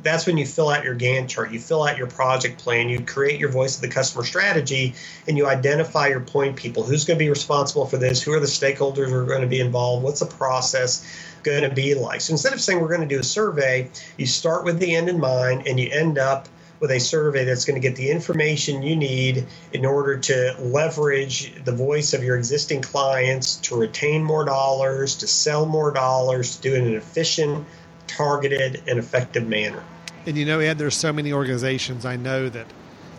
that's 0.04 0.26
when 0.26 0.38
you 0.38 0.46
fill 0.46 0.70
out 0.70 0.84
your 0.84 0.96
Gantt 0.96 1.30
chart. 1.30 1.52
You 1.52 1.60
fill 1.60 1.84
out 1.84 1.98
your 1.98 2.08
project 2.08 2.60
plan. 2.60 2.90
You 2.90 3.02
create 3.02 3.40
your 3.40 3.50
voice 3.50 3.76
of 3.76 3.82
the 3.82 3.88
customer 3.88 4.24
strategy, 4.24 4.96
and 5.28 5.38
you 5.38 5.48
identify 5.48 6.08
your 6.08 6.22
point 6.22 6.56
people. 6.56 6.84
Who's 6.84 7.06
going 7.06 7.18
to 7.18 7.24
be 7.24 7.30
responsible 7.30 7.86
for 7.86 7.98
this? 7.98 8.22
Who 8.22 8.34
are 8.34 8.40
the 8.40 8.46
stakeholders 8.46 9.10
who 9.10 9.16
are 9.16 9.26
going 9.26 9.42
to 9.42 9.48
be 9.48 9.60
involved? 9.60 10.04
What's 10.04 10.20
the 10.20 10.26
process 10.26 11.06
going 11.44 11.64
to 11.64 11.74
be 11.74 11.96
like? 11.96 12.22
So 12.22 12.34
instead 12.34 12.54
of 12.54 12.62
saying 12.62 12.80
we're 12.82 12.88
going 12.88 13.08
to 13.08 13.08
do 13.08 13.20
a 13.20 13.24
survey, 13.24 13.90
you 14.18 14.26
start 14.26 14.64
with 14.64 14.80
the 14.80 14.96
end 14.96 15.10
in 15.10 15.20
mind, 15.20 15.68
and 15.68 15.80
you 15.80 15.90
end 15.92 16.18
up 16.18 16.48
with 16.82 16.92
a 16.92 17.00
survey 17.00 17.46
that's 17.46 17.64
going 17.64 17.80
to 17.80 17.88
get 17.88 17.96
the 17.96 18.10
information 18.10 18.82
you 18.82 18.96
need 18.96 19.46
in 19.72 19.86
order 19.86 20.18
to 20.18 20.56
leverage 20.60 21.54
the 21.64 21.72
voice 21.72 22.14
of 22.14 22.24
your 22.24 22.36
existing 22.36 22.82
clients 22.82 23.58
to 23.58 23.78
retain 23.78 24.24
more 24.24 24.44
dollars, 24.44 25.16
to 25.18 25.28
sell 25.28 25.68
more 25.68 25.92
dollars, 25.92 26.56
to 26.56 26.62
do 26.64 26.74
it 26.74 26.80
in 26.80 26.88
an 26.88 26.96
efficient, 26.96 27.68
targeted, 28.16 28.82
and 28.88 29.00
effective 29.00 29.48
manner. 29.48 29.84
And 30.26 30.38
you 30.38 30.46
know, 30.46 30.60
Ed, 30.60 30.78
there's 30.78 30.96
so 30.96 31.12
many 31.12 31.34
organizations 31.34 32.06
I 32.06 32.16
know 32.16 32.50
that 32.50 32.68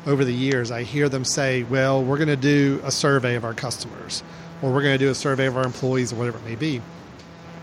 over 0.07 0.25
the 0.25 0.35
years 0.35 0.71
I 0.71 0.83
hear 0.83 1.09
them 1.09 1.25
say, 1.25 1.63
well, 1.65 2.03
we're 2.03 2.17
going 2.17 2.29
to 2.29 2.37
do 2.37 2.81
a 2.85 2.91
survey 2.91 3.35
of 3.35 3.45
our 3.45 3.55
customers, 3.55 4.23
or 4.61 4.73
we're 4.73 4.83
going 4.83 4.99
to 4.99 5.05
do 5.05 5.11
a 5.11 5.15
survey 5.15 5.47
of 5.47 5.57
our 5.57 5.65
employees, 5.65 6.13
or 6.13 6.17
whatever 6.17 6.39
it 6.39 6.45
may 6.45 6.57
be. 6.57 6.81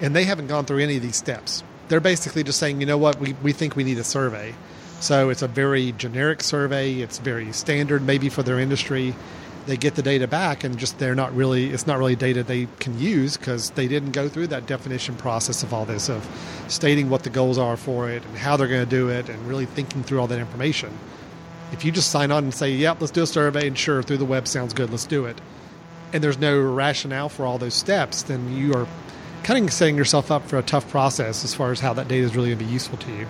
And 0.01 0.15
they 0.15 0.23
haven't 0.23 0.47
gone 0.47 0.65
through 0.65 0.79
any 0.79 0.97
of 0.97 1.01
these 1.01 1.15
steps. 1.15 1.63
They're 1.87 1.99
basically 1.99 2.43
just 2.43 2.59
saying, 2.59 2.79
you 2.79 2.85
know 2.85 2.97
what, 2.97 3.19
we, 3.19 3.33
we 3.41 3.51
think 3.51 3.75
we 3.75 3.83
need 3.83 3.97
a 3.97 4.03
survey. 4.03 4.53
So 4.99 5.29
it's 5.29 5.41
a 5.41 5.47
very 5.47 5.93
generic 5.93 6.43
survey, 6.43 6.95
it's 6.95 7.19
very 7.19 7.51
standard 7.53 8.01
maybe 8.01 8.29
for 8.29 8.43
their 8.43 8.59
industry 8.59 9.15
they 9.65 9.77
get 9.77 9.95
the 9.95 10.01
data 10.01 10.27
back 10.27 10.63
and 10.63 10.77
just 10.77 10.99
they're 10.99 11.15
not 11.15 11.35
really 11.35 11.69
it's 11.69 11.85
not 11.85 11.97
really 11.97 12.15
data 12.15 12.43
they 12.43 12.67
can 12.79 12.97
use 12.99 13.37
because 13.37 13.71
they 13.71 13.87
didn't 13.87 14.11
go 14.11 14.27
through 14.27 14.47
that 14.47 14.65
definition 14.65 15.15
process 15.15 15.63
of 15.63 15.73
all 15.73 15.85
this 15.85 16.09
of 16.09 16.27
stating 16.67 17.09
what 17.09 17.23
the 17.23 17.29
goals 17.29 17.57
are 17.57 17.77
for 17.77 18.09
it 18.09 18.23
and 18.25 18.37
how 18.37 18.57
they're 18.57 18.67
going 18.67 18.83
to 18.83 18.89
do 18.89 19.09
it 19.09 19.29
and 19.29 19.47
really 19.47 19.65
thinking 19.65 20.03
through 20.03 20.19
all 20.19 20.27
that 20.27 20.39
information. 20.39 20.91
If 21.71 21.85
you 21.85 21.91
just 21.91 22.09
sign 22.09 22.31
on 22.31 22.45
and 22.45 22.53
say 22.53 22.71
yep 22.71 22.99
let's 22.99 23.11
do 23.11 23.23
a 23.23 23.27
survey 23.27 23.67
and 23.67 23.77
sure 23.77 24.01
through 24.01 24.17
the 24.17 24.25
web 24.25 24.47
sounds 24.47 24.73
good 24.73 24.89
let's 24.89 25.05
do 25.05 25.25
it 25.25 25.39
and 26.13 26.23
there's 26.23 26.39
no 26.39 26.59
rationale 26.59 27.29
for 27.29 27.45
all 27.45 27.57
those 27.57 27.75
steps 27.75 28.23
then 28.23 28.55
you 28.55 28.73
are 28.73 28.87
kind 29.43 29.65
of 29.65 29.73
setting 29.73 29.95
yourself 29.95 30.31
up 30.31 30.47
for 30.47 30.57
a 30.57 30.63
tough 30.63 30.89
process 30.89 31.43
as 31.43 31.53
far 31.53 31.71
as 31.71 31.79
how 31.79 31.93
that 31.93 32.07
data 32.07 32.25
is 32.25 32.35
really 32.35 32.49
going 32.49 32.59
to 32.59 32.65
be 32.65 32.71
useful 32.71 32.97
to 32.97 33.11
you 33.11 33.27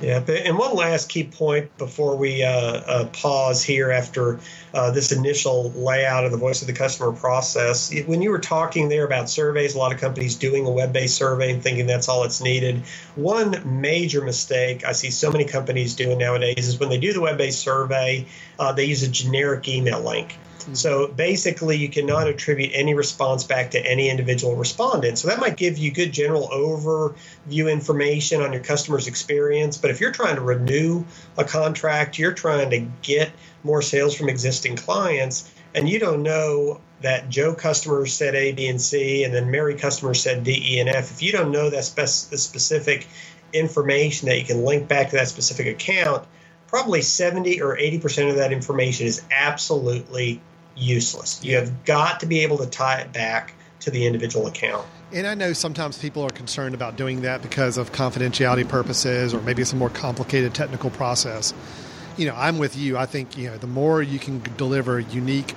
yeah, 0.00 0.20
and 0.28 0.56
one 0.56 0.74
last 0.74 1.08
key 1.08 1.24
point 1.24 1.76
before 1.76 2.16
we 2.16 2.42
uh, 2.42 2.50
uh, 2.50 3.06
pause 3.12 3.62
here 3.62 3.90
after 3.90 4.40
uh, 4.72 4.90
this 4.90 5.12
initial 5.12 5.70
layout 5.72 6.24
of 6.24 6.30
the 6.32 6.38
voice 6.38 6.62
of 6.62 6.66
the 6.68 6.72
customer 6.72 7.12
process. 7.12 7.92
When 8.06 8.22
you 8.22 8.30
were 8.30 8.38
talking 8.38 8.88
there 8.88 9.04
about 9.04 9.28
surveys, 9.28 9.74
a 9.74 9.78
lot 9.78 9.92
of 9.92 10.00
companies 10.00 10.36
doing 10.36 10.64
a 10.66 10.70
web 10.70 10.92
based 10.92 11.16
survey 11.16 11.52
and 11.52 11.62
thinking 11.62 11.86
that's 11.86 12.08
all 12.08 12.24
it's 12.24 12.40
needed. 12.40 12.82
One 13.14 13.80
major 13.80 14.22
mistake 14.22 14.84
I 14.86 14.92
see 14.92 15.10
so 15.10 15.30
many 15.30 15.44
companies 15.44 15.94
doing 15.94 16.18
nowadays 16.18 16.66
is 16.66 16.80
when 16.80 16.88
they 16.88 16.98
do 16.98 17.12
the 17.12 17.20
web 17.20 17.36
based 17.36 17.60
survey, 17.60 18.26
uh, 18.58 18.72
they 18.72 18.84
use 18.84 19.02
a 19.02 19.08
generic 19.08 19.68
email 19.68 20.00
link. 20.00 20.38
Mm-hmm. 20.60 20.74
So 20.74 21.08
basically, 21.08 21.76
you 21.76 21.88
cannot 21.88 22.28
attribute 22.28 22.70
any 22.74 22.94
response 22.94 23.44
back 23.44 23.72
to 23.72 23.78
any 23.78 24.10
individual 24.10 24.56
respondent. 24.56 25.18
So 25.18 25.28
that 25.28 25.40
might 25.40 25.56
give 25.56 25.78
you 25.78 25.90
good 25.90 26.12
general 26.12 26.48
overview 26.48 27.70
information 27.70 28.42
on 28.42 28.52
your 28.52 28.62
customer's 28.62 29.06
experience. 29.06 29.78
But 29.78 29.90
if 29.90 30.00
you're 30.00 30.12
trying 30.12 30.36
to 30.36 30.42
renew 30.42 31.04
a 31.36 31.44
contract, 31.44 32.18
you're 32.18 32.32
trying 32.32 32.70
to 32.70 32.80
get 33.02 33.30
more 33.62 33.82
sales 33.82 34.14
from 34.14 34.28
existing 34.28 34.76
clients, 34.76 35.50
and 35.74 35.88
you 35.88 35.98
don't 35.98 36.22
know 36.22 36.80
that 37.02 37.28
Joe 37.30 37.54
customer 37.54 38.06
said 38.06 38.34
A, 38.34 38.52
B, 38.52 38.68
and 38.68 38.80
C, 38.80 39.24
and 39.24 39.34
then 39.34 39.50
Mary 39.50 39.74
customer 39.74 40.14
said 40.14 40.44
D, 40.44 40.76
E, 40.76 40.80
and 40.80 40.88
F. 40.88 41.10
If 41.10 41.22
you 41.22 41.32
don't 41.32 41.50
know 41.50 41.70
that 41.70 41.84
spec- 41.84 42.30
the 42.30 42.38
specific 42.38 43.06
information 43.52 44.28
that 44.28 44.38
you 44.38 44.44
can 44.44 44.64
link 44.64 44.88
back 44.88 45.10
to 45.10 45.16
that 45.16 45.28
specific 45.28 45.66
account, 45.66 46.26
probably 46.66 47.02
70 47.02 47.60
or 47.62 47.76
80% 47.76 48.30
of 48.30 48.36
that 48.36 48.52
information 48.52 49.06
is 49.06 49.22
absolutely 49.30 50.40
useless. 50.80 51.42
You 51.44 51.56
have 51.56 51.84
got 51.84 52.20
to 52.20 52.26
be 52.26 52.40
able 52.40 52.58
to 52.58 52.66
tie 52.66 53.00
it 53.00 53.12
back 53.12 53.54
to 53.80 53.90
the 53.90 54.06
individual 54.06 54.46
account. 54.46 54.86
And 55.12 55.26
I 55.26 55.34
know 55.34 55.52
sometimes 55.52 55.98
people 55.98 56.22
are 56.22 56.30
concerned 56.30 56.74
about 56.74 56.96
doing 56.96 57.22
that 57.22 57.42
because 57.42 57.76
of 57.76 57.92
confidentiality 57.92 58.68
purposes 58.68 59.34
or 59.34 59.40
maybe 59.40 59.62
it's 59.62 59.72
a 59.72 59.76
more 59.76 59.90
complicated 59.90 60.54
technical 60.54 60.90
process. 60.90 61.52
You 62.16 62.26
know, 62.26 62.34
I'm 62.36 62.58
with 62.58 62.76
you. 62.76 62.96
I 62.96 63.06
think, 63.06 63.36
you 63.36 63.48
know, 63.50 63.56
the 63.56 63.66
more 63.66 64.02
you 64.02 64.18
can 64.18 64.42
deliver 64.56 65.00
unique 65.00 65.54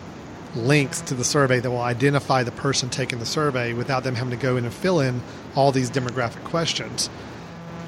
links 0.56 1.02
to 1.02 1.14
the 1.14 1.24
survey 1.24 1.60
that 1.60 1.70
will 1.70 1.82
identify 1.82 2.44
the 2.44 2.52
person 2.52 2.90
taking 2.90 3.20
the 3.20 3.26
survey 3.26 3.74
without 3.74 4.04
them 4.04 4.16
having 4.16 4.32
to 4.32 4.42
go 4.42 4.58
in 4.58 4.66
and 4.66 4.74
fill 4.74 5.00
in 5.00 5.22
all 5.56 5.72
these 5.72 5.90
demographic 5.90 6.44
questions. 6.44 7.10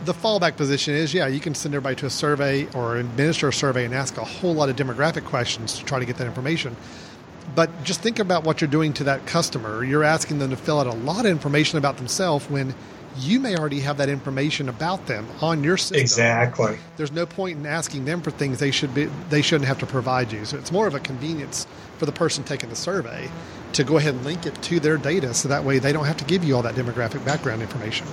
The 0.04 0.13
fallback 0.13 0.56
position 0.56 0.93
is, 0.93 1.13
yeah, 1.13 1.28
you 1.28 1.39
can 1.39 1.56
send 1.56 1.74
everybody 1.74 1.95
to 1.98 2.06
a 2.08 2.12
survey 2.12 2.67
or 2.76 2.98
administer 2.98 3.50
a 3.50 3.54
survey 3.54 3.86
and 3.86 3.93
ask 3.93 4.17
a 4.17 4.26
whole 4.26 4.54
lot 4.54 4.69
of 4.69 4.76
demographic 4.76 5.26
questions 5.26 5.80
to 5.80 5.86
try 5.86 5.98
to 5.98 6.06
get 6.06 6.17
that 6.17 6.28
information 6.28 6.76
but 7.53 7.84
just 7.84 8.01
think 8.01 8.19
about 8.19 8.43
what 8.43 8.62
you're 8.62 8.69
doing 8.69 8.93
to 8.93 9.03
that 9.05 9.25
customer. 9.27 9.84
You're 9.84 10.03
asking 10.03 10.39
them 10.39 10.49
to 10.49 10.58
fill 10.58 10.79
out 10.79 10.88
a 10.88 10.93
lot 10.93 11.25
of 11.25 11.31
information 11.31 11.77
about 11.77 11.97
themselves 11.97 12.49
when 12.49 12.73
you 13.17 13.39
may 13.39 13.55
already 13.55 13.79
have 13.79 13.97
that 13.97 14.10
information 14.10 14.67
about 14.67 15.05
them 15.08 15.27
on 15.41 15.63
your 15.63 15.77
system. 15.77 15.99
Exactly. 15.99 16.77
There's 16.97 17.12
no 17.12 17.25
point 17.25 17.60
in 17.60 17.65
asking 17.65 18.05
them 18.05 18.21
for 18.21 18.31
things 18.31 18.60
they 18.60 18.71
should 18.71 18.93
be 18.93 19.05
they 19.29 19.41
shouldn't 19.41 19.67
have 19.67 19.79
to 19.79 19.86
provide 19.86 20.31
you. 20.31 20.45
So 20.45 20.58
it's 20.58 20.71
more 20.71 20.88
of 20.88 20.95
a 20.95 20.99
convenience 20.99 21.65
for 21.97 22.05
the 22.05 22.12
person 22.12 22.43
taking 22.43 22.69
the 22.69 22.75
survey 22.75 23.29
to 23.73 23.84
go 23.84 23.97
ahead 23.97 24.15
and 24.15 24.25
link 24.25 24.45
it 24.45 24.62
to 24.63 24.79
their 24.79 24.97
data 24.97 25.34
so 25.34 25.47
that 25.49 25.63
way 25.63 25.79
they 25.79 25.93
don't 25.93 26.05
have 26.05 26.17
to 26.17 26.25
give 26.25 26.43
you 26.43 26.55
all 26.55 26.62
that 26.63 26.75
demographic 26.75 27.23
background 27.25 27.62
information. 27.62 28.08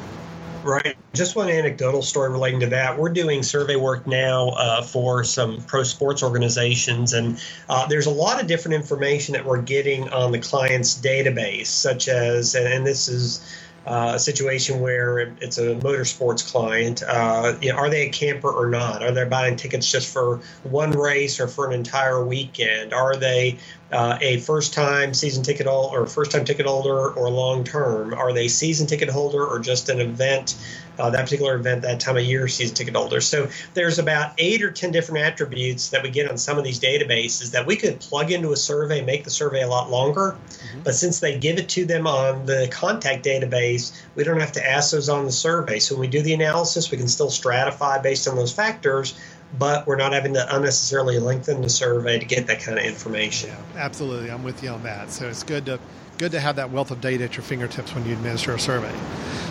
Right. 0.63 0.97
Just 1.13 1.35
one 1.35 1.51
anecdotal 1.51 2.03
story 2.03 2.31
relating 2.31 2.61
to 2.61 2.67
that. 2.69 2.97
We're 2.97 3.09
doing 3.09 3.43
survey 3.43 3.75
work 3.77 4.07
now 4.07 4.51
uh, 4.51 4.83
for 4.83 5.25
some 5.25 5.61
pro 5.63 5.83
sports 5.83 6.23
organizations, 6.23 7.13
and 7.13 7.43
uh, 7.69 7.87
there's 7.89 8.07
a 8.07 8.11
lot 8.11 8.41
of 8.41 8.47
different 8.47 8.77
information 8.77 9.33
that 9.33 9.45
we're 9.45 9.61
getting 9.61 10.09
on 10.11 10.31
the 10.31 10.39
client's 10.39 11.01
database, 11.01 11.67
such 11.67 12.09
as, 12.09 12.55
and, 12.55 12.67
and 12.67 12.87
this 12.87 13.09
is 13.09 13.45
uh, 13.87 14.13
a 14.15 14.19
situation 14.19 14.81
where 14.81 15.19
it's 15.19 15.59
a 15.59 15.75
motorsports 15.75 16.49
client. 16.49 17.03
Uh, 17.03 17.57
you 17.61 17.73
know, 17.73 17.77
are 17.79 17.91
they 17.91 18.07
a 18.07 18.11
camper 18.11 18.51
or 18.51 18.69
not? 18.69 19.03
Are 19.03 19.11
they 19.11 19.25
buying 19.25 19.57
tickets 19.57 19.91
just 19.91 20.13
for 20.13 20.41
one 20.63 20.93
race 20.93 21.41
or 21.41 21.49
for 21.49 21.67
an 21.67 21.73
entire 21.73 22.25
weekend? 22.25 22.93
Are 22.93 23.17
they 23.17 23.59
uh, 23.93 24.19
a 24.21 24.39
first 24.41 24.73
time 24.73 25.13
season 25.15 25.43
ticket 25.43 25.67
holder 25.67 26.01
or 26.01 26.07
first 26.07 26.33
time 26.33 26.45
ticket 26.45 26.67
holder 26.67 27.11
or 27.13 27.31
long 27.31 27.65
term? 27.65 28.15
Are 28.15 28.33
they 28.33 28.49
season 28.49 28.87
ticket 28.87 29.11
holder 29.11 29.47
or 29.47 29.59
just 29.59 29.89
an 29.89 30.01
event, 30.01 30.57
uh, 30.99 31.11
that 31.11 31.25
particular 31.25 31.55
event, 31.57 31.83
that 31.83 32.01
time 32.01 32.17
of 32.17 32.25
year 32.25 32.49
season 32.49 32.75
ticket 32.75 32.97
holder? 32.97 33.21
So 33.21 33.51
there's 33.75 33.99
about 33.99 34.33
eight 34.39 34.63
or 34.63 34.71
10 34.71 34.93
different 34.93 35.25
attributes 35.25 35.91
that 35.91 36.03
we 36.03 36.11
get 36.11 36.31
on 36.31 36.39
some 36.39 36.59
of 36.59 36.65
these 36.65 36.81
databases 36.81 37.53
that 37.53 37.67
we 37.67 37.77
could 37.77 38.01
plug 38.01 38.33
into 38.33 38.53
a 38.53 38.57
survey, 38.57 39.03
make 39.03 39.25
the 39.25 39.31
survey 39.31 39.63
a 39.63 39.69
lot 39.69 39.91
longer. 39.91 40.37
Mm-hmm. 40.49 40.81
But 40.85 40.95
since 40.95 41.21
they 41.21 41.39
give 41.39 41.59
it 41.59 41.69
to 41.71 41.85
them 41.85 42.07
on 42.07 42.47
the 42.47 42.69
contact 42.73 43.25
database, 43.25 43.93
we 44.15 44.25
don't 44.25 44.41
have 44.41 44.53
to 44.53 44.67
ask 44.67 44.93
those 44.93 45.11
on 45.11 45.27
the 45.27 45.33
survey. 45.33 45.79
So 45.79 45.95
when 45.95 46.01
we 46.01 46.09
do 46.09 46.23
the 46.23 46.33
analysis, 46.33 46.91
we 46.91 46.97
can 46.97 47.09
still 47.09 47.29
stratify 47.29 48.03
based 48.03 48.27
on 48.27 48.37
those 48.37 48.53
factors 48.53 49.19
but 49.59 49.87
we're 49.87 49.97
not 49.97 50.13
having 50.13 50.35
to 50.35 50.57
unnecessarily 50.57 51.19
lengthen 51.19 51.63
the 51.63 51.69
survey 51.69 52.19
to 52.19 52.25
get 52.25 52.47
that 52.47 52.61
kind 52.61 52.79
of 52.79 52.85
information. 52.85 53.51
Yeah, 53.51 53.83
absolutely. 53.83 54.31
I'm 54.31 54.43
with 54.43 54.63
you 54.63 54.71
on 54.71 54.83
that. 54.85 55.11
So 55.11 55.29
it's 55.29 55.43
good 55.43 55.67
to 55.67 55.79
good 56.19 56.33
to 56.33 56.41
have 56.41 56.57
that 56.57 56.71
wealth 56.71 56.91
of 56.91 57.01
data 57.01 57.25
at 57.25 57.37
your 57.37 57.43
fingertips 57.43 57.95
when 57.95 58.05
you 58.07 58.13
administer 58.13 58.55
a 58.55 58.59
survey. 58.59 58.93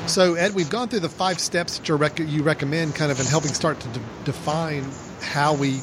So 0.08 0.36
Ed, 0.36 0.54
we've 0.54 0.70
gone 0.70 0.88
through 0.88 1.02
the 1.02 1.10
five 1.10 1.40
steps 1.40 1.80
that 1.80 1.96
rec- 1.96 2.20
you 2.20 2.44
recommend 2.44 2.96
kind 2.96 3.12
of 3.12 3.20
in 3.20 3.26
helping 3.26 3.52
start 3.52 3.80
to 3.80 3.88
de- 3.90 4.00
define 4.26 4.86
how 5.22 5.54
we 5.54 5.80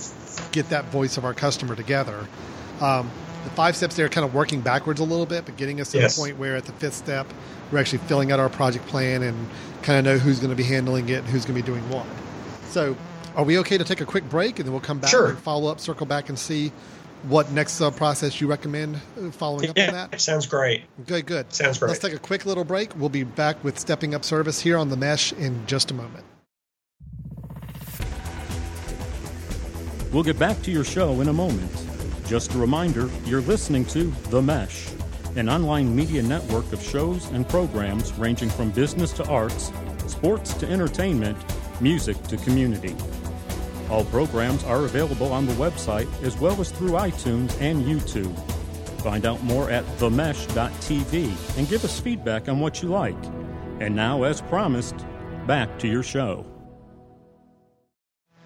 get 0.53 0.69
that 0.71 0.87
voice 0.87 1.17
of 1.17 1.25
our 1.25 1.35
customer 1.35 1.75
together. 1.75 2.27
Um, 2.81 3.11
the 3.45 3.51
five 3.51 3.77
steps 3.77 3.97
there 3.97 4.09
kind 4.09 4.25
of 4.25 4.35
working 4.35 4.61
backwards 4.61 5.01
a 5.01 5.05
little 5.05 5.27
bit, 5.27 5.45
but 5.45 5.57
getting 5.57 5.81
us 5.81 5.93
to 5.93 5.99
yes. 5.99 6.17
the 6.17 6.23
point 6.23 6.39
where 6.39 6.57
at 6.57 6.65
the 6.65 6.73
fifth 6.73 6.95
step, 6.95 7.27
we're 7.71 7.79
actually 7.79 7.99
filling 8.01 8.33
out 8.33 8.41
our 8.41 8.49
project 8.49 8.87
plan 8.87 9.23
and 9.23 9.49
kind 9.83 9.99
of 9.99 10.05
know 10.05 10.19
who's 10.19 10.39
going 10.39 10.51
to 10.51 10.57
be 10.57 10.65
handling 10.65 11.09
it 11.09 11.19
and 11.19 11.27
who's 11.29 11.45
going 11.45 11.57
to 11.57 11.63
be 11.63 11.67
doing 11.67 11.89
what. 11.91 12.07
So 12.69 12.97
are 13.39 13.45
we 13.45 13.57
okay 13.59 13.79
to 13.79 13.85
take 13.85 14.01
a 14.01 14.05
quick 14.05 14.29
break 14.29 14.59
and 14.59 14.67
then 14.67 14.73
we'll 14.73 14.81
come 14.81 14.99
back 14.99 15.11
sure. 15.11 15.29
and 15.29 15.39
follow 15.39 15.71
up, 15.71 15.79
circle 15.79 16.05
back 16.05 16.29
and 16.29 16.37
see 16.37 16.73
what 17.23 17.51
next 17.53 17.81
uh, 17.81 17.89
process 17.91 18.41
you 18.41 18.49
recommend 18.49 18.97
uh, 18.97 19.31
following 19.31 19.65
yeah, 19.65 19.71
up 19.71 19.89
on 19.89 19.95
that? 19.95 20.15
It 20.15 20.21
sounds 20.21 20.45
great. 20.45 20.83
Good, 21.07 21.27
good. 21.27 21.53
Sounds 21.53 21.79
great. 21.79 21.89
Let's 21.89 22.01
take 22.01 22.13
a 22.13 22.19
quick 22.19 22.47
little 22.47 22.65
break. 22.65 22.95
We'll 22.97 23.09
be 23.09 23.23
back 23.23 23.63
with 23.63 23.79
Stepping 23.79 24.13
Up 24.13 24.25
Service 24.25 24.61
here 24.61 24.77
on 24.77 24.89
the 24.89 24.97
Mesh 24.97 25.33
in 25.35 25.65
just 25.67 25.93
a 25.93 25.95
moment. 25.95 26.25
We'll 30.13 30.25
get 30.25 30.39
back 30.39 30.61
to 30.63 30.73
your 30.73 30.85
show 30.85 31.21
in 31.21 31.29
a 31.29 31.33
moment. 31.33 31.71
Just 32.27 32.55
a 32.55 32.59
reminder 32.59 33.09
you're 33.25 33.41
listening 33.43 33.85
to 33.87 34.05
The 34.31 34.43
Mesh, 34.43 34.89
an 35.37 35.49
online 35.49 35.95
media 35.95 36.25
network 36.25 36.73
of 36.73 36.83
shows 36.83 37.31
and 37.31 37.49
programs 37.49 38.13
ranging 38.15 38.51
from 38.51 38.73
business 38.73 39.13
to 39.13 39.29
arts, 39.29 39.71
sports 40.09 40.55
to 40.55 40.69
entertainment, 40.69 41.39
music 41.81 42.21
to 42.25 42.37
community. 42.39 42.97
All 43.91 44.05
programs 44.05 44.65
are 44.65 44.85
available 44.85 45.33
on 45.33 45.47
the 45.47 45.55
website 45.55 46.09
as 46.23 46.37
well 46.39 46.61
as 46.61 46.71
through 46.71 46.91
iTunes 46.91 47.59
and 47.61 47.85
YouTube. 47.85 48.37
Find 49.01 49.25
out 49.25 49.43
more 49.43 49.71
at 49.71 49.85
themesh.tv 49.99 51.59
and 51.59 51.69
give 51.69 51.85
us 51.85 52.01
feedback 52.01 52.49
on 52.49 52.61
what 52.61 52.83
you 52.83 52.89
like. 52.89 53.17
And 53.81 53.95
now, 53.95 54.25
as 54.25 54.43
promised, 54.43 55.07
back 55.47 55.79
to 55.79 55.89
your 55.89 56.03
show. 56.03 56.45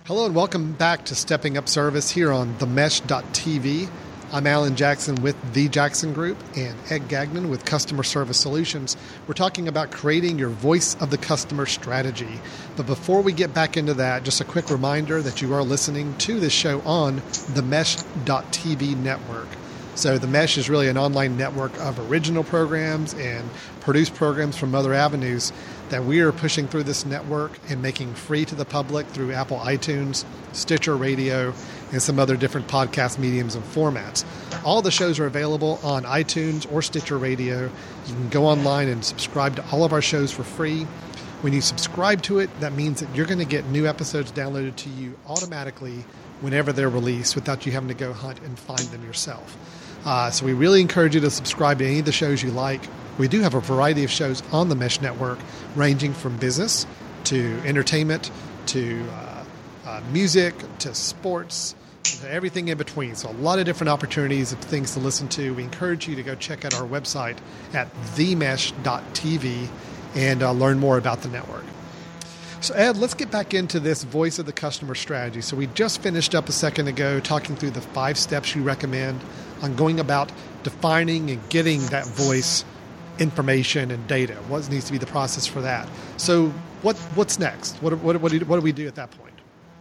Hello 0.04 0.26
and 0.26 0.34
welcome 0.34 0.72
back 0.72 1.04
to 1.06 1.14
Stepping 1.14 1.56
Up 1.56 1.68
Service 1.68 2.10
here 2.10 2.32
on 2.32 2.54
themesh.tv. 2.56 3.88
I'm 4.34 4.46
Alan 4.46 4.76
Jackson 4.76 5.16
with 5.16 5.36
The 5.52 5.68
Jackson 5.68 6.14
Group 6.14 6.38
and 6.56 6.74
Ed 6.88 7.08
Gagnon 7.08 7.50
with 7.50 7.66
Customer 7.66 8.02
Service 8.02 8.40
Solutions. 8.40 8.96
We're 9.26 9.34
talking 9.34 9.68
about 9.68 9.90
creating 9.90 10.38
your 10.38 10.48
voice 10.48 10.96
of 11.02 11.10
the 11.10 11.18
customer 11.18 11.66
strategy. 11.66 12.40
But 12.74 12.86
before 12.86 13.20
we 13.20 13.34
get 13.34 13.52
back 13.52 13.76
into 13.76 13.92
that, 13.92 14.22
just 14.22 14.40
a 14.40 14.44
quick 14.44 14.70
reminder 14.70 15.20
that 15.20 15.42
you 15.42 15.52
are 15.52 15.62
listening 15.62 16.16
to 16.16 16.40
this 16.40 16.54
show 16.54 16.80
on 16.80 17.20
the 17.52 17.60
Mesh.tv 17.60 18.96
network. 18.96 19.48
So, 19.96 20.16
the 20.16 20.26
Mesh 20.26 20.56
is 20.56 20.70
really 20.70 20.88
an 20.88 20.96
online 20.96 21.36
network 21.36 21.78
of 21.78 22.10
original 22.10 22.42
programs 22.42 23.12
and 23.12 23.50
produced 23.80 24.14
programs 24.14 24.56
from 24.56 24.74
other 24.74 24.94
avenues 24.94 25.52
that 25.90 26.04
we 26.06 26.20
are 26.20 26.32
pushing 26.32 26.66
through 26.66 26.84
this 26.84 27.04
network 27.04 27.58
and 27.68 27.82
making 27.82 28.14
free 28.14 28.46
to 28.46 28.54
the 28.54 28.64
public 28.64 29.06
through 29.08 29.32
Apple 29.32 29.58
iTunes, 29.58 30.24
Stitcher 30.52 30.96
Radio, 30.96 31.52
and 31.92 32.02
some 32.02 32.18
other 32.18 32.36
different 32.36 32.66
podcast 32.66 33.18
mediums 33.18 33.54
and 33.54 33.64
formats. 33.64 34.24
All 34.64 34.82
the 34.82 34.90
shows 34.90 35.20
are 35.20 35.26
available 35.26 35.78
on 35.82 36.04
iTunes 36.04 36.70
or 36.72 36.82
Stitcher 36.82 37.18
Radio. 37.18 37.70
You 38.06 38.14
can 38.14 38.28
go 38.30 38.46
online 38.46 38.88
and 38.88 39.04
subscribe 39.04 39.56
to 39.56 39.64
all 39.70 39.84
of 39.84 39.92
our 39.92 40.02
shows 40.02 40.32
for 40.32 40.42
free. 40.42 40.84
When 41.42 41.52
you 41.52 41.60
subscribe 41.60 42.22
to 42.22 42.38
it, 42.38 42.48
that 42.60 42.72
means 42.72 43.00
that 43.00 43.14
you're 43.14 43.26
going 43.26 43.38
to 43.38 43.44
get 43.44 43.66
new 43.66 43.86
episodes 43.86 44.32
downloaded 44.32 44.76
to 44.76 44.88
you 44.90 45.18
automatically 45.28 46.04
whenever 46.40 46.72
they're 46.72 46.88
released 46.88 47.34
without 47.34 47.66
you 47.66 47.72
having 47.72 47.88
to 47.88 47.94
go 47.94 48.12
hunt 48.12 48.40
and 48.42 48.58
find 48.58 48.80
them 48.80 49.04
yourself. 49.04 49.56
Uh, 50.04 50.30
so 50.30 50.44
we 50.44 50.52
really 50.52 50.80
encourage 50.80 51.14
you 51.14 51.20
to 51.20 51.30
subscribe 51.30 51.78
to 51.78 51.86
any 51.86 52.00
of 52.00 52.04
the 52.04 52.12
shows 52.12 52.42
you 52.42 52.50
like. 52.50 52.82
We 53.18 53.28
do 53.28 53.40
have 53.40 53.54
a 53.54 53.60
variety 53.60 54.04
of 54.04 54.10
shows 54.10 54.42
on 54.52 54.68
the 54.68 54.74
Mesh 54.74 55.00
Network, 55.00 55.38
ranging 55.76 56.12
from 56.12 56.36
business 56.38 56.86
to 57.24 57.60
entertainment 57.64 58.30
to 58.66 59.04
uh, 59.10 59.44
uh, 59.86 60.00
music 60.12 60.54
to 60.78 60.94
sports 60.94 61.74
everything 62.28 62.68
in 62.68 62.78
between. 62.78 63.14
So, 63.14 63.30
a 63.30 63.32
lot 63.32 63.58
of 63.58 63.64
different 63.64 63.90
opportunities 63.90 64.52
of 64.52 64.58
things 64.58 64.92
to 64.94 65.00
listen 65.00 65.28
to. 65.28 65.54
We 65.54 65.62
encourage 65.62 66.08
you 66.08 66.16
to 66.16 66.22
go 66.22 66.34
check 66.34 66.64
out 66.64 66.74
our 66.74 66.86
website 66.86 67.38
at 67.72 67.92
themesh.tv 68.16 69.68
and 70.14 70.42
uh, 70.42 70.52
learn 70.52 70.78
more 70.78 70.98
about 70.98 71.22
the 71.22 71.28
network. 71.28 71.64
So, 72.60 72.74
Ed, 72.74 72.96
let's 72.96 73.14
get 73.14 73.30
back 73.30 73.54
into 73.54 73.80
this 73.80 74.04
voice 74.04 74.38
of 74.38 74.46
the 74.46 74.52
customer 74.52 74.94
strategy. 74.94 75.40
So, 75.40 75.56
we 75.56 75.66
just 75.68 76.00
finished 76.02 76.34
up 76.34 76.48
a 76.48 76.52
second 76.52 76.88
ago 76.88 77.20
talking 77.20 77.56
through 77.56 77.70
the 77.70 77.80
five 77.80 78.18
steps 78.18 78.54
you 78.54 78.62
recommend 78.62 79.20
on 79.62 79.74
going 79.76 80.00
about 80.00 80.30
defining 80.62 81.30
and 81.30 81.48
getting 81.48 81.80
that 81.86 82.06
voice 82.06 82.64
information 83.18 83.90
and 83.90 84.06
data. 84.06 84.34
What 84.48 84.68
needs 84.70 84.86
to 84.86 84.92
be 84.92 84.98
the 84.98 85.06
process 85.06 85.46
for 85.46 85.60
that? 85.62 85.88
So, 86.16 86.48
what 86.82 86.96
what's 87.14 87.38
next? 87.38 87.76
What 87.76 87.98
what 87.98 88.20
what 88.20 88.32
do, 88.32 88.38
what 88.40 88.56
do 88.56 88.62
we 88.62 88.72
do 88.72 88.86
at 88.86 88.96
that 88.96 89.10
point? 89.12 89.31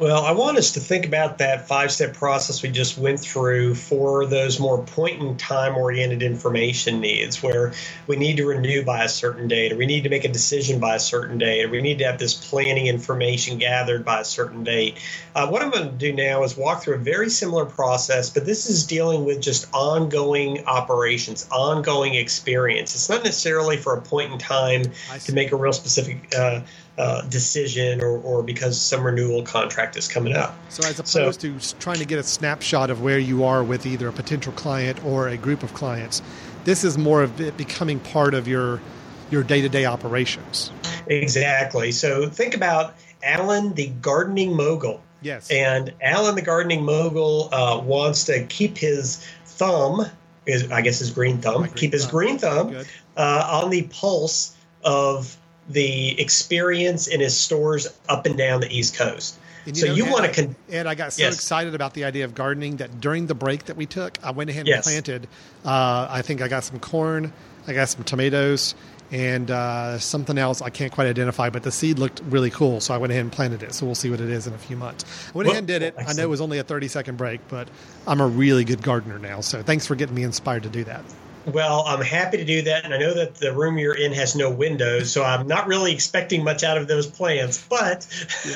Well, 0.01 0.25
I 0.25 0.31
want 0.31 0.57
us 0.57 0.71
to 0.71 0.79
think 0.79 1.05
about 1.05 1.37
that 1.37 1.67
five 1.67 1.91
step 1.91 2.15
process 2.15 2.63
we 2.63 2.69
just 2.69 2.97
went 2.97 3.19
through 3.19 3.75
for 3.75 4.25
those 4.25 4.59
more 4.59 4.83
point 4.83 5.21
in 5.21 5.37
time 5.37 5.77
oriented 5.77 6.23
information 6.23 7.01
needs 7.01 7.43
where 7.43 7.73
we 8.07 8.15
need 8.15 8.37
to 8.37 8.47
renew 8.47 8.83
by 8.83 9.03
a 9.03 9.07
certain 9.07 9.47
date, 9.47 9.71
or 9.71 9.75
we 9.75 9.85
need 9.85 10.05
to 10.05 10.09
make 10.09 10.25
a 10.25 10.27
decision 10.27 10.79
by 10.79 10.95
a 10.95 10.99
certain 10.99 11.37
date, 11.37 11.65
or 11.65 11.69
we 11.69 11.83
need 11.83 11.99
to 11.99 12.05
have 12.05 12.17
this 12.17 12.33
planning 12.33 12.87
information 12.87 13.59
gathered 13.59 14.03
by 14.03 14.21
a 14.21 14.25
certain 14.25 14.63
date. 14.63 14.97
Uh, 15.35 15.47
what 15.49 15.61
I'm 15.61 15.69
going 15.69 15.91
to 15.91 15.95
do 15.95 16.11
now 16.13 16.41
is 16.41 16.57
walk 16.57 16.81
through 16.81 16.95
a 16.95 16.97
very 16.97 17.29
similar 17.29 17.65
process, 17.65 18.31
but 18.31 18.43
this 18.43 18.67
is 18.67 18.87
dealing 18.87 19.23
with 19.23 19.39
just 19.39 19.67
ongoing 19.71 20.65
operations, 20.65 21.47
ongoing 21.51 22.15
experience. 22.15 22.95
It's 22.95 23.07
not 23.07 23.23
necessarily 23.23 23.77
for 23.77 23.95
a 23.95 24.01
point 24.01 24.31
in 24.31 24.39
time 24.39 24.81
to 25.25 25.31
make 25.31 25.51
a 25.51 25.55
real 25.55 25.73
specific. 25.73 26.33
Uh, 26.35 26.61
uh, 26.97 27.21
decision 27.23 28.01
or, 28.01 28.17
or 28.19 28.43
because 28.43 28.79
some 28.79 29.03
renewal 29.03 29.43
contract 29.43 29.95
is 29.95 30.07
coming 30.07 30.33
up. 30.33 30.55
So, 30.69 30.87
as 30.87 30.99
opposed 30.99 31.41
so, 31.41 31.57
to 31.57 31.79
trying 31.79 31.99
to 31.99 32.05
get 32.05 32.19
a 32.19 32.23
snapshot 32.23 32.89
of 32.89 33.01
where 33.01 33.19
you 33.19 33.43
are 33.43 33.63
with 33.63 33.85
either 33.85 34.07
a 34.07 34.13
potential 34.13 34.53
client 34.53 35.03
or 35.05 35.27
a 35.27 35.37
group 35.37 35.63
of 35.63 35.73
clients, 35.73 36.21
this 36.63 36.83
is 36.83 36.97
more 36.97 37.23
of 37.23 37.39
it 37.39 37.57
becoming 37.57 37.99
part 37.99 38.33
of 38.33 38.47
your 38.47 38.81
your 39.29 39.43
day 39.43 39.61
to 39.61 39.69
day 39.69 39.85
operations. 39.85 40.71
Exactly. 41.07 41.91
So, 41.91 42.29
think 42.29 42.55
about 42.55 42.95
Alan, 43.23 43.73
the 43.73 43.87
gardening 44.01 44.55
mogul. 44.55 45.01
Yes. 45.21 45.49
And 45.51 45.93
Alan, 46.01 46.35
the 46.35 46.41
gardening 46.41 46.83
mogul, 46.83 47.49
uh, 47.53 47.79
wants 47.79 48.25
to 48.25 48.43
keep 48.45 48.77
his 48.77 49.25
thumb, 49.45 50.05
is 50.45 50.71
I 50.71 50.81
guess 50.81 50.99
his 50.99 51.11
green 51.11 51.39
thumb, 51.39 51.67
keep 51.69 51.93
his 51.93 52.03
thumb. 52.03 52.11
green 52.11 52.37
thumb 52.37 52.75
uh, 53.15 53.61
on 53.63 53.69
the 53.69 53.83
pulse 53.83 54.55
of 54.83 55.37
the 55.73 56.19
experience 56.19 57.07
in 57.07 57.19
his 57.19 57.37
stores 57.37 57.87
up 58.09 58.25
and 58.25 58.37
down 58.37 58.61
the 58.61 58.69
East 58.69 58.95
Coast. 58.95 59.37
You 59.65 59.75
so 59.75 59.87
know, 59.87 59.93
you 59.93 60.05
want 60.09 60.25
to, 60.25 60.31
con- 60.31 60.55
and 60.69 60.89
I 60.89 60.95
got 60.95 61.13
so 61.13 61.23
yes. 61.23 61.35
excited 61.35 61.75
about 61.75 61.93
the 61.93 62.05
idea 62.05 62.25
of 62.25 62.33
gardening 62.33 62.77
that 62.77 62.99
during 62.99 63.27
the 63.27 63.35
break 63.35 63.65
that 63.65 63.77
we 63.77 63.85
took, 63.85 64.17
I 64.23 64.31
went 64.31 64.49
ahead 64.49 64.61
and 64.61 64.69
yes. 64.69 64.83
planted. 64.83 65.27
Uh, 65.63 66.07
I 66.09 66.23
think 66.23 66.41
I 66.41 66.47
got 66.47 66.63
some 66.63 66.79
corn, 66.79 67.31
I 67.67 67.73
got 67.73 67.89
some 67.89 68.03
tomatoes, 68.03 68.73
and 69.11 69.51
uh, 69.51 69.99
something 69.99 70.37
else 70.37 70.61
I 70.61 70.69
can't 70.69 70.91
quite 70.91 71.07
identify, 71.07 71.49
but 71.49 71.63
the 71.63 71.71
seed 71.71 71.99
looked 71.99 72.21
really 72.25 72.49
cool, 72.49 72.79
so 72.79 72.93
I 72.93 72.97
went 72.97 73.11
ahead 73.11 73.23
and 73.23 73.31
planted 73.31 73.61
it. 73.61 73.73
So 73.73 73.85
we'll 73.85 73.93
see 73.93 74.09
what 74.09 74.21
it 74.21 74.29
is 74.29 74.47
in 74.47 74.53
a 74.53 74.57
few 74.57 74.77
months. 74.77 75.03
I 75.03 75.37
went 75.37 75.45
well, 75.45 75.51
ahead 75.51 75.57
and 75.59 75.67
did 75.67 75.81
it. 75.83 75.93
Excellent. 75.97 76.09
I 76.09 76.13
know 76.13 76.27
it 76.27 76.29
was 76.31 76.41
only 76.41 76.57
a 76.57 76.63
30 76.63 76.87
second 76.87 77.17
break, 77.17 77.41
but 77.49 77.69
I'm 78.07 78.21
a 78.21 78.27
really 78.27 78.63
good 78.63 78.81
gardener 78.81 79.19
now. 79.19 79.41
So 79.41 79.61
thanks 79.61 79.85
for 79.85 79.95
getting 79.95 80.15
me 80.15 80.23
inspired 80.23 80.63
to 80.63 80.69
do 80.69 80.85
that. 80.85 81.03
Well, 81.45 81.83
I'm 81.87 82.01
happy 82.01 82.37
to 82.37 82.45
do 82.45 82.61
that, 82.63 82.85
and 82.85 82.93
I 82.93 82.97
know 82.97 83.13
that 83.15 83.35
the 83.35 83.51
room 83.51 83.79
you're 83.79 83.95
in 83.95 84.13
has 84.13 84.35
no 84.35 84.51
windows, 84.51 85.11
so 85.11 85.23
I'm 85.23 85.47
not 85.47 85.65
really 85.67 85.91
expecting 85.91 86.43
much 86.43 86.63
out 86.63 86.77
of 86.77 86.87
those 86.87 87.07
plants. 87.07 87.65
But 87.67 88.07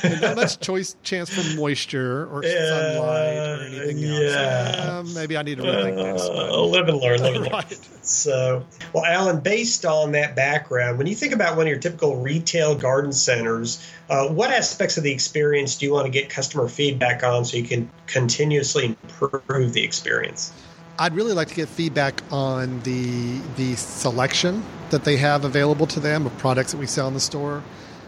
yeah, 0.04 0.20
not 0.20 0.36
much 0.36 0.60
choice 0.60 0.96
chance 1.02 1.30
for 1.30 1.58
moisture 1.58 2.28
or 2.28 2.40
uh, 2.46 2.48
sunlight 2.48 3.38
or 3.38 3.64
anything 3.66 4.04
else. 4.04 4.20
Yeah, 4.20 5.04
maybe 5.16 5.36
I 5.36 5.42
need 5.42 5.58
to 5.58 5.64
rethink 5.64 6.00
uh, 6.00 6.14
this. 6.14 6.30
But. 6.30 6.66
Live 6.66 6.88
and 6.88 6.98
learn, 7.00 7.22
live 7.22 7.36
and 7.36 7.52
right. 7.52 7.90
So, 8.04 8.64
well, 8.94 9.04
Alan, 9.04 9.40
based 9.40 9.86
on 9.86 10.12
that 10.12 10.36
background, 10.36 11.00
when 11.00 11.08
you 11.08 11.16
think 11.16 11.34
about 11.34 11.58
one 11.58 11.66
of 11.66 11.70
your 11.70 11.80
typical 11.80 12.18
retail 12.18 12.76
garden 12.76 13.14
centers, 13.14 13.84
uh, 14.10 14.28
what 14.28 14.52
aspects 14.52 14.98
of 14.98 15.04
the 15.04 15.12
experience 15.12 15.78
do 15.78 15.86
you 15.86 15.92
want 15.92 16.06
to 16.06 16.12
get 16.12 16.30
customer 16.30 16.68
feedback 16.68 17.24
on 17.24 17.46
so 17.46 17.58
you 17.58 17.64
can 17.64 17.90
continuously 18.06 18.86
improve 18.86 19.74
the 19.74 19.84
experience? 19.84 20.54
I'd 20.98 21.14
really 21.14 21.34
like 21.34 21.50
to 21.50 21.56
get 21.56 21.68
feedback 21.68 22.22
on 22.32 22.80
the 22.82 23.40
the 23.58 23.76
selection 23.76 24.64
that 24.92 25.04
they 25.04 25.18
have 25.18 25.44
available 25.44 25.88
to 25.88 26.00
them 26.00 26.26
of 26.26 26.38
products 26.38 26.72
that 26.72 26.78
we 26.78 26.88
sell 26.88 27.08
in 27.08 27.14
the 27.14 27.20
store. 27.20 27.64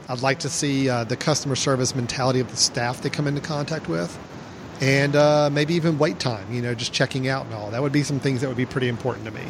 I'd 0.08 0.22
like 0.22 0.40
to 0.40 0.50
see 0.50 0.90
uh, 0.90 1.04
the 1.04 1.18
customer 1.18 1.56
service 1.56 1.94
mentality 1.96 2.40
of 2.40 2.50
the 2.50 2.56
staff 2.56 3.02
they 3.02 3.10
come 3.10 3.28
into 3.28 3.42
contact 3.42 3.90
with, 3.90 4.18
and 4.80 5.16
uh, 5.18 5.50
maybe 5.52 5.74
even 5.74 5.98
wait 5.98 6.20
time. 6.20 6.52
You 6.54 6.62
know, 6.62 6.74
just 6.74 6.94
checking 6.94 7.28
out 7.28 7.46
and 7.46 7.54
all. 7.54 7.72
That 7.72 7.82
would 7.82 7.92
be 7.92 8.04
some 8.04 8.22
things 8.22 8.40
that 8.40 8.48
would 8.48 8.58
be 8.58 8.66
pretty 8.66 8.88
important 8.88 9.26
to 9.26 9.32
me. 9.32 9.44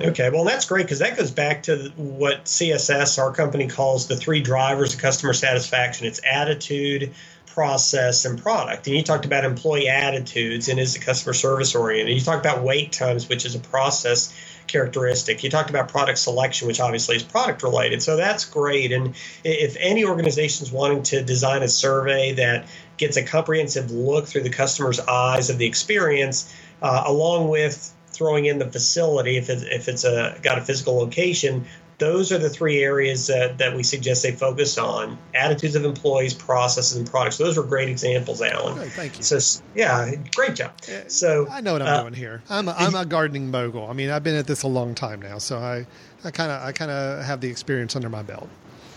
Okay, 0.00 0.30
well, 0.30 0.44
that's 0.44 0.66
great 0.66 0.84
because 0.84 1.00
that 1.00 1.18
goes 1.18 1.30
back 1.30 1.64
to 1.64 1.92
what 1.96 2.46
CSS, 2.46 3.18
our 3.18 3.32
company, 3.32 3.68
calls 3.68 4.08
the 4.08 4.16
three 4.16 4.40
drivers 4.40 4.94
of 4.94 5.00
customer 5.00 5.34
satisfaction 5.34 6.06
it's 6.06 6.20
attitude, 6.24 7.12
process, 7.54 8.24
and 8.24 8.40
product. 8.42 8.86
And 8.86 8.96
you 8.96 9.02
talked 9.02 9.26
about 9.26 9.44
employee 9.44 9.88
attitudes 9.88 10.68
and 10.68 10.78
is 10.80 10.94
the 10.94 11.00
customer 11.00 11.34
service 11.34 11.74
oriented. 11.74 12.14
You 12.14 12.20
talked 12.22 12.44
about 12.44 12.62
wait 12.62 12.92
times, 12.92 13.28
which 13.28 13.44
is 13.44 13.54
a 13.54 13.58
process 13.58 14.34
characteristic. 14.66 15.44
You 15.44 15.50
talked 15.50 15.68
about 15.68 15.88
product 15.88 16.18
selection, 16.18 16.66
which 16.66 16.80
obviously 16.80 17.16
is 17.16 17.22
product 17.22 17.62
related. 17.62 18.02
So 18.02 18.16
that's 18.16 18.46
great. 18.46 18.92
And 18.92 19.14
if 19.44 19.76
any 19.78 20.04
organization 20.04 20.64
is 20.66 20.72
wanting 20.72 21.02
to 21.04 21.22
design 21.22 21.62
a 21.62 21.68
survey 21.68 22.32
that 22.32 22.66
gets 22.96 23.16
a 23.16 23.22
comprehensive 23.22 23.90
look 23.90 24.26
through 24.26 24.42
the 24.42 24.50
customer's 24.50 25.00
eyes 25.00 25.50
of 25.50 25.58
the 25.58 25.66
experience, 25.66 26.52
uh, 26.80 27.04
along 27.06 27.48
with 27.48 27.92
throwing 28.12 28.44
in 28.44 28.58
the 28.58 28.70
facility 28.70 29.36
if 29.36 29.48
it, 29.48 29.62
if 29.72 29.88
it's 29.88 30.04
a 30.04 30.38
got 30.42 30.58
a 30.58 30.60
physical 30.60 30.96
location 30.96 31.64
those 32.02 32.32
are 32.32 32.38
the 32.38 32.50
three 32.50 32.82
areas 32.82 33.28
that, 33.28 33.58
that 33.58 33.76
we 33.76 33.84
suggest 33.84 34.24
they 34.24 34.32
focus 34.32 34.76
on. 34.76 35.16
Attitudes 35.34 35.76
of 35.76 35.84
employees 35.84 36.34
processes 36.34 36.98
and 36.98 37.08
products. 37.08 37.38
Those 37.38 37.56
are 37.56 37.62
great 37.62 37.88
examples 37.88 38.42
alan. 38.42 38.90
Thank 38.90 39.18
you. 39.18 39.22
So 39.22 39.62
yeah 39.76 40.10
great 40.34 40.56
job. 40.56 40.72
So 41.06 41.46
i 41.48 41.60
know 41.60 41.74
what 41.74 41.82
i'm 41.82 41.88
uh, 41.88 42.00
doing 42.02 42.14
here. 42.14 42.42
i'm 42.50 42.66
a, 42.66 42.74
I'm 42.76 42.96
a 42.96 43.06
gardening 43.06 43.52
mogul. 43.52 43.86
I 43.86 43.92
mean 43.92 44.10
i've 44.10 44.24
been 44.24 44.34
at 44.34 44.48
this 44.48 44.64
a 44.64 44.68
long 44.68 44.96
time 44.96 45.22
now 45.22 45.38
so 45.38 45.58
i 45.58 45.86
i 46.24 46.30
kind 46.32 46.50
of 46.50 46.62
i 46.62 46.72
kind 46.72 46.90
of 46.90 47.24
have 47.24 47.40
the 47.40 47.48
experience 47.48 47.94
under 47.94 48.08
my 48.08 48.22
belt 48.22 48.48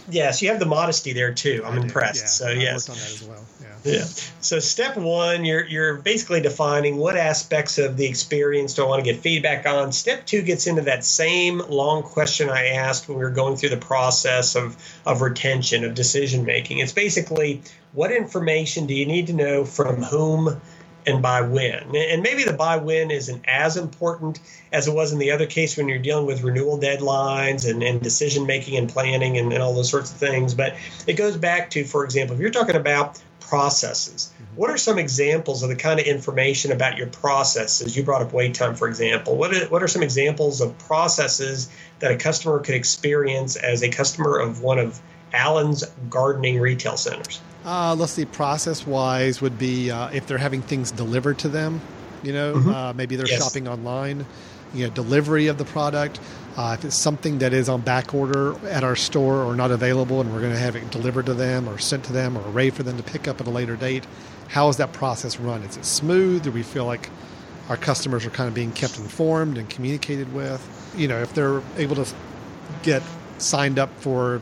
yes, 0.10 0.41
you 0.41 0.49
have 0.49 0.60
the 0.60 0.66
modesty 0.66 1.14
there 1.14 1.34
too. 1.34 1.64
I'm 1.66 1.78
impressed. 1.78 2.24
Yeah, 2.24 2.28
so 2.28 2.47
I 2.47 2.51
yes, 2.53 2.89
on 2.89 2.95
that 2.95 3.12
as 3.12 3.24
well. 3.24 3.45
Yeah. 3.62 3.93
yeah. 3.93 4.03
So 4.41 4.60
step 4.60 4.97
one, 4.97 5.45
you're 5.45 5.66
you're 5.66 5.95
basically 5.95 6.41
defining 6.41 6.97
what 6.97 7.16
aspects 7.16 7.78
of 7.78 7.97
the 7.97 8.06
experience 8.06 8.74
do 8.74 8.84
I 8.84 8.88
want 8.88 9.06
to 9.06 9.12
get 9.12 9.22
feedback 9.22 9.66
on. 9.66 9.91
Step 9.91 10.26
two 10.26 10.41
gets 10.41 10.68
into 10.68 10.84
that 10.84 11.03
same 11.03 11.60
long 11.60 12.03
question 12.03 12.49
I 12.49 12.68
asked 12.70 13.08
when 13.08 13.18
we 13.18 13.24
were 13.24 13.32
going 13.32 13.56
through 13.58 13.70
the 13.70 13.78
process 13.78 14.56
of 14.56 14.78
of 15.06 15.22
retention 15.22 15.84
of 15.84 15.93
decision 15.95 16.45
making. 16.45 16.80
It's 16.80 16.93
basically 16.93 17.62
what 17.93 18.12
information 18.12 18.88
do 18.88 18.93
you 18.93 19.06
need 19.06 19.28
to 19.28 19.34
know 19.34 19.66
from 19.66 20.03
whom 20.03 20.62
and 21.08 21.22
by 21.22 21.41
when. 21.41 21.95
And 21.95 22.24
maybe 22.24 22.43
the 22.43 22.53
by 22.53 22.78
when 22.78 23.12
isn't 23.12 23.45
as 23.47 23.78
important 23.78 24.39
as 24.72 24.88
it 24.88 24.93
was 24.93 25.14
in 25.14 25.20
the 25.20 25.32
other 25.32 25.45
case 25.45 25.78
when 25.78 25.88
you're 25.88 25.99
dealing 25.99 26.26
with 26.26 26.43
renewal 26.43 26.80
deadlines 26.80 27.70
and, 27.70 27.84
and 27.84 28.01
decision 28.01 28.45
making 28.45 28.78
and 28.78 28.89
planning 28.89 29.38
and, 29.38 29.53
and, 29.53 29.62
all 29.62 29.74
those 29.74 29.89
sorts 29.89 30.12
of 30.12 30.18
things. 30.18 30.53
But 30.53 30.76
it 31.08 31.14
goes 31.14 31.38
back 31.38 31.70
to, 31.72 31.84
for 31.84 32.03
example, 32.03 32.36
if 32.36 32.41
you're 32.41 32.51
talking 32.51 32.76
about 32.76 33.22
processes, 33.39 34.34
what 34.56 34.70
are 34.70 34.78
some 34.78 34.97
examples 34.97 35.62
of 35.64 35.70
the 35.70 35.76
kind 35.76 35.99
of 35.99 36.06
information 36.06 36.72
about 36.72 36.97
your 36.97 37.08
processes? 37.08 37.95
You 37.95 38.03
brought 38.03 38.22
up 38.22 38.34
wait 38.34 38.56
time, 38.56 38.76
for 38.76 38.88
example. 38.88 39.38
What 39.38 39.53
are, 39.53 39.66
what 39.68 39.84
are 39.84 39.88
some 39.88 40.01
examples 40.01 40.62
of 40.62 40.78
processes 40.80 41.70
that 41.99 42.12
a 42.12 42.18
customer 42.18 42.60
could 42.60 42.76
experience 42.76 43.56
as 43.56 43.84
a 43.84 43.89
customer 43.89 44.38
of 44.38 44.62
one 44.62 44.80
of 44.80 44.99
Alan's 45.34 45.84
gardening 46.09 46.59
retail 46.59 46.97
centers? 46.97 47.41
Uh, 47.65 47.95
let's 47.95 48.11
see, 48.11 48.26
process 48.26 48.86
wise 48.86 49.41
would 49.41 49.57
be 49.57 49.89
uh, 49.89 50.09
if 50.09 50.28
they're 50.28 50.38
having 50.38 50.61
things 50.61 50.91
delivered 50.91 51.39
to 51.39 51.49
them, 51.49 51.82
you 52.23 52.32
know, 52.32 52.53
mm-hmm. 52.53 52.69
uh, 52.69 52.93
maybe 52.93 53.15
they're 53.15 53.28
yes. 53.28 53.43
shopping 53.43 53.67
online, 53.67 54.26
you 54.73 54.86
know, 54.86 54.93
delivery 54.93 55.47
of 55.47 55.57
the 55.57 55.65
product. 55.65 56.19
Uh, 56.57 56.76
if 56.78 56.86
it's 56.86 56.95
something 56.95 57.39
that 57.39 57.53
is 57.53 57.67
on 57.67 57.82
back 57.82 58.13
order 58.13 58.55
at 58.67 58.84
our 58.84 58.95
store 58.95 59.43
or 59.43 59.55
not 59.55 59.71
available 59.71 60.21
and 60.21 60.32
we're 60.32 60.39
going 60.39 60.53
to 60.53 60.59
have 60.59 60.76
it 60.76 60.89
delivered 60.91 61.26
to 61.26 61.34
them 61.34 61.67
or 61.67 61.78
sent 61.78 62.03
to 62.05 62.13
them 62.13 62.38
or 62.38 62.47
arrayed 62.49 62.73
for 62.73 62.84
them 62.84 62.97
to 62.97 63.03
pick 63.03 63.28
up 63.28 63.41
at 63.41 63.47
a 63.47 63.49
later 63.49 63.76
date, 63.76 64.05
how 64.47 64.69
is 64.69 64.78
that 64.78 64.93
process 64.93 65.39
run? 65.39 65.63
Is 65.63 65.76
it 65.76 65.86
smooth? 65.86 66.43
Do 66.43 66.51
we 66.51 66.63
feel 66.63 66.86
like 66.86 67.09
our 67.67 67.78
customers 67.78 68.26
are 68.26 68.30
kind 68.30 68.47
of 68.47 68.53
being 68.53 68.71
kept 68.71 68.99
informed 68.99 69.57
and 69.57 69.67
communicated 69.69 70.32
with? 70.34 70.93
You 70.95 71.07
know, 71.07 71.19
if 71.19 71.34
they're 71.34 71.61
able 71.78 71.95
to 71.95 72.05
get 72.84 73.01
signed 73.38 73.80
up 73.80 73.89
for 73.99 74.41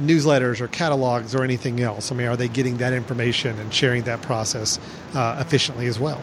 newsletters 0.00 0.60
or 0.60 0.68
catalogs 0.68 1.34
or 1.34 1.42
anything 1.42 1.80
else? 1.80 2.12
I 2.12 2.14
mean, 2.14 2.28
are 2.28 2.36
they 2.36 2.48
getting 2.48 2.78
that 2.78 2.92
information 2.92 3.58
and 3.58 3.72
sharing 3.72 4.02
that 4.04 4.22
process 4.22 4.78
uh, 5.14 5.36
efficiently 5.40 5.86
as 5.86 5.98
well? 5.98 6.22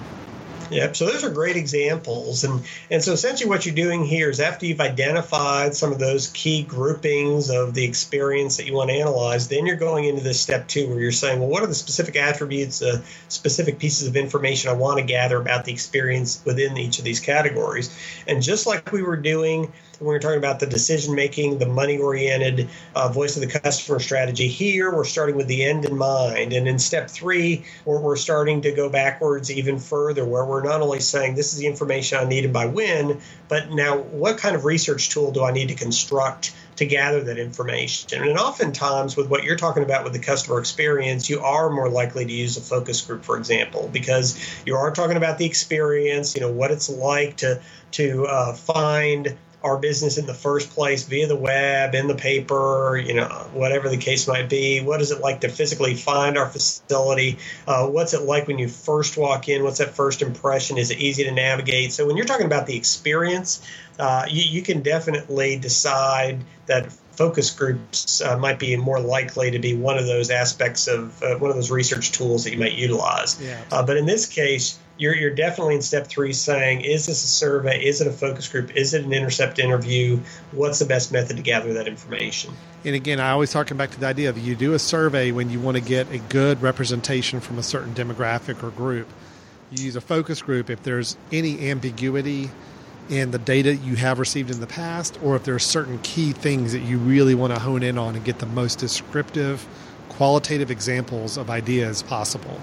Yep. 0.74 0.96
So 0.96 1.06
those 1.06 1.24
are 1.24 1.30
great 1.30 1.56
examples, 1.56 2.44
and 2.44 2.66
and 2.90 3.04
so 3.04 3.14
essentially 3.14 3.50
what 3.50 3.66
you're 3.66 3.76
doing 3.76 4.04
here 4.04 4.30
is 4.30 4.40
after 4.40 4.66
you've 4.66 4.82
identified 4.82 5.76
some 5.76 5.92
of 5.92 6.00
those 6.00 6.28
key 6.30 6.64
groupings 6.64 7.50
of 7.50 7.74
the 7.74 7.84
experience 7.86 8.58
that 8.58 8.66
you 8.66 8.74
want 8.74 8.90
to 8.90 8.96
analyze, 8.96 9.48
then 9.48 9.66
you're 9.66 9.76
going 9.76 10.06
into 10.06 10.24
this 10.24 10.40
step 10.40 10.68
two 10.68 10.90
where 10.90 11.00
you're 11.00 11.12
saying, 11.12 11.40
well, 11.40 11.50
what 11.50 11.64
are 11.64 11.68
the 11.68 11.76
specific 11.76 12.16
attributes, 12.16 12.82
uh, 12.82 13.02
specific 13.28 13.78
pieces 13.78 14.08
of 14.08 14.16
information 14.16 14.70
I 14.70 14.74
want 14.74 15.00
to 15.00 15.06
gather 15.06 15.40
about 15.40 15.66
the 15.66 15.72
experience 15.72 16.42
within 16.46 16.78
each 16.78 16.98
of 16.98 17.06
these 17.06 17.20
categories, 17.20 17.96
and 18.28 18.42
just 18.42 18.66
like 18.66 18.92
we 18.92 19.04
were 19.04 19.18
doing 19.18 19.72
when 20.04 20.12
we 20.12 20.16
are 20.18 20.20
talking 20.20 20.38
about 20.38 20.60
the 20.60 20.66
decision 20.66 21.16
making, 21.16 21.60
the 21.60 21.66
money 21.66 21.98
oriented 21.98 22.70
uh, 22.94 23.08
voice 23.08 23.38
of 23.38 23.42
the 23.42 23.60
customer 23.60 24.00
strategy. 24.00 24.50
Here, 24.50 24.94
we're 24.94 25.06
starting 25.06 25.38
with 25.38 25.48
the 25.48 25.64
end 25.64 25.86
in 25.86 25.96
mind. 25.96 26.52
And 26.52 26.68
in 26.68 26.78
step 26.78 27.10
three, 27.10 27.64
we're, 27.86 28.02
we're 28.02 28.18
starting 28.18 28.62
to 28.64 28.72
go 28.74 28.90
backwards 28.90 29.50
even 29.50 29.80
further, 29.80 30.26
where 30.26 30.46
we're 30.46 30.64
not 30.64 30.82
only 30.82 31.00
saying 31.00 31.36
this 31.36 31.54
is 31.54 31.60
the 31.60 31.68
information 31.68 32.18
I 32.20 32.26
need 32.26 32.44
and 32.44 32.54
by 32.54 32.66
when, 32.66 33.22
but 33.48 33.72
now 33.72 33.98
what 33.98 34.38
kind 34.38 34.58
of 34.58 34.66
research 34.66 35.10
tool 35.10 35.32
do 35.32 35.44
I 35.44 35.52
need 35.52 35.70
to 35.70 35.76
construct? 35.76 36.54
to 36.76 36.88
gather 36.88 37.24
that 37.24 37.38
information. 37.38 38.24
And 38.24 38.36
oftentimes, 38.36 39.16
with 39.16 39.30
what 39.30 39.44
you're 39.44 39.56
talking 39.56 39.84
about 39.84 40.04
with 40.04 40.14
the 40.14 40.20
customer 40.20 40.58
experience, 40.58 41.30
you 41.30 41.40
are 41.40 41.70
more 41.70 41.88
likely 41.88 42.26
to 42.26 42.32
use 42.32 42.58
a 42.58 42.62
focus 42.62 43.00
group, 43.02 43.24
for 43.24 43.38
example, 43.38 43.92
because 43.94 44.40
you 44.66 44.76
are 44.76 44.90
talking 44.90 45.16
about 45.16 45.38
the 45.38 45.46
experience, 45.46 46.34
you 46.34 46.42
know, 46.42 46.52
what 46.52 46.72
it's 46.72 46.90
like 46.90 47.38
to 47.38 47.62
to 47.92 48.26
uh, 48.26 48.54
find 48.54 49.38
our 49.64 49.78
business 49.78 50.18
in 50.18 50.26
the 50.26 50.34
first 50.34 50.72
place 50.72 51.04
via 51.04 51.26
the 51.26 51.36
web, 51.36 51.96
in 51.96 52.08
the 52.08 52.16
paper, 52.16 52.98
you 52.98 53.14
know, 53.14 53.28
whatever 53.54 53.88
the 53.88 53.98
case 53.98 54.28
might 54.28 54.50
be? 54.50 54.82
What 54.82 55.02
is 55.02 55.12
it 55.12 55.22
like 55.22 55.42
to 55.42 55.50
physically 55.50 55.96
find 55.96 56.38
our 56.38 56.50
facility? 56.50 57.38
Uh, 57.66 57.88
what's 57.88 58.14
it 58.14 58.24
like 58.24 58.48
when 58.48 58.60
you 58.60 58.68
first 58.68 59.16
walk 59.18 59.48
in? 59.48 59.64
What's 59.64 59.78
that 59.78 59.96
first 59.96 60.22
impression? 60.22 60.78
Is 60.78 60.92
it 60.92 60.98
easy 60.98 61.24
to 61.24 61.32
navigate? 61.32 61.94
So 61.94 62.06
when 62.06 62.18
you're 62.18 62.26
talking 62.26 62.46
about 62.46 62.68
the 62.68 62.76
experience, 62.76 63.66
uh, 63.98 64.26
you, 64.28 64.44
you, 64.44 64.62
can 64.64 64.82
definitely 64.82 65.58
decide 65.58 66.44
that 66.66 66.92
focus 66.92 67.52
groups 67.52 68.22
uh, 68.22 68.38
might 68.38 68.60
be 68.60 68.76
more 68.76 69.00
likely 69.00 69.52
to 69.52 69.60
be 69.60 69.76
one 69.76 69.98
of 69.98 70.06
those 70.06 70.30
aspects 70.30 70.88
of 70.88 71.22
uh, 71.22 71.38
one 71.38 71.50
of 71.52 71.56
those 71.56 71.72
research 71.72 72.12
tools 72.12 72.44
that 72.44 72.52
you 72.52 72.58
might 72.58 72.74
utilize. 72.74 73.40
Yeah. 73.42 73.62
Uh, 73.72 73.86
but 73.86 73.98
in 73.98 74.06
this 74.06 74.26
case, 74.26 74.80
you're, 74.98 75.16
you're 75.16 75.34
definitely 75.34 75.76
in 75.76 75.82
step 75.82 76.08
three 76.08 76.34
saying, 76.34 76.82
is 76.82 77.06
this 77.08 77.24
a 77.24 77.28
survey? 77.28 77.84
Is 77.84 78.00
it 78.02 78.08
a 78.08 78.12
focus 78.12 78.48
group? 78.48 78.76
Is 78.76 78.94
it 78.94 79.04
an 79.04 79.14
intercept 79.14 79.60
interview? 79.60 80.20
What's 80.52 80.80
the 80.80 80.86
best 80.86 81.12
method 81.12 81.38
to 81.38 81.44
gather 81.44 81.74
that 81.74 81.88
information? 81.88 82.54
And 82.86 82.96
again, 82.96 83.20
I 83.20 83.32
always 83.32 83.54
harken 83.54 83.78
back 83.78 83.92
to 83.92 84.00
the 84.00 84.06
idea 84.06 84.30
of 84.30 84.38
you 84.38 84.56
do 84.56 84.74
a 84.74 84.80
survey 84.80 85.32
when 85.32 85.50
you 85.50 85.60
want 85.60 85.78
to 85.78 85.84
get 85.84 86.12
a 86.12 86.20
good 86.20 86.62
representation 86.62 87.40
from 87.40 87.58
a 87.58 87.64
certain 87.64 87.94
demographic 87.94 88.64
or 88.64 88.70
group. 88.70 89.08
You 89.72 89.86
use 89.86 89.96
a 89.96 90.02
focus 90.02 90.42
group 90.42 90.70
if 90.70 90.84
there's 90.84 91.18
any 91.32 91.70
ambiguity 91.72 92.52
in 93.10 93.32
the 93.32 93.40
data 93.40 93.76
you 93.76 93.96
have 93.96 94.20
received 94.20 94.52
in 94.52 94.62
the 94.62 94.68
past, 94.68 95.18
or 95.24 95.36
if 95.36 95.44
there 95.44 95.56
are 95.56 95.60
certain 95.60 96.00
key 96.00 96.32
things 96.32 96.72
that 96.72 96.80
you 96.80 96.98
really 96.98 97.36
want 97.36 97.54
to 97.54 97.60
hone 97.60 97.84
in 97.84 97.98
on 97.98 98.16
and 98.16 98.24
get 98.24 98.40
the 98.40 98.46
most 98.46 98.80
descriptive, 98.80 99.66
qualitative 100.10 100.70
examples 100.70 101.38
of 101.38 101.50
ideas 101.50 102.04
possible. 102.04 102.62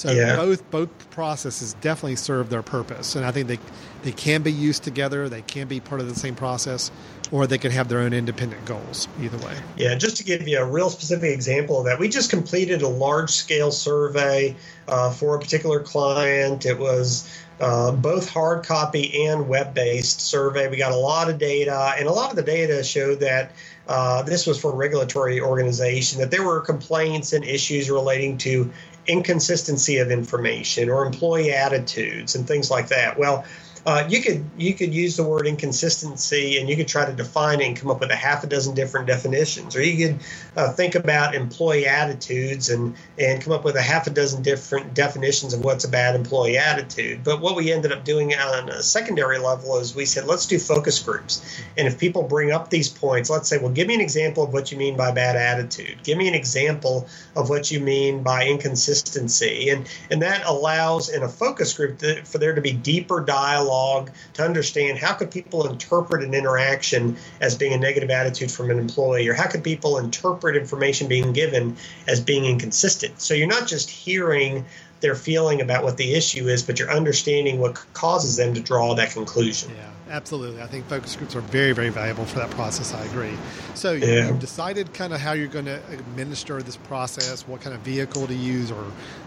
So 0.00 0.12
yeah. 0.12 0.34
both 0.34 0.70
both 0.70 1.10
processes 1.10 1.74
definitely 1.82 2.16
serve 2.16 2.48
their 2.48 2.62
purpose, 2.62 3.16
and 3.16 3.26
I 3.26 3.32
think 3.32 3.48
they 3.48 3.58
they 4.02 4.12
can 4.12 4.40
be 4.40 4.50
used 4.50 4.82
together. 4.82 5.28
They 5.28 5.42
can 5.42 5.68
be 5.68 5.78
part 5.78 6.00
of 6.00 6.08
the 6.08 6.14
same 6.14 6.34
process, 6.34 6.90
or 7.30 7.46
they 7.46 7.58
can 7.58 7.70
have 7.70 7.90
their 7.90 7.98
own 7.98 8.14
independent 8.14 8.64
goals. 8.64 9.08
Either 9.20 9.36
way. 9.46 9.58
Yeah, 9.76 9.96
just 9.96 10.16
to 10.16 10.24
give 10.24 10.48
you 10.48 10.58
a 10.58 10.64
real 10.64 10.88
specific 10.88 11.34
example 11.34 11.80
of 11.80 11.84
that, 11.84 11.98
we 11.98 12.08
just 12.08 12.30
completed 12.30 12.80
a 12.80 12.88
large 12.88 13.28
scale 13.28 13.70
survey 13.70 14.56
uh, 14.88 15.10
for 15.10 15.36
a 15.36 15.38
particular 15.38 15.80
client. 15.80 16.64
It 16.64 16.78
was 16.78 17.28
uh, 17.60 17.92
both 17.92 18.26
hard 18.30 18.64
copy 18.64 19.26
and 19.26 19.50
web 19.50 19.74
based 19.74 20.22
survey. 20.22 20.68
We 20.68 20.78
got 20.78 20.92
a 20.92 20.96
lot 20.96 21.28
of 21.28 21.36
data, 21.36 21.92
and 21.98 22.08
a 22.08 22.12
lot 22.12 22.30
of 22.30 22.36
the 22.36 22.42
data 22.42 22.82
showed 22.82 23.20
that 23.20 23.52
uh, 23.90 24.22
this 24.22 24.46
was 24.46 24.58
for 24.58 24.72
a 24.72 24.76
regulatory 24.76 25.40
organization 25.40 26.20
that 26.20 26.30
there 26.30 26.44
were 26.44 26.60
complaints 26.60 27.32
and 27.32 27.44
issues 27.44 27.90
relating 27.90 28.38
to 28.38 28.70
inconsistency 29.06 29.98
of 29.98 30.10
information 30.10 30.88
or 30.88 31.06
employee 31.06 31.52
attitudes 31.52 32.34
and 32.34 32.46
things 32.46 32.70
like 32.70 32.88
that. 32.88 33.18
Well, 33.18 33.44
uh, 33.86 34.06
you 34.08 34.20
could 34.20 34.44
you 34.58 34.74
could 34.74 34.92
use 34.92 35.16
the 35.16 35.24
word 35.24 35.46
inconsistency 35.46 36.58
and 36.58 36.68
you 36.68 36.76
could 36.76 36.88
try 36.88 37.06
to 37.06 37.12
define 37.12 37.60
it 37.60 37.66
and 37.66 37.76
come 37.76 37.90
up 37.90 38.00
with 38.00 38.10
a 38.10 38.16
half 38.16 38.44
a 38.44 38.46
dozen 38.46 38.74
different 38.74 39.06
definitions. 39.06 39.74
Or 39.74 39.82
you 39.82 40.08
could 40.08 40.20
uh, 40.56 40.72
think 40.72 40.94
about 40.94 41.34
employee 41.34 41.86
attitudes 41.86 42.68
and 42.68 42.94
and 43.18 43.40
come 43.40 43.54
up 43.54 43.64
with 43.64 43.76
a 43.76 43.82
half 43.82 44.06
a 44.06 44.10
dozen 44.10 44.42
different 44.42 44.92
definitions 44.92 45.54
of 45.54 45.64
what's 45.64 45.84
a 45.84 45.88
bad 45.88 46.14
employee 46.14 46.58
attitude. 46.58 47.24
But 47.24 47.40
what 47.40 47.56
we 47.56 47.72
ended 47.72 47.92
up 47.92 48.04
doing 48.04 48.34
on 48.34 48.68
a 48.68 48.82
secondary 48.82 49.38
level 49.38 49.78
is 49.78 49.94
we 49.94 50.04
said 50.04 50.26
let's 50.26 50.46
do 50.46 50.58
focus 50.58 50.98
groups. 50.98 51.42
And 51.78 51.88
if 51.88 51.98
people 51.98 52.22
bring 52.22 52.52
up 52.52 52.68
these 52.68 52.88
points 52.88 53.30
let's 53.30 53.48
say 53.48 53.56
well 53.56 53.70
give 53.70 53.88
me 53.88 53.94
an 53.94 54.02
example 54.02 54.44
of 54.44 54.52
what 54.52 54.70
you 54.70 54.76
mean 54.76 54.96
by 54.96 55.10
bad 55.10 55.36
attitude. 55.36 56.02
Give 56.02 56.18
me 56.18 56.28
an 56.28 56.34
example 56.34 57.08
of 57.34 57.48
what 57.48 57.70
you 57.70 57.80
mean 57.80 58.22
by 58.22 58.46
inconsistency. 58.46 59.70
And 59.70 59.88
and 60.10 60.20
that 60.20 60.44
allows 60.44 61.08
in 61.08 61.22
a 61.22 61.28
focus 61.28 61.72
group 61.72 61.98
to, 62.00 62.22
for 62.24 62.36
there 62.36 62.54
to 62.54 62.60
be 62.60 62.72
deeper 62.72 63.20
dialogue 63.20 63.69
dialogue 63.70 64.10
to 64.34 64.44
understand 64.44 64.98
how 64.98 65.14
could 65.14 65.30
people 65.30 65.66
interpret 65.66 66.22
an 66.24 66.34
interaction 66.34 67.16
as 67.40 67.56
being 67.56 67.72
a 67.72 67.78
negative 67.78 68.10
attitude 68.10 68.50
from 68.50 68.70
an 68.70 68.78
employee 68.78 69.28
or 69.28 69.34
how 69.34 69.46
could 69.46 69.62
people 69.62 69.98
interpret 69.98 70.56
information 70.56 71.08
being 71.08 71.32
given 71.32 71.76
as 72.08 72.20
being 72.20 72.44
inconsistent. 72.44 73.20
So 73.20 73.34
you're 73.34 73.46
not 73.46 73.68
just 73.68 73.88
hearing 73.88 74.64
their 75.00 75.14
feeling 75.14 75.60
about 75.60 75.84
what 75.84 75.96
the 75.96 76.14
issue 76.14 76.48
is, 76.48 76.62
but 76.62 76.78
you're 76.78 76.90
understanding 76.90 77.58
what 77.58 77.82
causes 77.94 78.36
them 78.36 78.54
to 78.54 78.60
draw 78.60 78.94
that 78.94 79.12
conclusion. 79.12 79.72
Yeah, 79.76 79.90
absolutely. 80.10 80.62
I 80.62 80.66
think 80.66 80.86
focus 80.86 81.16
groups 81.16 81.34
are 81.34 81.40
very, 81.40 81.72
very 81.72 81.88
valuable 81.88 82.24
for 82.24 82.38
that 82.38 82.50
process. 82.50 82.92
I 82.94 83.04
agree. 83.04 83.36
So 83.74 83.92
yeah. 83.92 84.28
you've 84.28 84.40
decided 84.40 84.92
kind 84.92 85.12
of 85.12 85.20
how 85.20 85.32
you're 85.32 85.48
going 85.48 85.64
to 85.64 85.80
administer 85.92 86.62
this 86.62 86.76
process, 86.76 87.46
what 87.48 87.60
kind 87.60 87.74
of 87.74 87.80
vehicle 87.82 88.26
to 88.26 88.34
use 88.34 88.70
or 88.70 88.84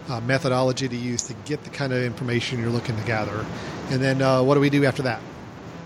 uh, 0.08 0.20
methodology 0.20 0.88
to 0.88 0.96
use 0.96 1.22
to 1.24 1.34
get 1.44 1.64
the 1.64 1.70
kind 1.70 1.92
of 1.92 2.02
information 2.02 2.60
you're 2.60 2.70
looking 2.70 2.96
to 2.96 3.04
gather. 3.04 3.44
And 3.90 4.00
then 4.00 4.22
uh, 4.22 4.42
what 4.42 4.54
do 4.54 4.60
we 4.60 4.70
do 4.70 4.84
after 4.84 5.02
that? 5.02 5.20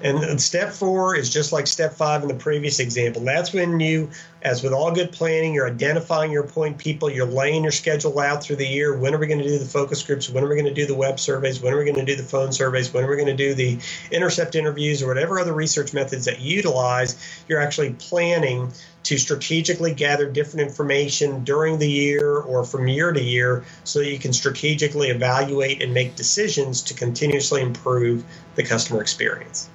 And 0.01 0.41
step 0.41 0.73
four 0.73 1.17
is 1.17 1.29
just 1.29 1.53
like 1.53 1.67
step 1.67 1.95
five 1.95 2.23
in 2.23 2.29
the 2.29 2.35
previous 2.35 2.79
example. 2.79 3.23
That's 3.23 3.53
when 3.53 3.81
you, 3.81 4.11
as 4.43 4.63
with 4.63 4.73
all 4.73 4.93
good 4.93 5.11
planning, 5.11 5.55
you're 5.55 5.67
identifying 5.67 6.31
your 6.31 6.45
point 6.45 6.79
people, 6.79 7.11
you're 7.11 7.27
laying 7.27 7.65
your 7.65 7.73
schedule 7.73 8.19
out 8.21 8.43
through 8.43 8.57
the 8.57 8.67
year. 8.67 8.97
When 8.97 9.15
are 9.15 9.19
we 9.19 9.27
going 9.27 9.41
to 9.41 9.49
do 9.49 9.59
the 9.59 9.65
focus 9.65 10.03
groups? 10.05 10.31
When 10.31 10.45
are 10.45 10.49
we 10.49 10.55
going 10.55 10.67
to 10.67 10.75
do 10.75 10.87
the 10.87 10.95
web 10.95 11.19
surveys? 11.19 11.61
When 11.61 11.75
are 11.75 11.79
we 11.79 11.85
going 11.85 11.97
to 11.97 12.05
do 12.05 12.15
the 12.15 12.23
phone 12.23 12.53
surveys? 12.53 12.93
When 12.93 13.05
are 13.05 13.11
we 13.11 13.17
going 13.17 13.27
to 13.27 13.37
do 13.37 13.55
the 13.55 13.79
intercept 14.13 14.55
interviews 14.55 15.03
or 15.03 15.09
whatever 15.09 15.41
other 15.41 15.53
research 15.53 15.93
methods 15.93 16.27
that 16.27 16.41
you 16.41 16.57
utilize? 16.57 17.17
You're 17.49 17.61
actually 17.61 17.95
planning 17.95 18.73
to 19.05 19.19
strategically 19.19 19.95
gather 19.95 20.31
different 20.31 20.69
information 20.69 21.43
during 21.43 21.79
the 21.79 21.91
year 21.91 22.37
or 22.37 22.63
from 22.63 22.89
year 22.89 23.11
to 23.11 23.23
year 23.23 23.65
so 23.85 24.01
that 24.01 24.11
you 24.11 24.19
can 24.19 24.33
strategically 24.33 25.09
evaluate 25.09 25.83
and 25.83 25.95
make 25.95 26.15
decisions 26.15 26.83
to 26.83 26.95
continuously 26.95 27.63
improve 27.63 28.25
the 28.55 28.63
customer 28.63 29.01
experience. 29.01 29.69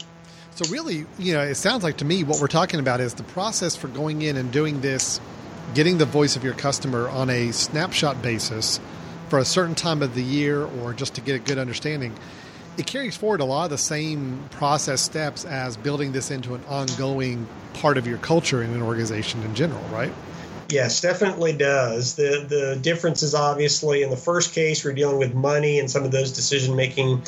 So 0.55 0.65
really, 0.69 1.07
you 1.17 1.33
know, 1.33 1.41
it 1.41 1.55
sounds 1.55 1.83
like 1.83 1.97
to 1.97 2.05
me 2.05 2.23
what 2.23 2.39
we're 2.39 2.47
talking 2.47 2.79
about 2.79 3.01
is 3.01 3.15
the 3.15 3.23
process 3.23 3.75
for 3.75 3.87
going 3.87 4.21
in 4.21 4.37
and 4.37 4.51
doing 4.51 4.81
this, 4.81 5.19
getting 5.73 5.97
the 5.97 6.05
voice 6.05 6.35
of 6.35 6.43
your 6.43 6.53
customer 6.53 7.09
on 7.09 7.31
a 7.31 7.51
snapshot 7.51 8.21
basis 8.21 8.79
for 9.29 9.39
a 9.39 9.45
certain 9.45 9.73
time 9.73 10.03
of 10.03 10.13
the 10.13 10.21
year 10.21 10.63
or 10.63 10.93
just 10.93 11.15
to 11.15 11.21
get 11.21 11.35
a 11.35 11.39
good 11.39 11.57
understanding. 11.57 12.13
It 12.77 12.85
carries 12.85 13.17
forward 13.17 13.41
a 13.41 13.45
lot 13.45 13.63
of 13.63 13.69
the 13.71 13.79
same 13.79 14.47
process 14.51 15.01
steps 15.01 15.43
as 15.43 15.75
building 15.75 16.11
this 16.11 16.29
into 16.29 16.53
an 16.53 16.63
ongoing 16.65 17.47
part 17.73 17.97
of 17.97 18.05
your 18.05 18.19
culture 18.19 18.61
in 18.61 18.71
an 18.73 18.81
organization 18.83 19.41
in 19.41 19.55
general, 19.55 19.83
right? 19.85 20.13
Yes, 20.69 21.01
definitely 21.01 21.53
does. 21.53 22.15
The 22.15 22.45
the 22.47 22.79
difference 22.81 23.21
is 23.21 23.35
obviously 23.35 24.01
in 24.01 24.09
the 24.09 24.17
first 24.17 24.53
case 24.53 24.83
we're 24.85 24.93
dealing 24.93 25.17
with 25.17 25.33
money 25.33 25.79
and 25.79 25.89
some 25.89 26.03
of 26.03 26.11
those 26.11 26.31
decision 26.31 26.75
making 26.75 27.23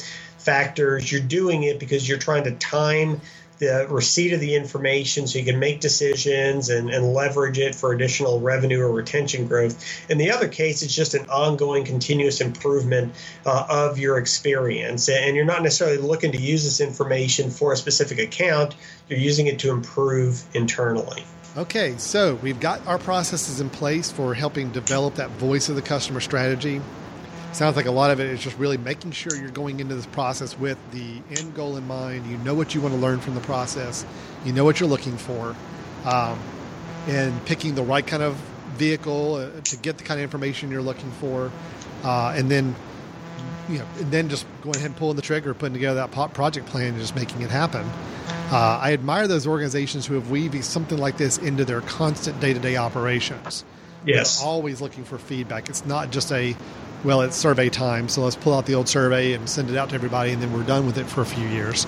factors. 0.46 1.12
You're 1.12 1.22
doing 1.22 1.64
it 1.64 1.80
because 1.80 2.08
you're 2.08 2.20
trying 2.20 2.44
to 2.46 2.52
time 2.52 3.20
the 3.58 3.88
receipt 3.90 4.34
of 4.34 4.40
the 4.40 4.56
information 4.56 5.28
so 5.28 5.40
you 5.40 5.46
can 5.46 5.60
make 5.60 5.80
decisions 5.80 6.70
and, 6.70 6.90
and 6.90 7.14
leverage 7.14 7.58
it 7.58 7.74
for 7.74 7.94
additional 7.94 8.42
revenue 8.42 8.82
or 8.82 8.92
retention 8.92 9.48
growth. 9.48 10.10
In 10.10 10.18
the 10.18 10.32
other 10.32 10.48
case, 10.48 10.82
it's 10.82 10.94
just 10.94 11.14
an 11.14 11.26
ongoing, 11.30 11.86
continuous 11.86 12.42
improvement 12.42 13.14
uh, 13.46 13.66
of 13.70 13.98
your 13.98 14.18
experience. 14.18 15.08
And 15.08 15.36
you're 15.36 15.46
not 15.46 15.64
necessarily 15.64 15.98
looking 15.98 16.32
to 16.34 16.42
use 16.42 16.64
this 16.64 16.82
information 16.82 17.50
for 17.50 17.74
a 17.74 17.78
specific 17.78 18.20
account, 18.20 18.76
you're 19.08 19.20
using 19.20 19.48
it 19.48 19.60
to 19.60 19.72
improve 19.72 20.44
internally. 20.54 21.24
Okay, 21.58 21.96
so 21.98 22.36
we've 22.36 22.60
got 22.60 22.86
our 22.86 22.98
processes 22.98 23.62
in 23.62 23.70
place 23.70 24.12
for 24.12 24.34
helping 24.34 24.72
develop 24.72 25.16
that 25.16 25.30
voice 25.32 25.70
of 25.70 25.76
the 25.76 25.82
customer 25.82 26.20
strategy 26.20 26.82
sounds 27.56 27.78
like 27.78 27.86
a 27.86 27.92
lot 27.92 28.12
of 28.12 28.20
it 28.20 28.28
is 28.28 28.42
just 28.42 28.58
really 28.58 28.78
making 28.78 29.12
sure 29.12 29.36
you're 29.36 29.50
going 29.50 29.80
into 29.80 29.96
this 29.96 30.06
process 30.08 30.58
with 30.60 30.78
the 30.92 31.22
end 31.40 31.56
goal 31.56 31.78
in 31.78 31.88
mind. 31.88 32.30
You 32.30 32.38
know 32.40 32.54
what 32.54 32.76
you 32.76 32.82
want 32.82 32.94
to 32.94 33.00
learn 33.00 33.20
from 33.20 33.34
the 33.34 33.42
process, 33.42 34.06
you 34.44 34.52
know 34.52 34.66
what 34.66 34.80
you're 34.80 34.90
looking 34.90 35.18
for, 35.18 35.56
um, 36.06 36.38
and 37.08 37.46
picking 37.46 37.76
the 37.76 37.84
right 37.84 38.06
kind 38.06 38.22
of 38.22 38.36
vehicle 38.76 39.36
uh, 39.36 39.50
to 39.62 39.78
get 39.78 39.98
the 39.98 40.04
kind 40.04 40.20
of 40.20 40.24
information 40.24 40.70
you're 40.70 40.82
looking 40.82 41.10
for, 41.12 41.52
uh, 42.04 42.34
and 42.36 42.52
then 42.52 42.76
you 43.70 43.80
know, 43.80 43.86
and 44.00 44.12
then 44.12 44.30
just 44.30 44.46
going 44.62 44.76
ahead 44.76 44.88
and 44.88 44.98
pulling 44.98 45.16
the 45.16 45.22
trigger, 45.22 45.54
putting 45.54 45.74
together 45.74 46.08
that 46.08 46.34
project 46.34 46.68
plan, 46.68 46.90
and 46.90 47.00
just 47.00 47.16
making 47.16 47.42
it 47.42 47.50
happen. 47.50 47.90
Uh, 48.52 48.80
I 48.82 48.94
admire 48.94 49.28
those 49.28 49.48
organizations 49.48 50.06
who 50.06 50.14
have 50.16 50.30
weaved 50.30 50.64
something 50.64 51.00
like 51.00 51.18
this 51.18 51.40
into 51.40 51.66
their 51.66 51.82
constant 51.82 52.40
day-to-day 52.40 52.76
operations. 52.76 53.66
Yes, 54.06 54.40
They're 54.40 54.48
always 54.48 54.82
looking 54.82 55.04
for 55.04 55.18
feedback. 55.18 55.68
It's 55.68 55.84
not 55.84 56.12
just 56.12 56.32
a 56.32 56.56
well, 57.06 57.22
it's 57.22 57.36
survey 57.38 57.70
time, 57.70 58.10
so 58.10 58.24
let's 58.24 58.36
pull 58.36 58.56
out 58.56 58.66
the 58.66 58.74
old 58.74 58.90
survey 58.90 59.34
and 59.34 59.48
send 59.48 59.70
it 59.70 59.78
out 59.78 59.90
to 59.90 59.96
everybody, 59.96 60.32
and 60.32 60.42
then 60.42 60.52
we're 60.52 60.64
done 60.64 60.88
with 60.88 60.98
it 60.98 61.06
for 61.06 61.22
a 61.22 61.26
few 61.26 61.48
years. 61.50 61.86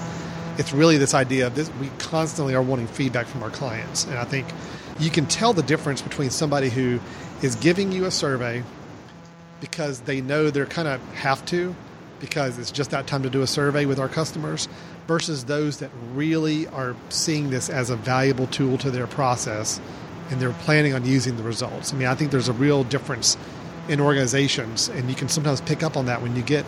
It's 0.60 0.72
really 0.72 0.98
this 0.98 1.16
idea 1.16 1.48
of 1.48 1.56
this. 1.56 1.72
We 1.82 1.90
constantly 1.98 2.54
are 2.54 2.62
wanting 2.62 2.86
feedback 2.86 3.26
from 3.26 3.42
our 3.42 3.50
clients, 3.50 4.06
and 4.06 4.14
I 4.14 4.26
think 4.26 4.46
you 5.00 5.10
can 5.10 5.26
tell 5.26 5.54
the 5.54 5.64
difference 5.64 6.04
between 6.04 6.30
somebody 6.30 6.70
who 6.70 7.00
is 7.42 7.56
giving 7.56 7.92
you 7.92 8.06
a 8.06 8.12
survey 8.12 8.64
because 9.60 10.02
they 10.02 10.22
know 10.22 10.52
they're 10.52 10.68
kind 10.68 10.88
of 10.88 11.02
have 11.16 11.44
to 11.48 11.76
because 12.20 12.60
it's 12.60 12.72
just 12.72 12.92
that 12.92 13.08
time 13.08 13.24
to 13.24 13.30
do 13.30 13.42
a 13.42 13.48
survey 13.48 13.86
with 13.86 14.00
our 14.00 14.10
customers 14.10 14.68
versus 15.08 15.46
those 15.46 15.78
that 15.80 15.90
really 16.14 16.68
are 16.68 16.96
seeing 17.10 17.50
this 17.50 17.70
as 17.70 17.90
a 17.90 17.96
valuable 17.96 18.48
tool 18.48 18.78
to 18.78 18.92
their 18.92 19.08
process 19.08 19.80
and 20.30 20.40
they're 20.40 20.52
planning 20.54 20.94
on 20.94 21.06
using 21.06 21.38
the 21.38 21.44
results. 21.44 21.94
I 21.94 21.98
mean, 21.98 22.08
I 22.08 22.16
think 22.16 22.32
there's 22.32 22.50
a 22.50 22.54
real 22.54 22.84
difference 22.84 23.38
in 23.90 24.00
organizations, 24.00 24.90
and 24.90 25.10
you 25.10 25.16
can 25.16 25.30
sometimes 25.30 25.62
pick 25.62 25.84
up 25.84 25.98
on 25.98 26.06
that 26.08 26.22
when 26.22 26.36
you 26.36 26.42
get 26.42 26.66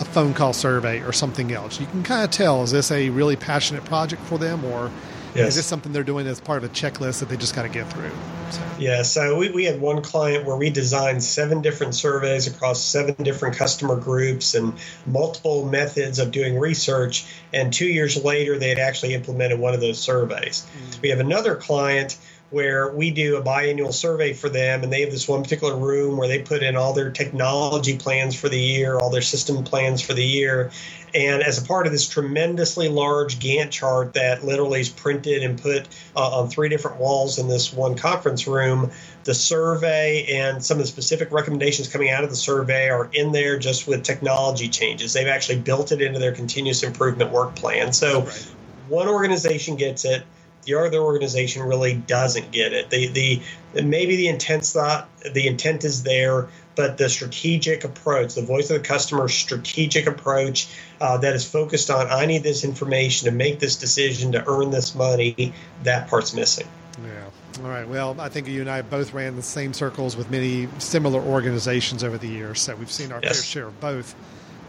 a 0.00 0.04
phone 0.04 0.34
call 0.34 0.52
survey 0.52 1.00
or 1.00 1.12
something 1.12 1.52
else. 1.52 1.80
You 1.80 1.86
can 1.86 2.02
kind 2.02 2.24
of 2.24 2.30
tell 2.30 2.62
is 2.62 2.72
this 2.72 2.90
a 2.90 3.10
really 3.10 3.36
passionate 3.36 3.84
project 3.84 4.22
for 4.22 4.38
them, 4.38 4.64
or 4.64 4.90
yes. 5.34 5.48
is 5.48 5.56
this 5.56 5.66
something 5.66 5.92
they're 5.92 6.02
doing 6.02 6.26
as 6.26 6.40
part 6.40 6.62
of 6.62 6.70
a 6.70 6.74
checklist 6.74 7.20
that 7.20 7.28
they 7.28 7.36
just 7.36 7.54
got 7.54 7.62
to 7.62 7.68
get 7.68 7.90
through? 7.92 8.10
So. 8.50 8.62
Yeah, 8.78 9.02
so 9.02 9.38
we, 9.38 9.50
we 9.50 9.64
had 9.64 9.80
one 9.80 10.02
client 10.02 10.44
where 10.44 10.56
we 10.56 10.70
designed 10.70 11.22
seven 11.22 11.62
different 11.62 11.94
surveys 11.94 12.46
across 12.46 12.82
seven 12.82 13.14
different 13.22 13.56
customer 13.56 13.96
groups 13.96 14.54
and 14.54 14.74
multiple 15.06 15.64
methods 15.64 16.18
of 16.18 16.32
doing 16.32 16.58
research. 16.58 17.24
And 17.52 17.72
two 17.72 17.86
years 17.86 18.22
later, 18.22 18.58
they 18.58 18.68
had 18.68 18.78
actually 18.78 19.14
implemented 19.14 19.58
one 19.58 19.72
of 19.72 19.80
those 19.80 19.98
surveys. 19.98 20.66
Mm. 20.76 21.02
We 21.02 21.08
have 21.10 21.20
another 21.20 21.54
client 21.54 22.18
where 22.52 22.92
we 22.92 23.10
do 23.10 23.36
a 23.36 23.42
biannual 23.42 23.92
survey 23.92 24.32
for 24.32 24.48
them 24.48 24.82
and 24.82 24.92
they 24.92 25.00
have 25.00 25.10
this 25.10 25.26
one 25.26 25.42
particular 25.42 25.74
room 25.74 26.18
where 26.18 26.28
they 26.28 26.42
put 26.42 26.62
in 26.62 26.76
all 26.76 26.92
their 26.92 27.10
technology 27.10 27.96
plans 27.96 28.38
for 28.38 28.48
the 28.48 28.60
year 28.60 28.98
all 28.98 29.10
their 29.10 29.22
system 29.22 29.64
plans 29.64 30.02
for 30.02 30.12
the 30.12 30.24
year. 30.24 30.70
And 31.14 31.42
as 31.42 31.62
a 31.62 31.66
part 31.66 31.86
of 31.86 31.92
this 31.92 32.08
tremendously 32.08 32.88
large 32.88 33.38
gantt 33.38 33.70
chart 33.70 34.14
that 34.14 34.44
literally 34.44 34.80
is 34.80 34.88
printed 34.88 35.42
and 35.42 35.60
put 35.60 35.88
uh, 36.16 36.40
on 36.40 36.48
three 36.48 36.68
different 36.68 36.98
walls 36.98 37.38
in 37.38 37.48
this 37.48 37.72
one 37.72 37.96
conference 37.96 38.46
room 38.46 38.90
the 39.24 39.34
survey 39.34 40.26
and 40.36 40.64
some 40.64 40.78
of 40.78 40.82
the 40.82 40.88
specific 40.88 41.30
recommendations 41.30 41.88
coming 41.88 42.10
out 42.10 42.24
of 42.24 42.30
the 42.30 42.36
survey 42.36 42.88
are 42.88 43.08
in 43.12 43.32
there 43.32 43.58
just 43.58 43.86
with 43.86 44.02
technology 44.02 44.68
changes. 44.68 45.12
They've 45.12 45.28
actually 45.28 45.60
built 45.60 45.92
it 45.92 46.02
into 46.02 46.18
their 46.18 46.32
continuous 46.32 46.82
improvement 46.82 47.30
work 47.30 47.54
plan. 47.54 47.92
So 47.92 48.22
right. 48.22 48.46
one 48.88 49.08
organization 49.08 49.76
gets 49.76 50.04
it 50.04 50.24
the 50.64 50.74
other 50.74 50.98
organization 50.98 51.62
really 51.62 51.94
doesn't 51.94 52.50
get 52.50 52.72
it. 52.72 52.90
The 52.90 53.08
the 53.08 53.82
maybe 53.82 54.16
the 54.16 54.28
intent 54.28 54.64
thought 54.64 55.08
the 55.32 55.46
intent 55.46 55.84
is 55.84 56.02
there, 56.02 56.48
but 56.76 56.98
the 56.98 57.08
strategic 57.08 57.84
approach, 57.84 58.34
the 58.34 58.42
voice 58.42 58.70
of 58.70 58.82
the 58.82 58.86
customer 58.86 59.28
strategic 59.28 60.06
approach 60.06 60.68
uh, 61.00 61.18
that 61.18 61.34
is 61.34 61.48
focused 61.48 61.90
on 61.90 62.08
I 62.08 62.26
need 62.26 62.42
this 62.42 62.64
information 62.64 63.26
to 63.26 63.32
make 63.32 63.58
this 63.58 63.76
decision 63.76 64.32
to 64.32 64.44
earn 64.48 64.70
this 64.70 64.94
money, 64.94 65.52
that 65.82 66.08
part's 66.08 66.34
missing. 66.34 66.68
Yeah. 67.04 67.64
All 67.64 67.68
right. 67.68 67.88
Well, 67.88 68.16
I 68.18 68.28
think 68.28 68.48
you 68.48 68.60
and 68.60 68.70
I 68.70 68.82
both 68.82 69.12
ran 69.12 69.36
the 69.36 69.42
same 69.42 69.72
circles 69.72 70.16
with 70.16 70.30
many 70.30 70.68
similar 70.78 71.20
organizations 71.20 72.02
over 72.04 72.18
the 72.18 72.28
years, 72.28 72.60
so 72.60 72.74
we've 72.76 72.90
seen 72.90 73.12
our 73.12 73.20
yes. 73.22 73.36
fair 73.36 73.44
share 73.44 73.66
of 73.66 73.80
both 73.80 74.14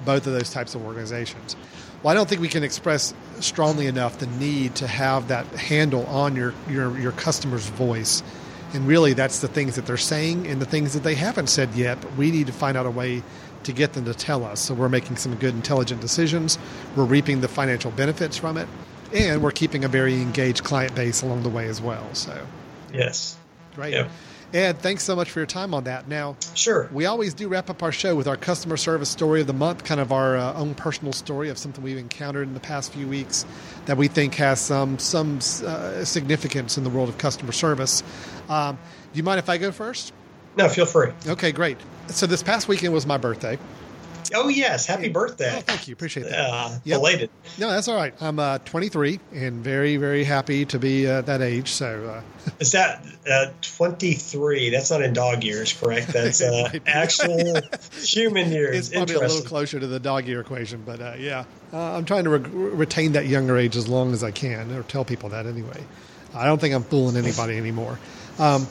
both 0.04 0.28
of 0.28 0.34
those 0.34 0.52
types 0.52 0.76
of 0.76 0.86
organizations. 0.86 1.56
Well, 2.02 2.12
I 2.12 2.16
don't 2.16 2.28
think 2.28 2.42
we 2.42 2.50
can 2.50 2.64
express 2.64 3.14
strongly 3.40 3.88
enough 3.88 4.20
the 4.20 4.28
need 4.28 4.76
to 4.76 4.88
have 4.88 5.30
that 5.30 5.46
handle 5.48 6.06
on 6.08 6.36
your 6.36 6.54
your, 6.70 6.98
your 7.00 7.14
customer's 7.14 7.68
voice 7.70 8.24
And 8.74 8.88
really, 8.88 9.14
that's 9.14 9.40
the 9.40 9.48
things 9.48 9.76
that 9.76 9.86
they're 9.86 9.98
saying 9.98 10.48
and 10.48 10.60
the 10.60 10.66
things 10.66 10.94
that 10.94 11.04
they 11.04 11.14
haven't 11.14 11.48
said 11.48 11.74
yet, 11.76 12.02
but 12.02 12.16
we 12.18 12.32
need 12.32 12.48
to 12.48 12.54
find 12.54 12.76
out 12.76 12.88
a 12.88 12.92
way 12.92 13.22
to 13.64 13.72
get 13.72 13.94
them 13.94 14.06
to 14.06 14.14
tell 14.14 14.44
us. 14.44 14.60
So 14.60 14.74
we're 14.74 14.90
making 14.90 15.18
some 15.18 15.36
good, 15.36 15.54
intelligent 15.54 16.02
decisions. 16.02 16.58
We're 16.96 17.06
reaping 17.06 17.42
the 17.42 17.48
financial 17.48 17.92
benefits 17.92 18.36
from 18.36 18.58
it, 18.58 18.68
and 19.14 19.44
we're 19.44 19.52
keeping 19.52 19.86
a 19.86 19.88
very 19.88 20.20
engaged 20.22 20.64
client 20.64 20.96
base 20.96 21.22
along 21.22 21.44
the 21.44 21.50
way 21.50 21.68
as 21.68 21.82
well. 21.82 22.04
So, 22.14 22.46
yes. 22.92 23.38
Great. 23.76 23.94
Yep. 23.94 24.10
Ed, 24.54 24.78
thanks 24.80 25.04
so 25.04 25.16
much 25.16 25.32
for 25.32 25.40
your 25.40 25.48
time 25.48 25.74
on 25.74 25.86
that. 25.86 26.08
Now, 26.08 26.38
sure. 26.54 26.88
We 26.94 27.08
always 27.08 27.34
do 27.34 27.48
wrap 27.48 27.72
up 27.72 27.82
our 27.82 27.92
show 27.92 28.16
with 28.16 28.28
our 28.28 28.38
customer 28.38 28.78
service 28.78 29.10
story 29.10 29.42
of 29.42 29.48
the 29.48 29.54
month, 29.54 29.84
kind 29.84 30.00
of 30.00 30.12
our 30.12 30.38
uh, 30.38 30.54
own 30.54 30.76
personal 30.76 31.12
story 31.12 31.50
of 31.50 31.58
something 31.58 31.84
we've 31.84 31.98
encountered 31.98 32.48
in 32.48 32.54
the 32.54 32.60
past 32.60 32.94
few 32.94 33.08
weeks 33.08 33.48
that 33.88 33.98
we 33.98 34.08
think 34.08 34.36
has 34.36 34.62
some 34.62 35.00
some 35.00 35.40
uh, 35.66 36.06
significance 36.06 36.78
in 36.78 36.84
the 36.84 36.90
world 36.92 37.10
of 37.10 37.18
customer 37.18 37.52
service. 37.52 38.04
Um, 38.48 38.78
do 39.12 39.18
you 39.18 39.24
mind 39.24 39.40
if 39.40 39.50
I 39.50 39.58
go 39.58 39.72
first? 39.72 40.14
No, 40.56 40.70
feel 40.70 40.86
free. 40.86 41.12
Okay, 41.26 41.52
great. 41.52 41.78
So 42.08 42.28
this 42.28 42.44
past 42.44 42.68
weekend 42.68 42.94
was 42.94 43.08
my 43.08 43.18
birthday. 43.18 43.58
Oh 44.34 44.48
yes, 44.48 44.86
happy 44.86 45.10
birthday! 45.10 45.54
Oh, 45.56 45.62
thank 45.62 45.88
you, 45.88 45.94
appreciate 45.94 46.24
that. 46.30 46.50
Uh, 46.50 46.70
yep. 46.84 47.00
Belated. 47.00 47.30
No, 47.60 47.70
that's 47.70 47.88
all 47.88 47.96
right. 47.96 48.14
I'm 48.22 48.40
uh, 48.40 48.58
23 48.60 49.20
and 49.34 49.64
very, 49.64 49.98
very 49.98 50.24
happy 50.24 50.66
to 50.66 50.80
be 50.80 51.08
uh, 51.08 51.22
that 51.22 51.42
age. 51.42 51.70
So 51.70 52.24
uh, 52.48 52.52
is 52.60 52.72
that 52.72 53.06
uh, 53.30 53.48
23? 53.62 54.70
That's 54.70 54.92
not 54.92 55.02
in 55.02 55.14
dog 55.14 55.44
years, 55.44 55.74
correct? 55.74 56.08
That's 56.08 56.42
uh, 56.42 56.70
actual 56.86 57.62
human 58.02 58.52
years. 58.52 58.78
It's 58.78 58.90
probably 58.90 59.16
a 59.16 59.20
little 59.20 59.42
closer 59.42 59.80
to 59.80 59.88
the 59.88 60.00
dog 60.00 60.26
year 60.26 60.42
equation, 60.42 60.84
but 60.86 61.00
uh, 61.00 61.14
yeah, 61.18 61.46
I'm 61.72 62.06
trying 62.06 62.24
to 62.24 62.32
re- 62.32 62.70
retain 62.70 63.14
that 63.14 63.28
younger 63.28 63.58
age 63.58 63.76
as 63.76 63.88
long 63.88 64.14
as 64.14 64.24
I 64.24 64.32
can, 64.32 64.72
or 64.74 64.84
tell 64.84 65.06
people 65.06 65.30
that 65.30 65.46
anyway. 65.46 65.84
I 66.36 66.46
don't 66.46 66.60
think 66.60 66.74
I'm 66.74 66.84
fooling 66.84 67.16
anybody 67.16 67.58
anymore. 67.58 68.00
Um, 68.40 68.68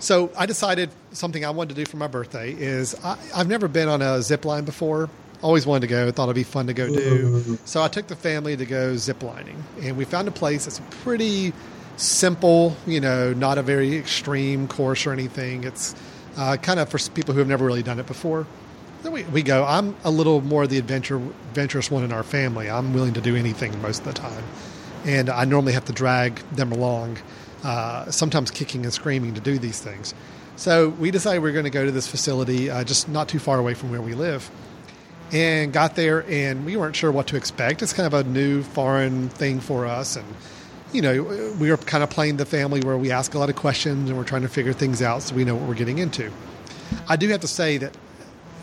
so 0.00 0.30
I 0.36 0.46
decided 0.46 0.90
something 1.12 1.44
I 1.44 1.50
wanted 1.50 1.74
to 1.74 1.84
do 1.84 1.88
for 1.88 1.96
my 1.96 2.06
birthday 2.06 2.52
is 2.52 2.94
I, 3.04 3.16
have 3.34 3.48
never 3.48 3.68
been 3.68 3.88
on 3.88 4.02
a 4.02 4.22
zip 4.22 4.44
line 4.44 4.64
before. 4.64 5.08
Always 5.42 5.66
wanted 5.66 5.82
to 5.82 5.86
go. 5.86 6.10
Thought 6.10 6.24
it'd 6.24 6.34
be 6.34 6.42
fun 6.42 6.66
to 6.66 6.74
go 6.74 6.88
do. 6.88 7.58
So 7.64 7.82
I 7.82 7.88
took 7.88 8.08
the 8.08 8.16
family 8.16 8.56
to 8.56 8.66
go 8.66 8.96
zip 8.96 9.22
lining, 9.22 9.62
and 9.80 9.96
we 9.96 10.04
found 10.04 10.26
a 10.26 10.32
place 10.32 10.64
that's 10.64 10.80
pretty 11.02 11.52
simple. 11.96 12.76
You 12.86 13.00
know, 13.00 13.32
not 13.32 13.56
a 13.56 13.62
very 13.62 13.96
extreme 13.96 14.66
course 14.66 15.06
or 15.06 15.12
anything. 15.12 15.62
It's 15.62 15.94
uh, 16.36 16.56
kind 16.56 16.80
of 16.80 16.88
for 16.88 16.98
people 17.10 17.34
who 17.34 17.38
have 17.38 17.48
never 17.48 17.64
really 17.64 17.84
done 17.84 18.00
it 18.00 18.06
before. 18.06 18.46
Then 19.04 19.12
we, 19.12 19.22
we 19.24 19.44
go. 19.44 19.64
I'm 19.64 19.94
a 20.02 20.10
little 20.10 20.40
more 20.40 20.66
the 20.66 20.78
adventure 20.78 21.18
adventurous 21.18 21.88
one 21.88 22.02
in 22.02 22.12
our 22.12 22.24
family. 22.24 22.68
I'm 22.68 22.92
willing 22.92 23.14
to 23.14 23.20
do 23.20 23.36
anything 23.36 23.80
most 23.80 24.00
of 24.00 24.06
the 24.06 24.12
time, 24.12 24.42
and 25.04 25.30
I 25.30 25.44
normally 25.44 25.74
have 25.74 25.84
to 25.84 25.92
drag 25.92 26.36
them 26.50 26.72
along 26.72 27.18
uh, 27.68 28.10
sometimes 28.10 28.50
kicking 28.50 28.84
and 28.84 28.92
screaming 28.94 29.34
to 29.34 29.42
do 29.42 29.58
these 29.58 29.78
things. 29.78 30.14
So 30.56 30.88
we 30.88 31.10
decided 31.10 31.42
we 31.42 31.50
are 31.50 31.52
going 31.52 31.64
to 31.64 31.70
go 31.70 31.84
to 31.84 31.90
this 31.90 32.08
facility 32.08 32.70
uh, 32.70 32.82
just 32.82 33.10
not 33.10 33.28
too 33.28 33.38
far 33.38 33.58
away 33.58 33.74
from 33.74 33.90
where 33.90 34.00
we 34.00 34.14
live. 34.14 34.50
And 35.32 35.70
got 35.70 35.94
there, 35.94 36.24
and 36.30 36.64
we 36.64 36.78
weren't 36.78 36.96
sure 36.96 37.12
what 37.12 37.26
to 37.26 37.36
expect. 37.36 37.82
It's 37.82 37.92
kind 37.92 38.06
of 38.06 38.14
a 38.14 38.26
new 38.26 38.62
foreign 38.62 39.28
thing 39.28 39.60
for 39.60 39.84
us. 39.84 40.16
And, 40.16 40.24
you 40.94 41.02
know, 41.02 41.22
we 41.60 41.70
were 41.70 41.76
kind 41.76 42.02
of 42.02 42.08
playing 42.08 42.38
the 42.38 42.46
family 42.46 42.80
where 42.80 42.96
we 42.96 43.10
ask 43.10 43.34
a 43.34 43.38
lot 43.38 43.50
of 43.50 43.56
questions 43.56 44.08
and 44.08 44.16
we're 44.16 44.24
trying 44.24 44.40
to 44.42 44.48
figure 44.48 44.72
things 44.72 45.02
out 45.02 45.20
so 45.20 45.34
we 45.34 45.44
know 45.44 45.54
what 45.54 45.68
we're 45.68 45.74
getting 45.74 45.98
into. 45.98 46.32
I 47.06 47.16
do 47.16 47.28
have 47.28 47.42
to 47.42 47.48
say 47.48 47.76
that 47.76 47.94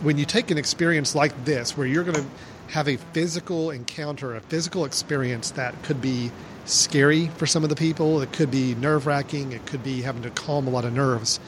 when 0.02 0.18
you 0.18 0.26
take 0.26 0.50
an 0.50 0.58
experience 0.58 1.14
like 1.14 1.46
this, 1.46 1.78
where 1.78 1.86
you're 1.86 2.04
going 2.04 2.16
to 2.16 2.74
have 2.74 2.88
a 2.88 2.98
physical 3.14 3.70
encounter, 3.70 4.36
a 4.36 4.42
physical 4.42 4.84
experience 4.84 5.52
that 5.52 5.80
could 5.84 6.02
be 6.02 6.32
scary 6.66 7.28
for 7.30 7.46
some 7.46 7.64
of 7.64 7.70
the 7.70 7.76
people. 7.76 8.22
It 8.22 8.32
could 8.32 8.52
be 8.52 8.76
nerve 8.76 9.06
wracking. 9.06 9.52
It 9.52 9.66
could 9.66 9.84
be 9.84 10.02
having 10.02 10.24
to 10.24 10.30
calm 10.32 10.68
a 10.68 10.70
lot 10.70 10.86
of 10.86 10.94
nerves. 10.94 11.40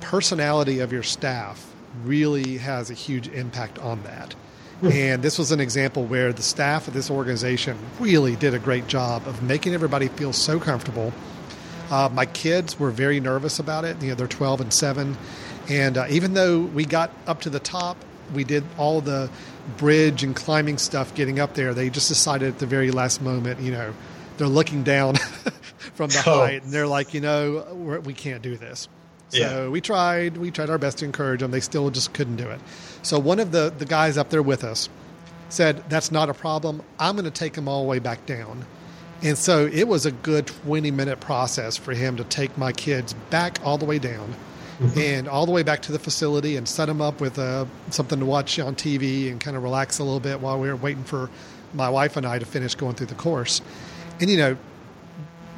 Personality 0.00 0.80
of 0.80 0.92
your 0.92 1.02
staff 1.02 1.72
really 2.04 2.58
has 2.58 2.90
a 2.90 2.94
huge 2.94 3.28
impact 3.28 3.78
on 3.78 4.02
that. 4.04 4.34
Hmm. 4.80 4.88
and 4.88 5.22
this 5.22 5.38
was 5.38 5.52
an 5.52 5.60
example 5.60 6.04
where 6.06 6.32
the 6.32 6.42
staff 6.42 6.88
of 6.88 6.94
this 6.94 7.08
organization 7.08 7.78
really 8.00 8.34
did 8.34 8.52
a 8.52 8.58
great 8.58 8.88
job 8.88 9.22
of 9.28 9.40
making 9.40 9.74
everybody 9.74 10.08
feel 10.08 10.32
so 10.32 10.58
comfortable. 10.58 11.12
Uh, 11.88 12.08
my 12.12 12.26
kids 12.26 12.80
were 12.80 12.90
very 12.90 13.20
nervous 13.20 13.60
about 13.60 13.84
it. 13.84 14.02
You 14.02 14.08
know, 14.08 14.14
they're 14.16 14.26
12 14.26 14.62
and 14.62 14.72
7. 14.72 15.16
And 15.68 15.98
uh, 15.98 16.06
even 16.10 16.34
though 16.34 16.62
we 16.62 16.84
got 16.84 17.12
up 17.28 17.42
to 17.42 17.50
the 17.50 17.60
top, 17.60 17.96
we 18.34 18.42
did 18.42 18.64
all 18.76 19.00
the 19.00 19.30
bridge 19.76 20.24
and 20.24 20.34
climbing 20.34 20.78
stuff 20.78 21.14
getting 21.14 21.38
up 21.38 21.54
there. 21.54 21.74
They 21.74 21.88
just 21.88 22.08
decided 22.08 22.48
at 22.48 22.58
the 22.58 22.66
very 22.66 22.90
last 22.90 23.22
moment, 23.22 23.60
you 23.60 23.70
know, 23.70 23.94
they're 24.36 24.48
looking 24.48 24.82
down 24.82 25.16
from 25.94 26.10
the 26.10 26.22
oh. 26.26 26.40
height, 26.40 26.62
and 26.62 26.72
they're 26.72 26.86
like, 26.86 27.14
you 27.14 27.20
know, 27.20 27.66
we're, 27.72 28.00
we 28.00 28.14
can 28.14 28.32
not 28.32 28.42
do 28.42 28.56
this. 28.56 28.88
So 29.28 29.38
yeah. 29.38 29.68
we 29.68 29.80
tried, 29.80 30.36
we 30.36 30.50
tried 30.50 30.68
our 30.68 30.78
best 30.78 30.98
to 30.98 31.06
encourage 31.06 31.40
them. 31.40 31.50
They 31.50 31.60
still 31.60 31.88
just 31.90 32.12
couldn't 32.12 32.36
do 32.36 32.48
it. 32.48 32.60
So 33.02 33.18
one 33.18 33.40
of 33.40 33.50
the 33.50 33.72
the 33.76 33.86
guys 33.86 34.18
up 34.18 34.30
there 34.30 34.42
with 34.42 34.62
us 34.62 34.88
said, 35.48 35.82
"That's 35.88 36.12
not 36.12 36.28
a 36.28 36.34
problem. 36.34 36.82
I'm 36.98 37.14
going 37.14 37.24
to 37.24 37.30
take 37.30 37.54
them 37.54 37.68
all 37.68 37.82
the 37.82 37.88
way 37.88 37.98
back 37.98 38.26
down." 38.26 38.66
And 39.22 39.38
so 39.38 39.66
it 39.66 39.86
was 39.86 40.04
a 40.04 40.10
good 40.10 40.48
20 40.48 40.90
minute 40.90 41.20
process 41.20 41.76
for 41.76 41.94
him 41.94 42.16
to 42.16 42.24
take 42.24 42.58
my 42.58 42.72
kids 42.72 43.14
back 43.30 43.58
all 43.64 43.78
the 43.78 43.84
way 43.84 43.98
down 43.98 44.34
mm-hmm. 44.80 44.98
and 44.98 45.28
all 45.28 45.46
the 45.46 45.52
way 45.52 45.62
back 45.62 45.82
to 45.82 45.92
the 45.92 45.98
facility 45.98 46.56
and 46.56 46.68
set 46.68 46.86
them 46.86 47.00
up 47.00 47.20
with 47.20 47.38
uh, 47.38 47.64
something 47.90 48.18
to 48.18 48.26
watch 48.26 48.58
on 48.58 48.74
TV 48.74 49.30
and 49.30 49.40
kind 49.40 49.56
of 49.56 49.62
relax 49.62 49.98
a 49.98 50.04
little 50.04 50.20
bit 50.20 50.40
while 50.40 50.58
we 50.58 50.68
were 50.68 50.76
waiting 50.76 51.04
for 51.04 51.30
my 51.72 51.88
wife 51.88 52.16
and 52.16 52.26
I 52.26 52.38
to 52.38 52.44
finish 52.44 52.74
going 52.74 52.94
through 52.94 53.06
the 53.06 53.14
course. 53.14 53.62
And, 54.20 54.30
you 54.30 54.36
know, 54.36 54.56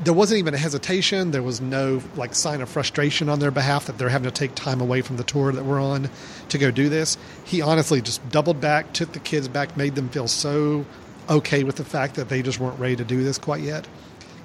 there 0.02 0.14
wasn't 0.14 0.38
even 0.38 0.54
a 0.54 0.58
hesitation. 0.58 1.30
There 1.30 1.42
was 1.42 1.60
no 1.60 2.02
like 2.16 2.34
sign 2.34 2.60
of 2.60 2.68
frustration 2.68 3.28
on 3.28 3.38
their 3.38 3.50
behalf 3.50 3.86
that 3.86 3.98
they're 3.98 4.08
having 4.08 4.28
to 4.28 4.34
take 4.34 4.54
time 4.54 4.80
away 4.80 5.02
from 5.02 5.16
the 5.16 5.24
tour 5.24 5.52
that 5.52 5.64
we're 5.64 5.80
on 5.80 6.10
to 6.48 6.58
go 6.58 6.70
do 6.70 6.88
this. 6.88 7.16
He 7.44 7.62
honestly 7.62 8.00
just 8.00 8.26
doubled 8.30 8.60
back, 8.60 8.92
took 8.92 9.12
the 9.12 9.20
kids 9.20 9.46
back, 9.48 9.76
made 9.76 9.94
them 9.94 10.08
feel 10.08 10.26
so 10.26 10.84
okay 11.28 11.64
with 11.64 11.76
the 11.76 11.84
fact 11.84 12.16
that 12.16 12.28
they 12.28 12.42
just 12.42 12.58
weren't 12.58 12.78
ready 12.78 12.96
to 12.96 13.04
do 13.04 13.22
this 13.22 13.38
quite 13.38 13.62
yet. 13.62 13.86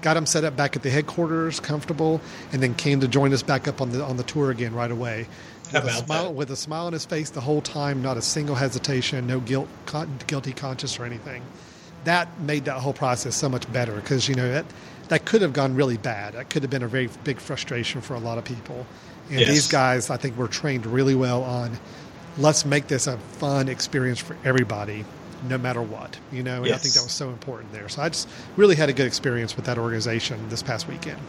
Got 0.01 0.13
them 0.13 0.25
set 0.25 0.45
up 0.45 0.55
back 0.55 0.77
at 0.77 0.83
the 0.83 0.89
headquarters, 0.89 1.59
comfortable, 1.59 2.21
and 2.53 2.63
then 2.63 2.73
came 2.75 3.01
to 3.01 3.07
join 3.07 3.33
us 3.33 3.43
back 3.43 3.67
up 3.67 3.81
on 3.81 3.91
the 3.91 4.01
on 4.01 4.15
the 4.15 4.23
tour 4.23 4.49
again 4.49 4.73
right 4.73 4.91
away. 4.91 5.27
With 5.73 5.83
a 5.83 5.91
smile, 5.91 6.23
that? 6.23 6.33
with 6.33 6.51
a 6.51 6.55
smile 6.55 6.85
on 6.85 6.93
his 6.93 7.05
face 7.05 7.29
the 7.31 7.41
whole 7.41 7.61
time, 7.61 8.01
not 8.01 8.17
a 8.17 8.21
single 8.21 8.55
hesitation, 8.55 9.27
no 9.27 9.39
guilt, 9.39 9.67
guilty 10.25 10.53
conscience 10.53 10.99
or 10.99 11.05
anything 11.05 11.43
that 12.03 12.39
made 12.41 12.65
that 12.65 12.79
whole 12.79 12.93
process 12.93 13.35
so 13.35 13.49
much 13.49 13.71
better 13.71 13.95
because 13.95 14.27
you 14.27 14.35
know 14.35 14.49
that 14.51 14.65
that 15.09 15.25
could 15.25 15.41
have 15.41 15.53
gone 15.53 15.75
really 15.75 15.97
bad. 15.97 16.33
That 16.33 16.49
could 16.49 16.61
have 16.63 16.69
been 16.69 16.83
a 16.83 16.87
very 16.87 17.09
big 17.23 17.39
frustration 17.39 18.01
for 18.01 18.13
a 18.13 18.19
lot 18.19 18.37
of 18.37 18.45
people. 18.45 18.85
And 19.29 19.39
yes. 19.41 19.49
these 19.49 19.67
guys, 19.67 20.09
I 20.09 20.17
think, 20.17 20.37
were 20.37 20.47
trained 20.47 20.85
really 20.85 21.15
well 21.15 21.43
on 21.43 21.77
let's 22.37 22.65
make 22.65 22.87
this 22.87 23.07
a 23.07 23.17
fun 23.17 23.67
experience 23.67 24.19
for 24.19 24.37
everybody, 24.45 25.05
no 25.47 25.57
matter 25.57 25.81
what. 25.81 26.17
You 26.31 26.43
know, 26.43 26.57
and 26.57 26.67
yes. 26.67 26.75
I 26.75 26.77
think 26.77 26.93
that 26.95 27.03
was 27.03 27.11
so 27.11 27.29
important 27.29 27.71
there. 27.71 27.89
So 27.89 28.01
I 28.01 28.09
just 28.09 28.29
really 28.55 28.75
had 28.75 28.89
a 28.89 28.93
good 28.93 29.07
experience 29.07 29.55
with 29.55 29.65
that 29.65 29.77
organization 29.77 30.47
this 30.49 30.63
past 30.63 30.87
weekend. 30.87 31.19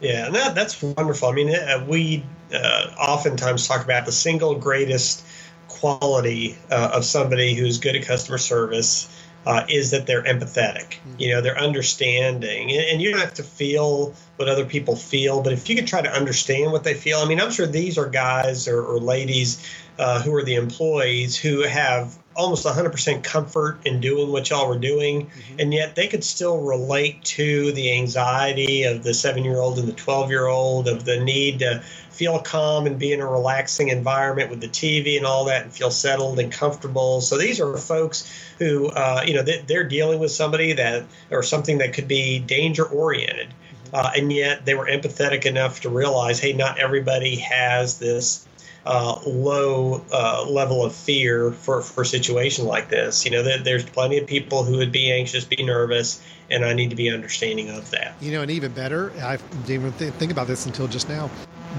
Yeah, 0.00 0.26
and 0.26 0.34
that, 0.34 0.54
that's 0.54 0.82
wonderful. 0.82 1.28
I 1.28 1.32
mean, 1.32 1.54
uh, 1.54 1.84
we 1.88 2.24
uh, 2.52 2.90
oftentimes 2.98 3.66
talk 3.66 3.84
about 3.84 4.06
the 4.06 4.12
single 4.12 4.54
greatest 4.54 5.24
quality 5.68 6.56
uh, 6.70 6.92
of 6.94 7.04
somebody 7.04 7.54
who's 7.54 7.78
good 7.78 7.96
at 7.96 8.04
customer 8.04 8.38
service 8.38 9.08
uh, 9.46 9.64
is 9.68 9.90
that 9.90 10.06
they're 10.06 10.22
empathetic. 10.22 10.94
Mm-hmm. 10.94 11.14
You 11.18 11.28
know, 11.30 11.40
they're 11.40 11.58
understanding, 11.58 12.70
and, 12.70 12.80
and, 12.80 13.02
you 13.02 13.10
don't 13.10 13.20
have 13.20 13.34
to 13.34 13.42
feel 13.42 14.14
what 14.36 14.48
other 14.48 14.64
people 14.64 14.96
feel, 14.96 15.42
but 15.42 15.52
if 15.52 15.68
you 15.68 15.76
could 15.76 15.86
try 15.86 16.02
to 16.02 16.10
understand 16.10 16.72
what 16.72 16.84
they 16.84 16.94
feel, 16.94 17.18
I 17.18 17.26
mean, 17.26 17.40
I'm 17.40 17.50
sure 17.50 17.66
these 17.66 17.98
are 17.98 18.08
guys 18.08 18.68
or, 18.68 18.82
or 18.82 18.98
ladies 18.98 19.64
uh, 19.98 20.22
who 20.22 20.34
are 20.34 20.42
the 20.42 20.54
employees 20.54 21.36
who 21.36 21.62
have 21.62 22.16
almost 22.36 22.66
100% 22.66 23.22
comfort 23.22 23.78
in 23.84 24.00
doing 24.00 24.30
what 24.30 24.50
y'all 24.50 24.68
were 24.68 24.78
doing, 24.78 25.26
mm-hmm. 25.26 25.60
and 25.60 25.72
yet 25.72 25.94
they 25.94 26.08
could 26.08 26.24
still 26.24 26.60
relate 26.60 27.22
to 27.24 27.72
the 27.72 27.92
anxiety 27.92 28.84
of 28.84 29.02
the 29.02 29.14
seven 29.14 29.44
year 29.44 29.58
old 29.58 29.78
and 29.78 29.88
the 29.88 29.92
12 29.92 30.30
year 30.30 30.46
old, 30.46 30.88
of 30.88 31.04
the 31.04 31.20
need 31.20 31.60
to 31.60 31.82
feel 32.14 32.38
calm 32.38 32.86
and 32.86 32.98
be 32.98 33.12
in 33.12 33.20
a 33.20 33.26
relaxing 33.26 33.88
environment 33.88 34.48
with 34.48 34.60
the 34.60 34.68
TV 34.68 35.16
and 35.16 35.26
all 35.26 35.46
that 35.46 35.62
and 35.62 35.72
feel 35.72 35.90
settled 35.90 36.38
and 36.38 36.52
comfortable. 36.52 37.20
So 37.20 37.36
these 37.36 37.60
are 37.60 37.76
folks 37.76 38.30
who, 38.58 38.86
uh, 38.86 39.24
you 39.26 39.34
know, 39.34 39.42
they, 39.42 39.76
are 39.76 39.84
dealing 39.84 40.20
with 40.20 40.30
somebody 40.30 40.74
that 40.74 41.04
or 41.30 41.42
something 41.42 41.78
that 41.78 41.92
could 41.92 42.06
be 42.06 42.38
danger 42.38 42.84
oriented. 42.84 43.48
Mm-hmm. 43.48 43.94
Uh, 43.94 44.10
and 44.16 44.32
yet 44.32 44.64
they 44.64 44.74
were 44.74 44.86
empathetic 44.86 45.44
enough 45.44 45.80
to 45.80 45.88
realize, 45.88 46.38
hey, 46.38 46.52
not 46.52 46.78
everybody 46.78 47.36
has 47.36 47.98
this 47.98 48.46
uh, 48.86 49.18
low 49.26 50.04
uh, 50.12 50.44
level 50.48 50.84
of 50.84 50.94
fear 50.94 51.52
for, 51.52 51.80
for 51.80 52.02
a 52.02 52.06
situation 52.06 52.66
like 52.66 52.88
this. 52.88 53.24
You 53.24 53.30
know, 53.30 53.42
there, 53.42 53.58
there's 53.58 53.84
plenty 53.84 54.18
of 54.18 54.26
people 54.26 54.64
who 54.64 54.76
would 54.78 54.92
be 54.92 55.10
anxious, 55.10 55.44
be 55.44 55.62
nervous, 55.62 56.22
and 56.50 56.64
I 56.64 56.74
need 56.74 56.90
to 56.90 56.96
be 56.96 57.10
understanding 57.10 57.70
of 57.70 57.90
that. 57.90 58.14
You 58.20 58.32
know, 58.32 58.42
and 58.42 58.50
even 58.50 58.72
better, 58.72 59.12
I 59.22 59.38
didn't 59.66 59.70
even 59.70 59.92
think 59.92 60.30
about 60.30 60.46
this 60.46 60.66
until 60.66 60.86
just 60.86 61.08
now 61.08 61.30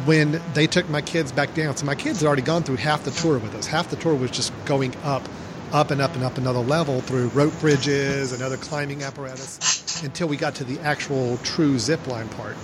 when 0.04 0.42
they 0.54 0.68
took 0.68 0.90
my 0.90 1.02
kids 1.02 1.32
back 1.32 1.54
down. 1.54 1.78
So 1.78 1.86
my 1.86 1.96
kids 1.96 2.20
had 2.20 2.28
already 2.28 2.42
gone 2.42 2.64
through 2.64 2.76
half 2.78 3.04
the 3.06 3.12
tour 3.12 3.38
with 3.38 3.56
us. 3.56 3.66
Half 3.66 3.90
the 3.90 3.96
tour 3.96 4.14
was 4.14 4.30
just 4.30 4.54
going 4.66 4.94
up, 5.04 5.24
up 5.72 5.92
and 5.92 6.02
up 6.02 6.14
and 6.16 6.24
up 6.24 6.38
another 6.38 6.60
level 6.60 7.02
through 7.02 7.30
rope 7.30 7.58
bridges 7.60 8.34
and 8.34 8.44
other 8.44 8.58
climbing 8.58 9.04
apparatus 9.04 10.04
until 10.04 10.28
we 10.28 10.36
got 10.36 10.56
to 10.56 10.64
the 10.64 10.80
actual 10.82 11.38
true 11.38 11.80
zip 11.80 12.06
line 12.08 12.28
part. 12.30 12.58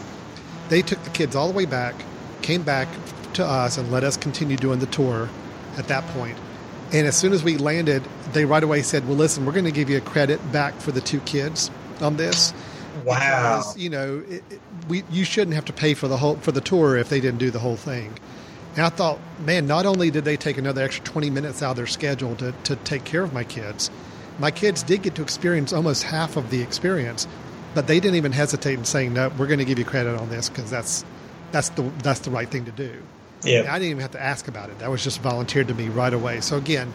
They 0.68 0.82
took 0.82 1.02
the 1.04 1.10
kids 1.12 1.36
all 1.36 1.48
the 1.48 1.54
way 1.54 1.66
back, 1.66 1.96
came 2.42 2.64
back 2.64 2.90
to 3.36 3.46
us 3.46 3.78
and 3.78 3.92
let 3.92 4.04
us 4.04 4.18
continue 4.18 4.58
doing 4.58 4.80
the 4.80 4.86
tour 4.88 5.30
at 5.78 5.88
that 5.88 6.06
point. 6.08 6.38
And 6.94 7.08
as 7.08 7.16
soon 7.16 7.32
as 7.32 7.44
we 7.44 7.58
landed, 7.58 8.04
they 8.34 8.46
right 8.46 8.64
away 8.64 8.82
said, 8.82 9.08
"Well, 9.08 9.18
listen, 9.18 9.46
we're 9.46 9.54
going 9.54 9.66
to 9.66 9.72
give 9.72 9.90
you 9.90 9.98
a 9.98 10.02
credit 10.02 10.40
back 10.52 10.74
for 10.76 10.92
the 10.92 11.02
two 11.02 11.20
kids 11.22 11.72
on 12.02 12.18
this." 12.18 12.54
Wow. 13.06 13.60
Because, 13.60 13.78
you 13.78 13.90
know, 13.90 14.24
it, 14.28 14.44
it, 14.50 14.62
we 14.90 15.04
you 15.10 15.24
shouldn't 15.24 15.56
have 15.56 15.66
to 15.66 15.74
pay 15.74 15.94
for 15.94 16.08
the 16.08 16.18
whole 16.18 16.36
for 16.38 16.52
the 16.52 16.62
tour 16.62 16.98
if 16.98 17.10
they 17.10 17.22
didn't 17.22 17.40
do 17.40 17.50
the 17.50 17.60
whole 17.60 17.78
thing. 17.78 18.14
And 18.76 18.86
I 18.86 18.90
thought, 18.90 19.20
man, 19.46 19.68
not 19.68 19.86
only 19.86 20.12
did 20.12 20.24
they 20.24 20.38
take 20.38 20.58
another 20.58 20.82
extra 20.82 21.04
20 21.04 21.30
minutes 21.30 21.62
out 21.62 21.72
of 21.72 21.78
their 21.78 21.88
schedule 21.88 22.36
to, 22.38 22.54
to 22.64 22.78
take 22.78 23.04
care 23.04 23.22
of 23.22 23.34
my 23.34 23.44
kids, 23.44 23.92
my 24.40 24.50
kids 24.50 24.82
did 24.82 25.04
get 25.04 25.16
to 25.16 25.22
experience 25.22 25.74
almost 25.74 26.04
half 26.04 26.38
of 26.38 26.50
the 26.50 26.62
experience, 26.62 27.28
but 27.74 27.88
they 27.88 28.00
didn't 28.00 28.16
even 28.16 28.32
hesitate 28.32 28.76
in 28.76 28.86
saying, 28.86 29.14
no, 29.14 29.30
we're 29.38 29.48
going 29.48 29.60
to 29.60 29.66
give 29.66 29.78
you 29.78 29.86
credit 29.86 30.18
on 30.20 30.30
this 30.30 30.48
because 30.48 30.70
that's, 30.70 31.04
that's, 31.52 31.70
the, 31.70 31.84
that's 32.02 32.22
the 32.22 32.32
right 32.32 32.50
thing 32.50 32.64
to 32.66 32.72
do. 32.72 33.02
Yeah. 33.44 33.66
I 33.70 33.80
didn't 33.80 33.92
even 33.92 34.02
have 34.02 34.12
to 34.12 34.22
ask 34.22 34.48
about 34.48 34.70
it. 34.70 34.80
That 34.80 34.90
was 34.90 35.04
just 35.04 35.22
volunteered 35.22 35.68
to 35.70 35.74
me 35.74 35.90
right 35.90 36.14
away. 36.14 36.42
So 36.42 36.58
again, 36.58 36.94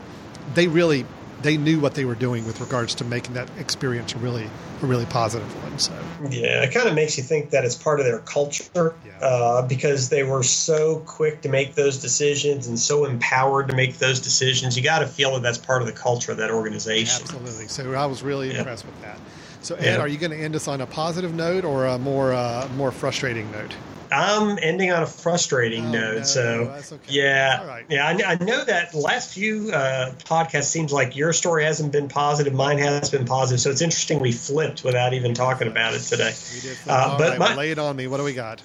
they 0.55 0.69
really 0.69 1.05
they 1.43 1.57
knew 1.57 1.79
what 1.79 1.95
they 1.95 2.05
were 2.05 2.15
doing 2.15 2.47
with 2.47 2.61
regards 2.61 2.95
to 2.95 3.05
making 3.05 3.35
that 3.35 3.49
experience 3.59 4.15
a 4.15 4.19
really 4.19 4.49
a 4.83 4.87
really 4.87 5.05
positive 5.07 5.63
one. 5.63 5.79
So 5.79 5.93
yeah, 6.31 6.63
it 6.63 6.73
kind 6.73 6.89
of 6.89 6.95
makes 6.95 7.17
you 7.17 7.23
think 7.23 7.51
that 7.51 7.65
it's 7.65 7.75
part 7.75 8.01
of 8.01 8.07
their 8.07 8.19
culture 8.21 8.95
yeah. 9.07 9.19
uh, 9.25 9.67
because 9.67 10.09
they 10.09 10.23
were 10.23 10.43
so 10.43 11.01
quick 11.01 11.43
to 11.43 11.49
make 11.49 11.75
those 11.75 11.99
decisions 11.99 12.67
and 12.67 12.79
so 12.79 13.05
empowered 13.05 13.69
to 13.69 13.75
make 13.75 13.99
those 13.99 14.21
decisions. 14.21 14.77
You 14.77 14.83
got 14.83 15.01
to 15.01 15.07
feel 15.07 15.35
that 15.35 15.43
that's 15.43 15.59
part 15.59 15.83
of 15.83 15.87
the 15.87 15.95
culture 15.95 16.33
of 16.33 16.39
that 16.39 16.51
organization. 16.51 17.23
Absolutely. 17.23 17.69
So 17.69 17.93
I 17.93 18.07
was 18.07 18.23
really 18.23 18.51
yeah. 18.51 18.59
impressed 18.59 18.87
with 18.87 19.01
that. 19.03 19.19
So 19.63 19.75
Ed, 19.75 19.85
yeah. 19.85 19.99
are 19.99 20.09
you 20.09 20.19
going 20.19 20.31
to 20.31 20.39
end 20.39 20.55
us 20.55 20.69
on 20.69 20.81
a 20.81 20.87
positive 20.87 21.35
note 21.35 21.65
or 21.65 21.87
a 21.87 21.99
more 21.99 22.33
uh, 22.33 22.69
more 22.77 22.93
frustrating 22.93 23.51
note? 23.53 23.75
I'm 24.13 24.59
ending 24.61 24.93
on 24.93 25.03
a 25.03 25.07
frustrating 25.07 25.87
oh, 25.87 25.93
note. 25.93 26.17
No, 26.19 26.23
so, 26.23 26.77
okay. 26.93 26.97
yeah, 27.09 27.67
right. 27.67 27.87
yeah, 27.89 28.07
I, 28.07 28.33
I, 28.33 28.45
know 28.45 28.65
that 28.65 28.95
last 28.95 29.33
few 29.33 29.71
uh, 29.73 30.13
podcasts 30.25 30.65
seems 30.65 30.93
like 30.93 31.17
your 31.17 31.33
story 31.33 31.65
hasn't 31.65 31.93
been 31.93 32.09
positive, 32.09 32.55
mine 32.55 32.79
has 32.79 33.11
been 33.11 33.25
positive. 33.25 33.61
So 33.61 33.71
it's 33.71 33.83
interesting 33.83 34.21
we 34.21 34.33
flipped 34.33 34.85
without 34.85 35.15
even 35.15 35.35
talking 35.35 35.69
about 35.69 35.95
it 35.95 36.01
today. 36.01 36.33
We 36.55 36.61
did. 36.61 36.79
Uh, 36.87 37.19
but 37.19 37.31
right, 37.31 37.39
my, 37.39 37.55
lay 37.55 37.71
it 37.71 37.79
on 37.79 37.97
me. 37.97 38.07
What 38.07 38.19
do 38.19 38.25
we 38.25 38.35
got? 38.35 38.63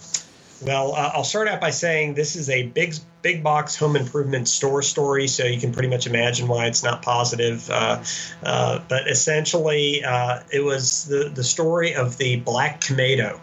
Well, 0.61 0.93
uh, 0.93 1.11
I'll 1.15 1.23
start 1.23 1.47
out 1.47 1.59
by 1.59 1.71
saying 1.71 2.13
this 2.13 2.35
is 2.35 2.49
a 2.49 2.67
big, 2.67 2.93
big 3.21 3.43
box 3.43 3.75
home 3.75 3.95
improvement 3.95 4.47
store 4.47 4.83
story, 4.83 5.27
so 5.27 5.43
you 5.43 5.59
can 5.59 5.71
pretty 5.71 5.89
much 5.89 6.05
imagine 6.05 6.47
why 6.47 6.67
it's 6.67 6.83
not 6.83 7.01
positive. 7.01 7.67
Uh, 7.69 8.03
uh, 8.43 8.79
but 8.87 9.09
essentially, 9.09 10.03
uh, 10.03 10.41
it 10.51 10.63
was 10.63 11.05
the 11.05 11.31
the 11.33 11.43
story 11.43 11.95
of 11.95 12.17
the 12.17 12.37
black 12.37 12.79
tomato. 12.79 13.41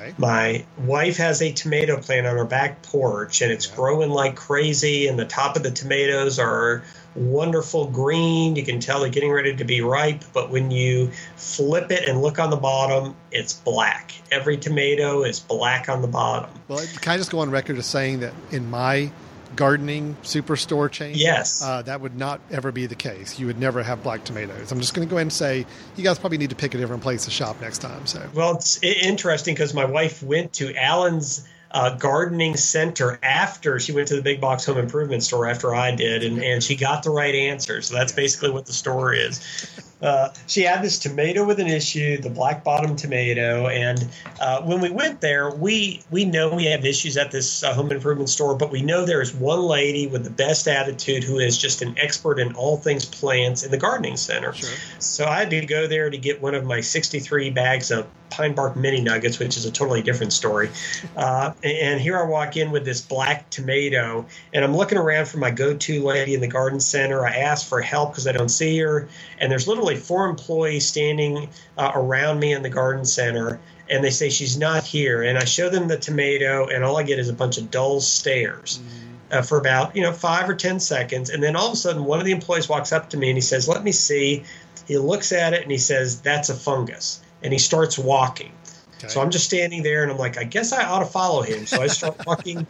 Okay. 0.00 0.14
My 0.18 0.64
wife 0.78 1.16
has 1.18 1.42
a 1.42 1.52
tomato 1.52 2.00
plant 2.00 2.26
on 2.26 2.36
her 2.36 2.44
back 2.44 2.82
porch, 2.82 3.42
and 3.42 3.52
it's 3.52 3.68
yeah. 3.68 3.76
growing 3.76 4.10
like 4.10 4.36
crazy. 4.36 5.08
And 5.08 5.18
the 5.18 5.24
top 5.24 5.56
of 5.56 5.62
the 5.62 5.70
tomatoes 5.70 6.38
are 6.38 6.82
wonderful 7.14 7.86
green. 7.86 8.56
You 8.56 8.64
can 8.64 8.80
tell 8.80 9.00
they're 9.00 9.10
getting 9.10 9.32
ready 9.32 9.54
to 9.56 9.64
be 9.64 9.80
ripe. 9.80 10.24
But 10.32 10.50
when 10.50 10.70
you 10.70 11.10
flip 11.36 11.90
it 11.90 12.08
and 12.08 12.22
look 12.22 12.38
on 12.38 12.50
the 12.50 12.56
bottom, 12.56 13.14
it's 13.30 13.52
black. 13.52 14.12
Every 14.30 14.56
tomato 14.56 15.22
is 15.24 15.40
black 15.40 15.88
on 15.88 16.02
the 16.02 16.08
bottom. 16.08 16.50
Well, 16.68 16.84
can 17.00 17.12
I 17.12 17.16
just 17.16 17.30
go 17.30 17.40
on 17.40 17.50
record 17.50 17.78
as 17.78 17.86
saying 17.86 18.20
that 18.20 18.32
in 18.50 18.70
my 18.70 19.10
gardening 19.56 20.16
superstore 20.22 20.90
chain, 20.90 21.14
yes, 21.16 21.62
uh, 21.62 21.82
that 21.82 22.00
would 22.00 22.16
not 22.16 22.40
ever 22.50 22.72
be 22.72 22.86
the 22.86 22.94
case. 22.94 23.38
You 23.38 23.46
would 23.46 23.58
never 23.58 23.82
have 23.82 24.02
black 24.02 24.24
tomatoes. 24.24 24.72
I'm 24.72 24.80
just 24.80 24.94
going 24.94 25.06
to 25.06 25.10
go 25.10 25.16
ahead 25.16 25.26
and 25.26 25.32
say 25.32 25.66
you 25.96 26.04
guys 26.04 26.18
probably 26.18 26.38
need 26.38 26.50
to 26.50 26.56
pick 26.56 26.74
a 26.74 26.78
different 26.78 27.02
place 27.02 27.24
to 27.24 27.30
shop 27.30 27.60
next 27.60 27.78
time. 27.78 28.06
So, 28.06 28.26
well, 28.34 28.56
it's 28.56 28.82
interesting 28.82 29.54
because 29.54 29.74
my 29.74 29.84
wife 29.84 30.22
went 30.22 30.52
to 30.54 30.74
Alan's 30.76 31.46
uh, 31.70 31.94
gardening 31.96 32.56
center 32.56 33.18
after 33.22 33.78
she 33.78 33.92
went 33.92 34.08
to 34.08 34.16
the 34.16 34.22
big 34.22 34.40
box 34.40 34.64
home 34.64 34.78
improvement 34.78 35.22
store 35.22 35.48
after 35.48 35.74
I 35.74 35.94
did, 35.94 36.24
and, 36.24 36.42
and 36.42 36.62
she 36.62 36.76
got 36.76 37.02
the 37.02 37.10
right 37.10 37.34
answer. 37.34 37.80
So 37.82 37.94
that's 37.94 38.12
basically 38.12 38.50
what 38.50 38.66
the 38.66 38.72
story 38.72 39.20
is. 39.20 39.89
Uh, 40.02 40.30
she 40.46 40.62
had 40.62 40.82
this 40.82 40.98
tomato 40.98 41.44
with 41.44 41.60
an 41.60 41.66
issue, 41.66 42.18
the 42.18 42.30
black 42.30 42.64
bottom 42.64 42.96
tomato, 42.96 43.68
and 43.68 44.08
uh, 44.40 44.62
when 44.62 44.80
we 44.80 44.90
went 44.90 45.20
there, 45.20 45.54
we 45.54 46.02
we 46.10 46.24
know 46.24 46.54
we 46.54 46.64
have 46.66 46.84
issues 46.84 47.16
at 47.16 47.30
this 47.30 47.62
uh, 47.62 47.74
home 47.74 47.92
improvement 47.92 48.28
store, 48.28 48.56
but 48.56 48.70
we 48.70 48.82
know 48.82 49.04
there 49.04 49.20
is 49.20 49.34
one 49.34 49.60
lady 49.60 50.06
with 50.06 50.24
the 50.24 50.30
best 50.30 50.66
attitude 50.68 51.22
who 51.22 51.38
is 51.38 51.58
just 51.58 51.82
an 51.82 51.94
expert 51.98 52.38
in 52.38 52.54
all 52.54 52.76
things 52.76 53.04
plants 53.04 53.62
in 53.62 53.70
the 53.70 53.78
gardening 53.78 54.16
center. 54.16 54.52
Sure. 54.52 54.68
So 54.98 55.26
I 55.26 55.40
had 55.40 55.50
to 55.50 55.66
go 55.66 55.86
there 55.86 56.08
to 56.08 56.18
get 56.18 56.40
one 56.40 56.54
of 56.54 56.64
my 56.64 56.80
63 56.80 57.50
bags 57.50 57.90
of 57.90 58.06
pine 58.30 58.54
bark 58.54 58.76
mini 58.76 59.00
nuggets, 59.00 59.38
which 59.38 59.56
is 59.56 59.66
a 59.66 59.70
totally 59.70 60.02
different 60.02 60.32
story. 60.32 60.70
Uh, 61.16 61.52
and 61.62 62.00
here 62.00 62.18
I 62.18 62.24
walk 62.24 62.56
in 62.56 62.70
with 62.70 62.84
this 62.84 63.00
black 63.00 63.50
tomato, 63.50 64.26
and 64.54 64.64
I'm 64.64 64.76
looking 64.76 64.98
around 64.98 65.28
for 65.28 65.38
my 65.38 65.50
go-to 65.50 66.02
lady 66.02 66.34
in 66.34 66.40
the 66.40 66.48
garden 66.48 66.80
center. 66.80 67.26
I 67.26 67.36
ask 67.36 67.68
for 67.68 67.80
help 67.80 68.12
because 68.12 68.26
I 68.26 68.32
don't 68.32 68.48
see 68.48 68.78
her, 68.78 69.08
and 69.38 69.50
there's 69.50 69.68
literally 69.68 69.96
four 69.96 70.28
employees 70.28 70.86
standing 70.86 71.48
uh, 71.76 71.92
around 71.94 72.40
me 72.40 72.52
in 72.52 72.62
the 72.62 72.70
garden 72.70 73.04
center, 73.04 73.60
and 73.88 74.04
they 74.04 74.10
say 74.10 74.30
she's 74.30 74.56
not 74.56 74.84
here. 74.84 75.22
And 75.22 75.36
I 75.36 75.44
show 75.44 75.68
them 75.68 75.88
the 75.88 75.98
tomato, 75.98 76.68
and 76.68 76.84
all 76.84 76.96
I 76.96 77.02
get 77.02 77.18
is 77.18 77.28
a 77.28 77.34
bunch 77.34 77.58
of 77.58 77.70
dull 77.70 78.00
stares. 78.00 78.78
Mm-hmm. 78.78 79.06
Uh, 79.32 79.42
for 79.42 79.58
about 79.58 79.94
you 79.94 80.02
know 80.02 80.12
five 80.12 80.50
or 80.50 80.54
ten 80.54 80.80
seconds, 80.80 81.30
and 81.30 81.40
then 81.40 81.54
all 81.54 81.68
of 81.68 81.74
a 81.74 81.76
sudden, 81.76 82.04
one 82.04 82.18
of 82.18 82.24
the 82.24 82.32
employees 82.32 82.68
walks 82.68 82.92
up 82.92 83.10
to 83.10 83.16
me 83.16 83.28
and 83.28 83.36
he 83.36 83.40
says, 83.40 83.68
"Let 83.68 83.84
me 83.84 83.92
see." 83.92 84.42
He 84.88 84.98
looks 84.98 85.30
at 85.30 85.52
it 85.52 85.62
and 85.62 85.70
he 85.70 85.78
says, 85.78 86.20
"That's 86.20 86.48
a 86.48 86.54
fungus." 86.54 87.20
And 87.42 87.52
he 87.52 87.58
starts 87.58 87.98
walking. 87.98 88.52
Okay. 88.98 89.08
So 89.08 89.20
I'm 89.20 89.30
just 89.30 89.46
standing 89.46 89.82
there 89.82 90.02
and 90.02 90.12
I'm 90.12 90.18
like, 90.18 90.36
I 90.36 90.44
guess 90.44 90.72
I 90.72 90.84
ought 90.84 91.00
to 91.00 91.06
follow 91.06 91.42
him. 91.42 91.66
So 91.66 91.80
I 91.80 91.86
start 91.86 92.16
walking 92.26 92.66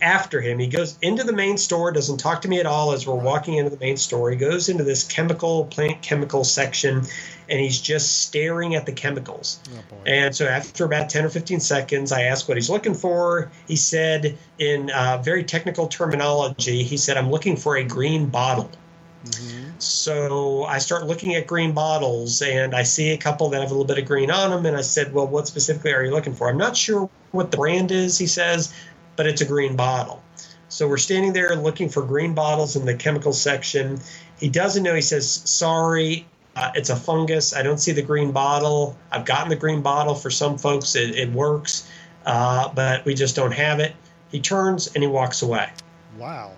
after 0.00 0.40
him. 0.40 0.58
He 0.58 0.66
goes 0.66 0.98
into 1.02 1.24
the 1.24 1.32
main 1.32 1.56
store, 1.58 1.92
doesn't 1.92 2.18
talk 2.18 2.42
to 2.42 2.48
me 2.48 2.60
at 2.60 2.66
all 2.66 2.92
as 2.92 3.06
we're 3.06 3.14
walking 3.14 3.54
into 3.54 3.70
the 3.70 3.78
main 3.78 3.96
store. 3.96 4.30
He 4.30 4.36
goes 4.36 4.68
into 4.68 4.84
this 4.84 5.04
chemical, 5.04 5.66
plant 5.66 6.02
chemical 6.02 6.44
section, 6.44 7.02
and 7.48 7.60
he's 7.60 7.80
just 7.80 8.22
staring 8.22 8.74
at 8.74 8.86
the 8.86 8.92
chemicals. 8.92 9.60
Oh, 9.70 9.96
and 10.06 10.34
so 10.34 10.46
after 10.46 10.84
about 10.84 11.10
10 11.10 11.24
or 11.24 11.28
15 11.28 11.60
seconds, 11.60 12.12
I 12.12 12.22
asked 12.22 12.48
what 12.48 12.56
he's 12.56 12.70
looking 12.70 12.94
for. 12.94 13.50
He 13.66 13.76
said, 13.76 14.36
in 14.58 14.90
uh, 14.90 15.18
very 15.22 15.44
technical 15.44 15.88
terminology, 15.88 16.82
he 16.82 16.96
said, 16.96 17.16
I'm 17.16 17.30
looking 17.30 17.56
for 17.56 17.76
a 17.76 17.84
green 17.84 18.26
bottle. 18.26 18.70
Mm-hmm. 19.24 19.78
So 19.78 20.64
I 20.64 20.78
start 20.78 21.06
looking 21.06 21.34
at 21.34 21.46
green 21.46 21.72
bottles 21.72 22.40
and 22.40 22.74
I 22.74 22.84
see 22.84 23.10
a 23.10 23.18
couple 23.18 23.50
that 23.50 23.60
have 23.60 23.70
a 23.70 23.74
little 23.74 23.86
bit 23.86 23.98
of 23.98 24.04
green 24.04 24.30
on 24.30 24.50
them. 24.50 24.66
And 24.66 24.76
I 24.76 24.82
said, 24.82 25.12
Well, 25.12 25.26
what 25.26 25.48
specifically 25.48 25.92
are 25.92 26.04
you 26.04 26.10
looking 26.10 26.34
for? 26.34 26.48
I'm 26.48 26.58
not 26.58 26.76
sure 26.76 27.10
what 27.32 27.50
the 27.50 27.56
brand 27.56 27.90
is, 27.90 28.16
he 28.18 28.26
says, 28.26 28.72
but 29.16 29.26
it's 29.26 29.40
a 29.40 29.44
green 29.44 29.76
bottle. 29.76 30.22
So 30.68 30.86
we're 30.86 30.98
standing 30.98 31.32
there 31.32 31.56
looking 31.56 31.88
for 31.88 32.02
green 32.02 32.34
bottles 32.34 32.76
in 32.76 32.84
the 32.84 32.94
chemical 32.94 33.32
section. 33.32 34.00
He 34.38 34.48
doesn't 34.48 34.82
know. 34.82 34.94
He 34.94 35.00
says, 35.00 35.28
Sorry, 35.28 36.26
uh, 36.54 36.72
it's 36.74 36.90
a 36.90 36.96
fungus. 36.96 37.54
I 37.54 37.62
don't 37.62 37.78
see 37.78 37.92
the 37.92 38.02
green 38.02 38.32
bottle. 38.32 38.96
I've 39.12 39.24
gotten 39.24 39.48
the 39.48 39.56
green 39.56 39.82
bottle 39.82 40.14
for 40.14 40.30
some 40.30 40.58
folks, 40.58 40.96
it, 40.96 41.16
it 41.16 41.30
works, 41.30 41.88
uh, 42.26 42.72
but 42.74 43.04
we 43.04 43.14
just 43.14 43.36
don't 43.36 43.52
have 43.52 43.80
it. 43.80 43.94
He 44.30 44.40
turns 44.40 44.88
and 44.88 45.02
he 45.02 45.08
walks 45.08 45.42
away. 45.42 45.70
Wow. 46.18 46.52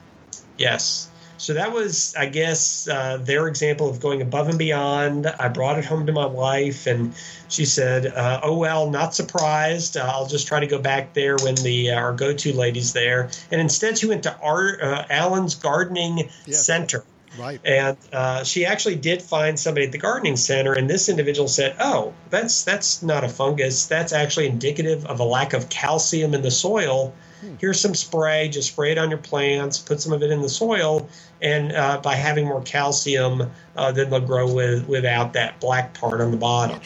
Yes. 0.56 1.09
So 1.40 1.54
that 1.54 1.72
was, 1.72 2.14
I 2.18 2.26
guess, 2.26 2.86
uh, 2.86 3.16
their 3.16 3.48
example 3.48 3.88
of 3.88 3.98
going 3.98 4.20
above 4.20 4.50
and 4.50 4.58
beyond. 4.58 5.26
I 5.26 5.48
brought 5.48 5.78
it 5.78 5.86
home 5.86 6.04
to 6.04 6.12
my 6.12 6.26
wife, 6.26 6.86
and 6.86 7.14
she 7.48 7.64
said, 7.64 8.08
uh, 8.08 8.40
"Oh 8.42 8.58
well, 8.58 8.90
not 8.90 9.14
surprised. 9.14 9.96
Uh, 9.96 10.04
I'll 10.04 10.26
just 10.26 10.46
try 10.46 10.60
to 10.60 10.66
go 10.66 10.78
back 10.78 11.14
there 11.14 11.36
when 11.38 11.54
the 11.54 11.92
uh, 11.92 11.94
our 11.94 12.12
go-to 12.12 12.52
lady's 12.52 12.92
there." 12.92 13.30
And 13.50 13.58
instead, 13.58 13.96
she 13.96 14.06
went 14.06 14.24
to 14.24 14.36
Art, 14.42 14.82
uh, 14.82 15.04
Alan's 15.08 15.54
Gardening 15.54 16.28
yes. 16.44 16.66
Center. 16.66 17.04
Right. 17.38 17.60
And 17.64 17.96
uh, 18.12 18.44
she 18.44 18.66
actually 18.66 18.96
did 18.96 19.22
find 19.22 19.58
somebody 19.58 19.86
at 19.86 19.92
the 19.92 19.98
gardening 19.98 20.36
center, 20.36 20.72
and 20.72 20.90
this 20.90 21.08
individual 21.08 21.48
said, 21.48 21.76
"Oh, 21.78 22.12
that's 22.28 22.64
that's 22.64 23.02
not 23.02 23.22
a 23.22 23.28
fungus. 23.28 23.86
That's 23.86 24.12
actually 24.12 24.46
indicative 24.46 25.06
of 25.06 25.20
a 25.20 25.24
lack 25.24 25.52
of 25.52 25.68
calcium 25.68 26.34
in 26.34 26.42
the 26.42 26.50
soil." 26.50 27.14
Here's 27.58 27.80
some 27.80 27.94
spray. 27.94 28.48
Just 28.48 28.72
spray 28.72 28.92
it 28.92 28.98
on 28.98 29.08
your 29.08 29.18
plants. 29.18 29.78
Put 29.78 30.00
some 30.00 30.12
of 30.12 30.22
it 30.22 30.30
in 30.30 30.42
the 30.42 30.48
soil, 30.48 31.08
and 31.40 31.72
uh, 31.72 32.00
by 32.02 32.14
having 32.14 32.46
more 32.46 32.62
calcium, 32.62 33.50
uh, 33.76 33.92
then 33.92 34.10
they'll 34.10 34.20
grow 34.20 34.52
with 34.52 34.86
without 34.88 35.32
that 35.34 35.60
black 35.60 35.94
part 35.94 36.20
on 36.20 36.32
the 36.32 36.36
bottom. 36.36 36.80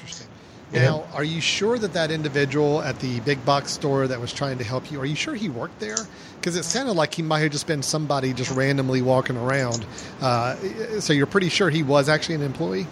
Now, 0.75 1.05
are 1.13 1.25
you 1.25 1.41
sure 1.41 1.79
that 1.79 1.93
that 1.93 2.11
individual 2.11 2.83
at 2.83 2.99
the 3.01 3.21
big 3.21 3.45
box 3.45 3.73
store 3.73 4.07
that 4.09 4.21
was 4.21 4.33
trying 4.33 4.59
to 4.59 4.65
help 4.65 4.91
you, 4.91 5.01
are 5.01 5.07
you 5.07 5.15
sure 5.15 5.35
he 5.35 5.49
worked 5.49 5.81
there? 5.81 5.97
Because 6.41 6.57
it 6.57 6.65
sounded 6.65 6.93
like 6.93 7.15
he 7.15 7.23
might 7.23 7.41
have 7.41 7.53
just 7.53 7.67
been 7.67 7.83
somebody 7.83 8.33
just 8.33 8.51
randomly 8.51 9.03
walking 9.03 9.37
around. 9.37 9.85
Uh, 10.21 10.57
so 11.01 11.13
you're 11.13 11.27
pretty 11.27 11.49
sure 11.49 11.71
he 11.71 11.83
was 11.83 12.09
actually 12.09 12.37
an 12.37 12.43
employee? 12.43 12.87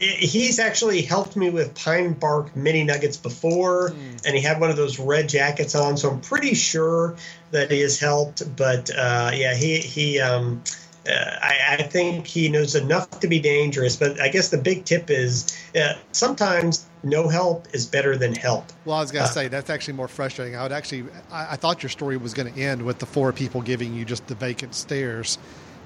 he's 0.00 0.58
actually 0.58 1.02
helped 1.02 1.36
me 1.36 1.50
with 1.50 1.74
pine 1.74 2.12
bark 2.12 2.54
mini 2.54 2.84
nuggets 2.84 3.16
before 3.16 3.90
mm. 3.90 4.26
and 4.26 4.36
he 4.36 4.40
had 4.40 4.60
one 4.60 4.70
of 4.70 4.76
those 4.76 4.98
red 4.98 5.28
jackets 5.28 5.74
on 5.74 5.96
so 5.96 6.10
i'm 6.10 6.20
pretty 6.20 6.54
sure 6.54 7.16
that 7.50 7.70
he 7.70 7.80
has 7.80 7.98
helped 7.98 8.44
but 8.56 8.90
uh, 8.90 9.30
yeah 9.34 9.54
he 9.54 9.78
he 9.78 10.20
um, 10.20 10.62
uh, 11.08 11.38
I, 11.42 11.76
I, 11.78 11.82
think 11.82 12.26
he 12.26 12.48
knows 12.48 12.74
enough 12.74 13.08
to 13.20 13.28
be 13.28 13.40
dangerous. 13.40 13.96
But 13.96 14.20
I 14.20 14.28
guess 14.28 14.50
the 14.50 14.58
big 14.58 14.84
tip 14.84 15.10
is 15.10 15.56
uh, 15.74 15.94
sometimes 16.12 16.86
no 17.02 17.28
help 17.28 17.66
is 17.72 17.86
better 17.86 18.16
than 18.16 18.34
help. 18.34 18.64
Well, 18.84 18.96
I 18.96 19.00
was 19.00 19.10
going 19.10 19.24
to 19.24 19.30
uh, 19.30 19.32
say 19.32 19.48
that's 19.48 19.70
actually 19.70 19.94
more 19.94 20.08
frustrating. 20.08 20.56
I 20.56 20.62
would 20.62 20.72
actually, 20.72 21.04
I, 21.30 21.52
I 21.52 21.56
thought 21.56 21.82
your 21.82 21.90
story 21.90 22.16
was 22.16 22.34
going 22.34 22.52
to 22.52 22.60
end 22.60 22.82
with 22.82 22.98
the 22.98 23.06
four 23.06 23.32
people 23.32 23.62
giving 23.62 23.94
you 23.94 24.04
just 24.04 24.26
the 24.26 24.34
vacant 24.34 24.74
stares, 24.74 25.38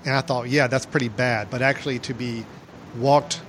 and 0.04 0.14
I 0.14 0.20
thought, 0.20 0.48
yeah, 0.48 0.66
that's 0.66 0.86
pretty 0.86 1.08
bad. 1.08 1.50
But 1.50 1.62
actually, 1.62 1.98
to 2.00 2.14
be 2.14 2.44
walked 2.96 3.40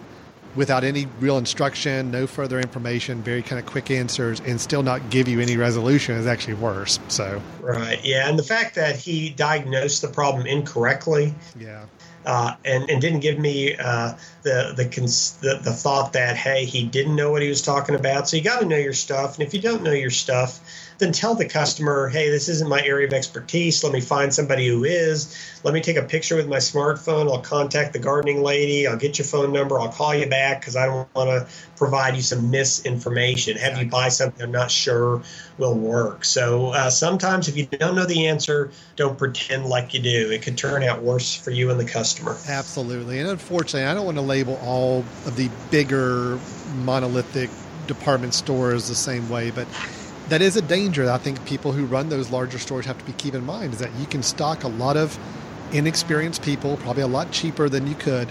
without 0.55 0.83
any 0.83 1.07
real 1.19 1.37
instruction, 1.37 2.11
no 2.11 2.27
further 2.27 2.59
information, 2.59 3.21
very 3.23 3.41
kind 3.41 3.59
of 3.59 3.65
quick 3.65 3.91
answers, 3.91 4.39
and 4.41 4.59
still 4.59 4.83
not 4.83 5.09
give 5.09 5.27
you 5.27 5.39
any 5.39 5.57
resolution 5.57 6.15
is 6.15 6.27
actually 6.27 6.55
worse. 6.55 6.99
So 7.07 7.41
right, 7.61 8.03
yeah, 8.03 8.29
and 8.29 8.37
the 8.37 8.43
fact 8.43 8.75
that 8.75 8.95
he 8.95 9.29
diagnosed 9.29 10.01
the 10.01 10.07
problem 10.07 10.45
incorrectly, 10.45 11.33
yeah, 11.59 11.85
uh, 12.25 12.55
and 12.65 12.89
and 12.89 13.01
didn't 13.01 13.19
give 13.19 13.39
me 13.39 13.75
uh, 13.75 14.13
the, 14.43 14.73
the, 14.75 14.83
the 15.41 15.59
the 15.63 15.73
thought 15.73 16.13
that 16.13 16.37
hey 16.37 16.65
he 16.65 16.85
didn't 16.85 17.15
know 17.15 17.31
what 17.31 17.41
he 17.41 17.49
was 17.49 17.61
talking 17.61 17.95
about. 17.95 18.29
So 18.29 18.37
you 18.37 18.43
got 18.43 18.59
to 18.59 18.65
know 18.65 18.77
your 18.77 18.93
stuff, 18.93 19.37
and 19.37 19.47
if 19.47 19.53
you 19.53 19.61
don't 19.61 19.83
know 19.83 19.91
your 19.91 20.11
stuff, 20.11 20.59
then 20.97 21.11
tell 21.11 21.35
the 21.35 21.45
customer, 21.45 22.09
hey, 22.09 22.29
this 22.29 22.49
isn't 22.49 22.69
my 22.69 22.81
area 22.81 23.07
of 23.07 23.13
expertise. 23.13 23.83
Let 23.83 23.93
me 23.93 24.01
find 24.01 24.33
somebody 24.33 24.67
who 24.67 24.83
is. 24.83 25.59
Let 25.63 25.73
me 25.73 25.81
take 25.81 25.97
a 25.97 26.03
picture 26.03 26.35
with 26.35 26.47
my 26.47 26.57
smartphone. 26.57 27.31
I'll 27.31 27.41
contact 27.41 27.93
the 27.93 27.99
gardening 27.99 28.43
lady. 28.43 28.87
I'll 28.87 28.97
get 28.97 29.17
your 29.17 29.25
phone 29.25 29.53
number. 29.53 29.79
I'll 29.79 29.91
call 29.91 30.13
you 30.13 30.27
back 30.27 30.61
because 30.61 30.75
I 30.75 30.85
don't 30.85 31.13
want 31.15 31.29
to 31.29 31.47
provide 31.75 32.15
you 32.15 32.21
some 32.21 32.51
misinformation. 32.51 33.57
Have 33.57 33.77
you 33.77 33.89
buy 33.89 34.09
something 34.09 34.41
I'm 34.41 34.51
not 34.51 34.71
sure 34.71 35.21
will 35.57 35.75
work. 35.75 36.25
So 36.25 36.69
uh, 36.69 36.89
sometimes 36.89 37.47
if 37.47 37.57
you 37.57 37.65
don't 37.65 37.95
know 37.95 38.05
the 38.05 38.27
answer, 38.27 38.71
don't 38.95 39.17
pretend 39.17 39.65
like 39.65 39.93
you 39.93 40.01
do. 40.01 40.31
It 40.31 40.41
could 40.41 40.57
turn 40.57 40.83
out 40.83 41.01
worse 41.01 41.35
for 41.35 41.51
you 41.51 41.69
and 41.69 41.79
the 41.79 41.85
customer. 41.85 42.37
Absolutely. 42.47 43.19
And 43.19 43.29
unfortunately, 43.29 43.87
I 43.87 43.93
don't 43.93 44.05
want 44.05 44.17
to 44.17 44.23
label 44.23 44.59
all 44.63 44.99
of 45.25 45.35
the 45.35 45.49
bigger 45.69 46.39
monolithic 46.77 47.49
department 47.87 48.33
stores 48.33 48.87
the 48.87 48.95
same 48.95 49.29
way, 49.29 49.51
but 49.51 49.67
that 50.29 50.41
is 50.41 50.55
a 50.55 50.61
danger 50.61 51.05
that 51.05 51.13
I 51.13 51.17
think 51.17 51.45
people 51.45 51.71
who 51.71 51.85
run 51.85 52.09
those 52.09 52.29
larger 52.29 52.59
stores 52.59 52.85
have 52.85 52.97
to 52.97 53.05
be 53.05 53.13
keep 53.13 53.33
in 53.33 53.45
mind 53.45 53.73
is 53.73 53.79
that 53.79 53.93
you 53.99 54.05
can 54.05 54.23
stock 54.23 54.63
a 54.63 54.67
lot 54.67 54.97
of 54.97 55.17
inexperienced 55.71 56.43
people, 56.43 56.77
probably 56.77 57.03
a 57.03 57.07
lot 57.07 57.31
cheaper 57.31 57.69
than 57.69 57.87
you 57.87 57.95
could, 57.95 58.29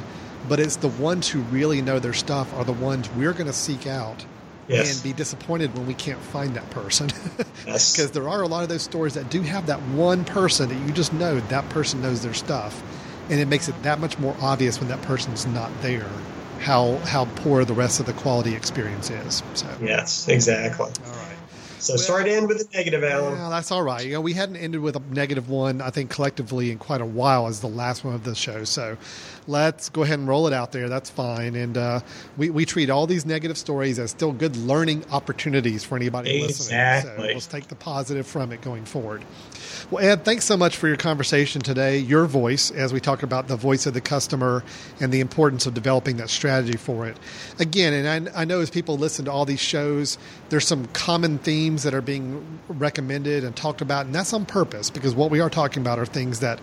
but 0.48 0.60
it's 0.60 0.76
the 0.76 0.88
ones 0.88 1.28
who 1.28 1.40
really 1.40 1.82
know 1.82 1.98
their 1.98 2.12
stuff 2.12 2.52
are 2.54 2.64
the 2.64 2.72
ones 2.72 3.10
we're 3.10 3.32
going 3.32 3.46
to 3.46 3.52
seek 3.52 3.86
out 3.86 4.24
yes. 4.68 4.94
and 4.94 5.02
be 5.02 5.12
disappointed 5.12 5.74
when 5.76 5.86
we 5.86 5.94
can't 5.94 6.20
find 6.20 6.54
that 6.54 6.68
person. 6.70 7.08
Because 7.36 7.98
yes. 7.98 8.10
there 8.10 8.28
are 8.28 8.42
a 8.42 8.48
lot 8.48 8.62
of 8.62 8.68
those 8.68 8.82
stores 8.82 9.14
that 9.14 9.30
do 9.30 9.42
have 9.42 9.66
that 9.66 9.80
one 9.82 10.24
person 10.24 10.68
that 10.68 10.86
you 10.86 10.92
just 10.92 11.12
know 11.12 11.40
that 11.40 11.68
person 11.68 12.00
knows 12.02 12.22
their 12.22 12.34
stuff, 12.34 12.82
and 13.28 13.40
it 13.40 13.48
makes 13.48 13.68
it 13.68 13.82
that 13.82 14.00
much 14.00 14.18
more 14.18 14.36
obvious 14.40 14.80
when 14.80 14.88
that 14.88 15.02
person's 15.02 15.46
not 15.46 15.70
there 15.82 16.08
how 16.62 16.96
how 16.98 17.24
poor 17.36 17.64
the 17.64 17.74
rest 17.74 18.00
of 18.00 18.06
the 18.06 18.12
quality 18.12 18.54
experience 18.54 19.10
is. 19.10 19.42
So 19.54 19.66
yes, 19.82 20.28
exactly. 20.28 20.86
All 21.06 21.12
right. 21.12 21.31
So 21.82 21.94
well, 21.94 21.98
sorry 21.98 22.24
to 22.26 22.32
end 22.32 22.46
with 22.46 22.60
a 22.60 22.76
negative, 22.76 23.02
Alan. 23.02 23.36
Yeah, 23.36 23.48
that's 23.48 23.72
all 23.72 23.82
right. 23.82 24.06
You 24.06 24.12
know, 24.12 24.20
we 24.20 24.34
hadn't 24.34 24.54
ended 24.54 24.80
with 24.82 24.94
a 24.94 25.02
negative 25.10 25.50
one, 25.50 25.80
I 25.80 25.90
think, 25.90 26.10
collectively 26.10 26.70
in 26.70 26.78
quite 26.78 27.00
a 27.00 27.06
while 27.06 27.48
as 27.48 27.60
the 27.60 27.66
last 27.66 28.04
one 28.04 28.14
of 28.14 28.22
the 28.22 28.36
show. 28.36 28.62
So 28.62 28.96
let's 29.46 29.88
go 29.88 30.02
ahead 30.02 30.18
and 30.18 30.28
roll 30.28 30.46
it 30.46 30.52
out 30.52 30.72
there. 30.72 30.88
That's 30.88 31.10
fine. 31.10 31.54
And 31.54 31.76
uh, 31.76 32.00
we, 32.36 32.50
we 32.50 32.64
treat 32.64 32.90
all 32.90 33.06
these 33.06 33.26
negative 33.26 33.58
stories 33.58 33.98
as 33.98 34.10
still 34.10 34.32
good 34.32 34.56
learning 34.56 35.04
opportunities 35.10 35.84
for 35.84 35.96
anybody 35.96 36.42
exactly. 36.42 37.10
listening. 37.10 37.28
So 37.28 37.34
let's 37.34 37.46
take 37.46 37.68
the 37.68 37.74
positive 37.74 38.26
from 38.26 38.52
it 38.52 38.60
going 38.62 38.84
forward. 38.84 39.24
Well, 39.90 40.04
Ed, 40.04 40.24
thanks 40.24 40.44
so 40.44 40.56
much 40.56 40.76
for 40.76 40.88
your 40.88 40.96
conversation 40.96 41.60
today. 41.60 41.98
Your 41.98 42.26
voice, 42.26 42.70
as 42.70 42.92
we 42.92 43.00
talk 43.00 43.22
about 43.22 43.48
the 43.48 43.56
voice 43.56 43.84
of 43.86 43.94
the 43.94 44.00
customer 44.00 44.64
and 45.00 45.12
the 45.12 45.20
importance 45.20 45.66
of 45.66 45.74
developing 45.74 46.16
that 46.16 46.30
strategy 46.30 46.78
for 46.78 47.06
it. 47.06 47.16
Again, 47.58 47.92
and 47.92 48.28
I, 48.28 48.42
I 48.42 48.44
know 48.44 48.60
as 48.60 48.70
people 48.70 48.96
listen 48.96 49.26
to 49.26 49.32
all 49.32 49.44
these 49.44 49.60
shows, 49.60 50.18
there's 50.48 50.66
some 50.66 50.86
common 50.88 51.38
themes 51.38 51.82
that 51.82 51.94
are 51.94 52.00
being 52.00 52.60
recommended 52.68 53.44
and 53.44 53.54
talked 53.54 53.80
about, 53.80 54.06
and 54.06 54.14
that's 54.14 54.32
on 54.32 54.46
purpose 54.46 54.88
because 54.88 55.14
what 55.14 55.30
we 55.30 55.40
are 55.40 55.50
talking 55.50 55.82
about 55.82 55.98
are 55.98 56.06
things 56.06 56.40
that 56.40 56.60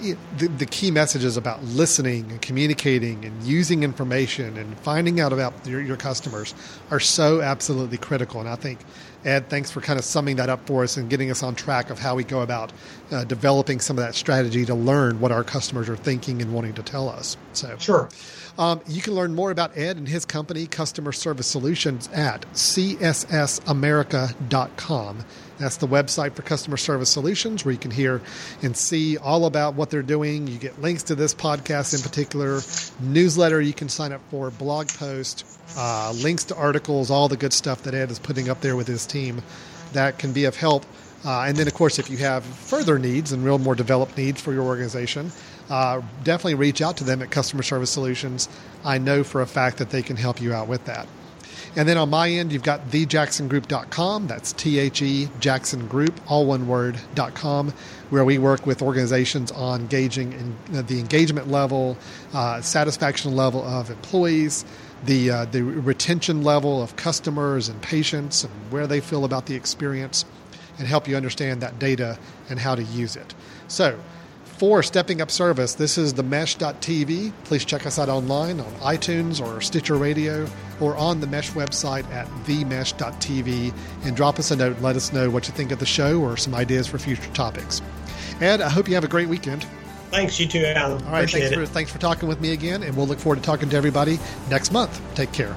the, 0.00 0.48
the, 0.48 0.66
key 0.66 0.90
messages 0.90 1.36
about 1.36 1.62
listening 1.62 2.30
and 2.30 2.42
communicating 2.42 3.24
and 3.24 3.42
using 3.42 3.82
information 3.82 4.56
and 4.56 4.78
finding 4.80 5.20
out 5.20 5.32
about 5.32 5.66
your, 5.66 5.80
your, 5.80 5.96
customers 5.96 6.54
are 6.90 7.00
so 7.00 7.40
absolutely 7.40 7.98
critical. 7.98 8.40
And 8.40 8.48
I 8.48 8.56
think, 8.56 8.80
Ed, 9.24 9.50
thanks 9.50 9.70
for 9.70 9.80
kind 9.80 9.98
of 9.98 10.04
summing 10.04 10.36
that 10.36 10.48
up 10.48 10.66
for 10.66 10.82
us 10.82 10.96
and 10.96 11.10
getting 11.10 11.30
us 11.30 11.42
on 11.42 11.54
track 11.54 11.90
of 11.90 11.98
how 11.98 12.14
we 12.14 12.24
go 12.24 12.40
about 12.40 12.72
uh, 13.10 13.24
developing 13.24 13.80
some 13.80 13.98
of 13.98 14.04
that 14.04 14.14
strategy 14.14 14.64
to 14.64 14.74
learn 14.74 15.20
what 15.20 15.32
our 15.32 15.44
customers 15.44 15.88
are 15.88 15.96
thinking 15.96 16.40
and 16.40 16.54
wanting 16.54 16.74
to 16.74 16.82
tell 16.82 17.08
us. 17.08 17.36
So, 17.52 17.76
sure. 17.78 18.08
Um, 18.58 18.80
you 18.86 19.02
can 19.02 19.14
learn 19.14 19.34
more 19.34 19.50
about 19.50 19.76
Ed 19.76 19.96
and 19.96 20.08
his 20.08 20.24
company, 20.24 20.66
Customer 20.66 21.12
Service 21.12 21.46
Solutions, 21.46 22.08
at 22.12 22.42
cssamerica.com. 22.52 25.24
That's 25.60 25.76
the 25.76 25.86
website 25.86 26.32
for 26.32 26.40
Customer 26.40 26.78
Service 26.78 27.10
Solutions, 27.10 27.66
where 27.66 27.72
you 27.72 27.78
can 27.78 27.90
hear 27.90 28.22
and 28.62 28.74
see 28.74 29.18
all 29.18 29.44
about 29.44 29.74
what 29.74 29.90
they're 29.90 30.02
doing. 30.02 30.46
You 30.46 30.56
get 30.56 30.80
links 30.80 31.02
to 31.04 31.14
this 31.14 31.34
podcast 31.34 31.94
in 31.94 32.00
particular, 32.00 32.60
newsletter 32.98 33.60
you 33.60 33.74
can 33.74 33.90
sign 33.90 34.12
up 34.12 34.22
for, 34.30 34.50
blog 34.50 34.88
post, 34.88 35.44
uh, 35.76 36.14
links 36.16 36.44
to 36.44 36.56
articles, 36.56 37.10
all 37.10 37.28
the 37.28 37.36
good 37.36 37.52
stuff 37.52 37.82
that 37.82 37.92
Ed 37.92 38.10
is 38.10 38.18
putting 38.18 38.48
up 38.48 38.62
there 38.62 38.74
with 38.74 38.88
his 38.88 39.04
team 39.04 39.42
that 39.92 40.18
can 40.18 40.32
be 40.32 40.46
of 40.46 40.56
help. 40.56 40.86
Uh, 41.26 41.42
and 41.42 41.58
then, 41.58 41.68
of 41.68 41.74
course, 41.74 41.98
if 41.98 42.08
you 42.08 42.16
have 42.16 42.42
further 42.42 42.98
needs 42.98 43.32
and 43.32 43.44
real 43.44 43.58
more 43.58 43.74
developed 43.74 44.16
needs 44.16 44.40
for 44.40 44.54
your 44.54 44.64
organization, 44.64 45.30
uh, 45.68 46.00
definitely 46.24 46.54
reach 46.54 46.80
out 46.80 46.96
to 46.96 47.04
them 47.04 47.20
at 47.20 47.30
Customer 47.30 47.62
Service 47.62 47.90
Solutions. 47.90 48.48
I 48.82 48.96
know 48.96 49.22
for 49.22 49.42
a 49.42 49.46
fact 49.46 49.76
that 49.76 49.90
they 49.90 50.00
can 50.00 50.16
help 50.16 50.40
you 50.40 50.54
out 50.54 50.68
with 50.68 50.86
that. 50.86 51.06
And 51.76 51.88
then 51.88 51.96
on 51.96 52.10
my 52.10 52.28
end, 52.28 52.52
you've 52.52 52.64
got 52.64 52.88
thejacksongroup.com. 52.88 54.26
That's 54.26 54.52
T 54.52 54.78
H 54.78 55.02
E 55.02 55.28
Jackson 55.38 55.86
Group, 55.86 56.20
all 56.28 56.44
one 56.46 56.66
word, 56.66 56.98
.com, 57.34 57.72
where 58.10 58.24
we 58.24 58.38
work 58.38 58.66
with 58.66 58.82
organizations 58.82 59.52
on 59.52 59.86
gauging 59.86 60.32
in 60.32 60.76
uh, 60.76 60.82
the 60.82 60.98
engagement 60.98 61.48
level, 61.48 61.96
uh, 62.34 62.60
satisfaction 62.60 63.36
level 63.36 63.62
of 63.62 63.88
employees, 63.90 64.64
the, 65.04 65.30
uh, 65.30 65.44
the 65.46 65.62
retention 65.62 66.42
level 66.42 66.82
of 66.82 66.96
customers 66.96 67.68
and 67.68 67.80
patients, 67.82 68.42
and 68.42 68.52
where 68.70 68.88
they 68.88 69.00
feel 69.00 69.24
about 69.24 69.46
the 69.46 69.54
experience, 69.54 70.24
and 70.78 70.88
help 70.88 71.06
you 71.06 71.16
understand 71.16 71.60
that 71.60 71.78
data 71.78 72.18
and 72.48 72.58
how 72.58 72.74
to 72.74 72.82
use 72.82 73.14
it. 73.14 73.34
So, 73.68 73.96
for 74.60 74.82
Stepping 74.82 75.22
Up 75.22 75.30
Service, 75.30 75.72
this 75.72 75.96
is 75.96 76.12
the 76.12 76.22
mesh.tv. 76.22 77.32
Please 77.44 77.64
check 77.64 77.86
us 77.86 77.98
out 77.98 78.10
online 78.10 78.60
on 78.60 78.70
iTunes 78.74 79.40
or 79.40 79.62
Stitcher 79.62 79.96
Radio 79.96 80.46
or 80.80 80.94
on 80.98 81.18
the 81.18 81.26
Mesh 81.26 81.50
website 81.52 82.04
at 82.10 82.26
themesh.tv 82.44 83.72
and 84.04 84.14
drop 84.14 84.38
us 84.38 84.50
a 84.50 84.56
note 84.56 84.74
and 84.74 84.82
let 84.82 84.96
us 84.96 85.14
know 85.14 85.30
what 85.30 85.48
you 85.48 85.54
think 85.54 85.72
of 85.72 85.78
the 85.78 85.86
show 85.86 86.20
or 86.20 86.36
some 86.36 86.54
ideas 86.54 86.86
for 86.86 86.98
future 86.98 87.32
topics. 87.32 87.80
Ed, 88.42 88.60
I 88.60 88.68
hope 88.68 88.86
you 88.86 88.92
have 88.96 89.04
a 89.04 89.08
great 89.08 89.28
weekend. 89.30 89.64
Thanks, 90.10 90.38
you 90.38 90.46
too, 90.46 90.62
Alan. 90.62 91.02
All 91.04 91.12
right, 91.12 91.30
thanks 91.30 91.54
for, 91.54 91.64
thanks 91.64 91.90
for 91.90 91.98
talking 91.98 92.28
with 92.28 92.42
me 92.42 92.52
again, 92.52 92.82
and 92.82 92.94
we'll 92.94 93.06
look 93.06 93.18
forward 93.18 93.36
to 93.36 93.42
talking 93.42 93.70
to 93.70 93.76
everybody 93.78 94.18
next 94.50 94.72
month. 94.72 95.00
Take 95.14 95.32
care. 95.32 95.56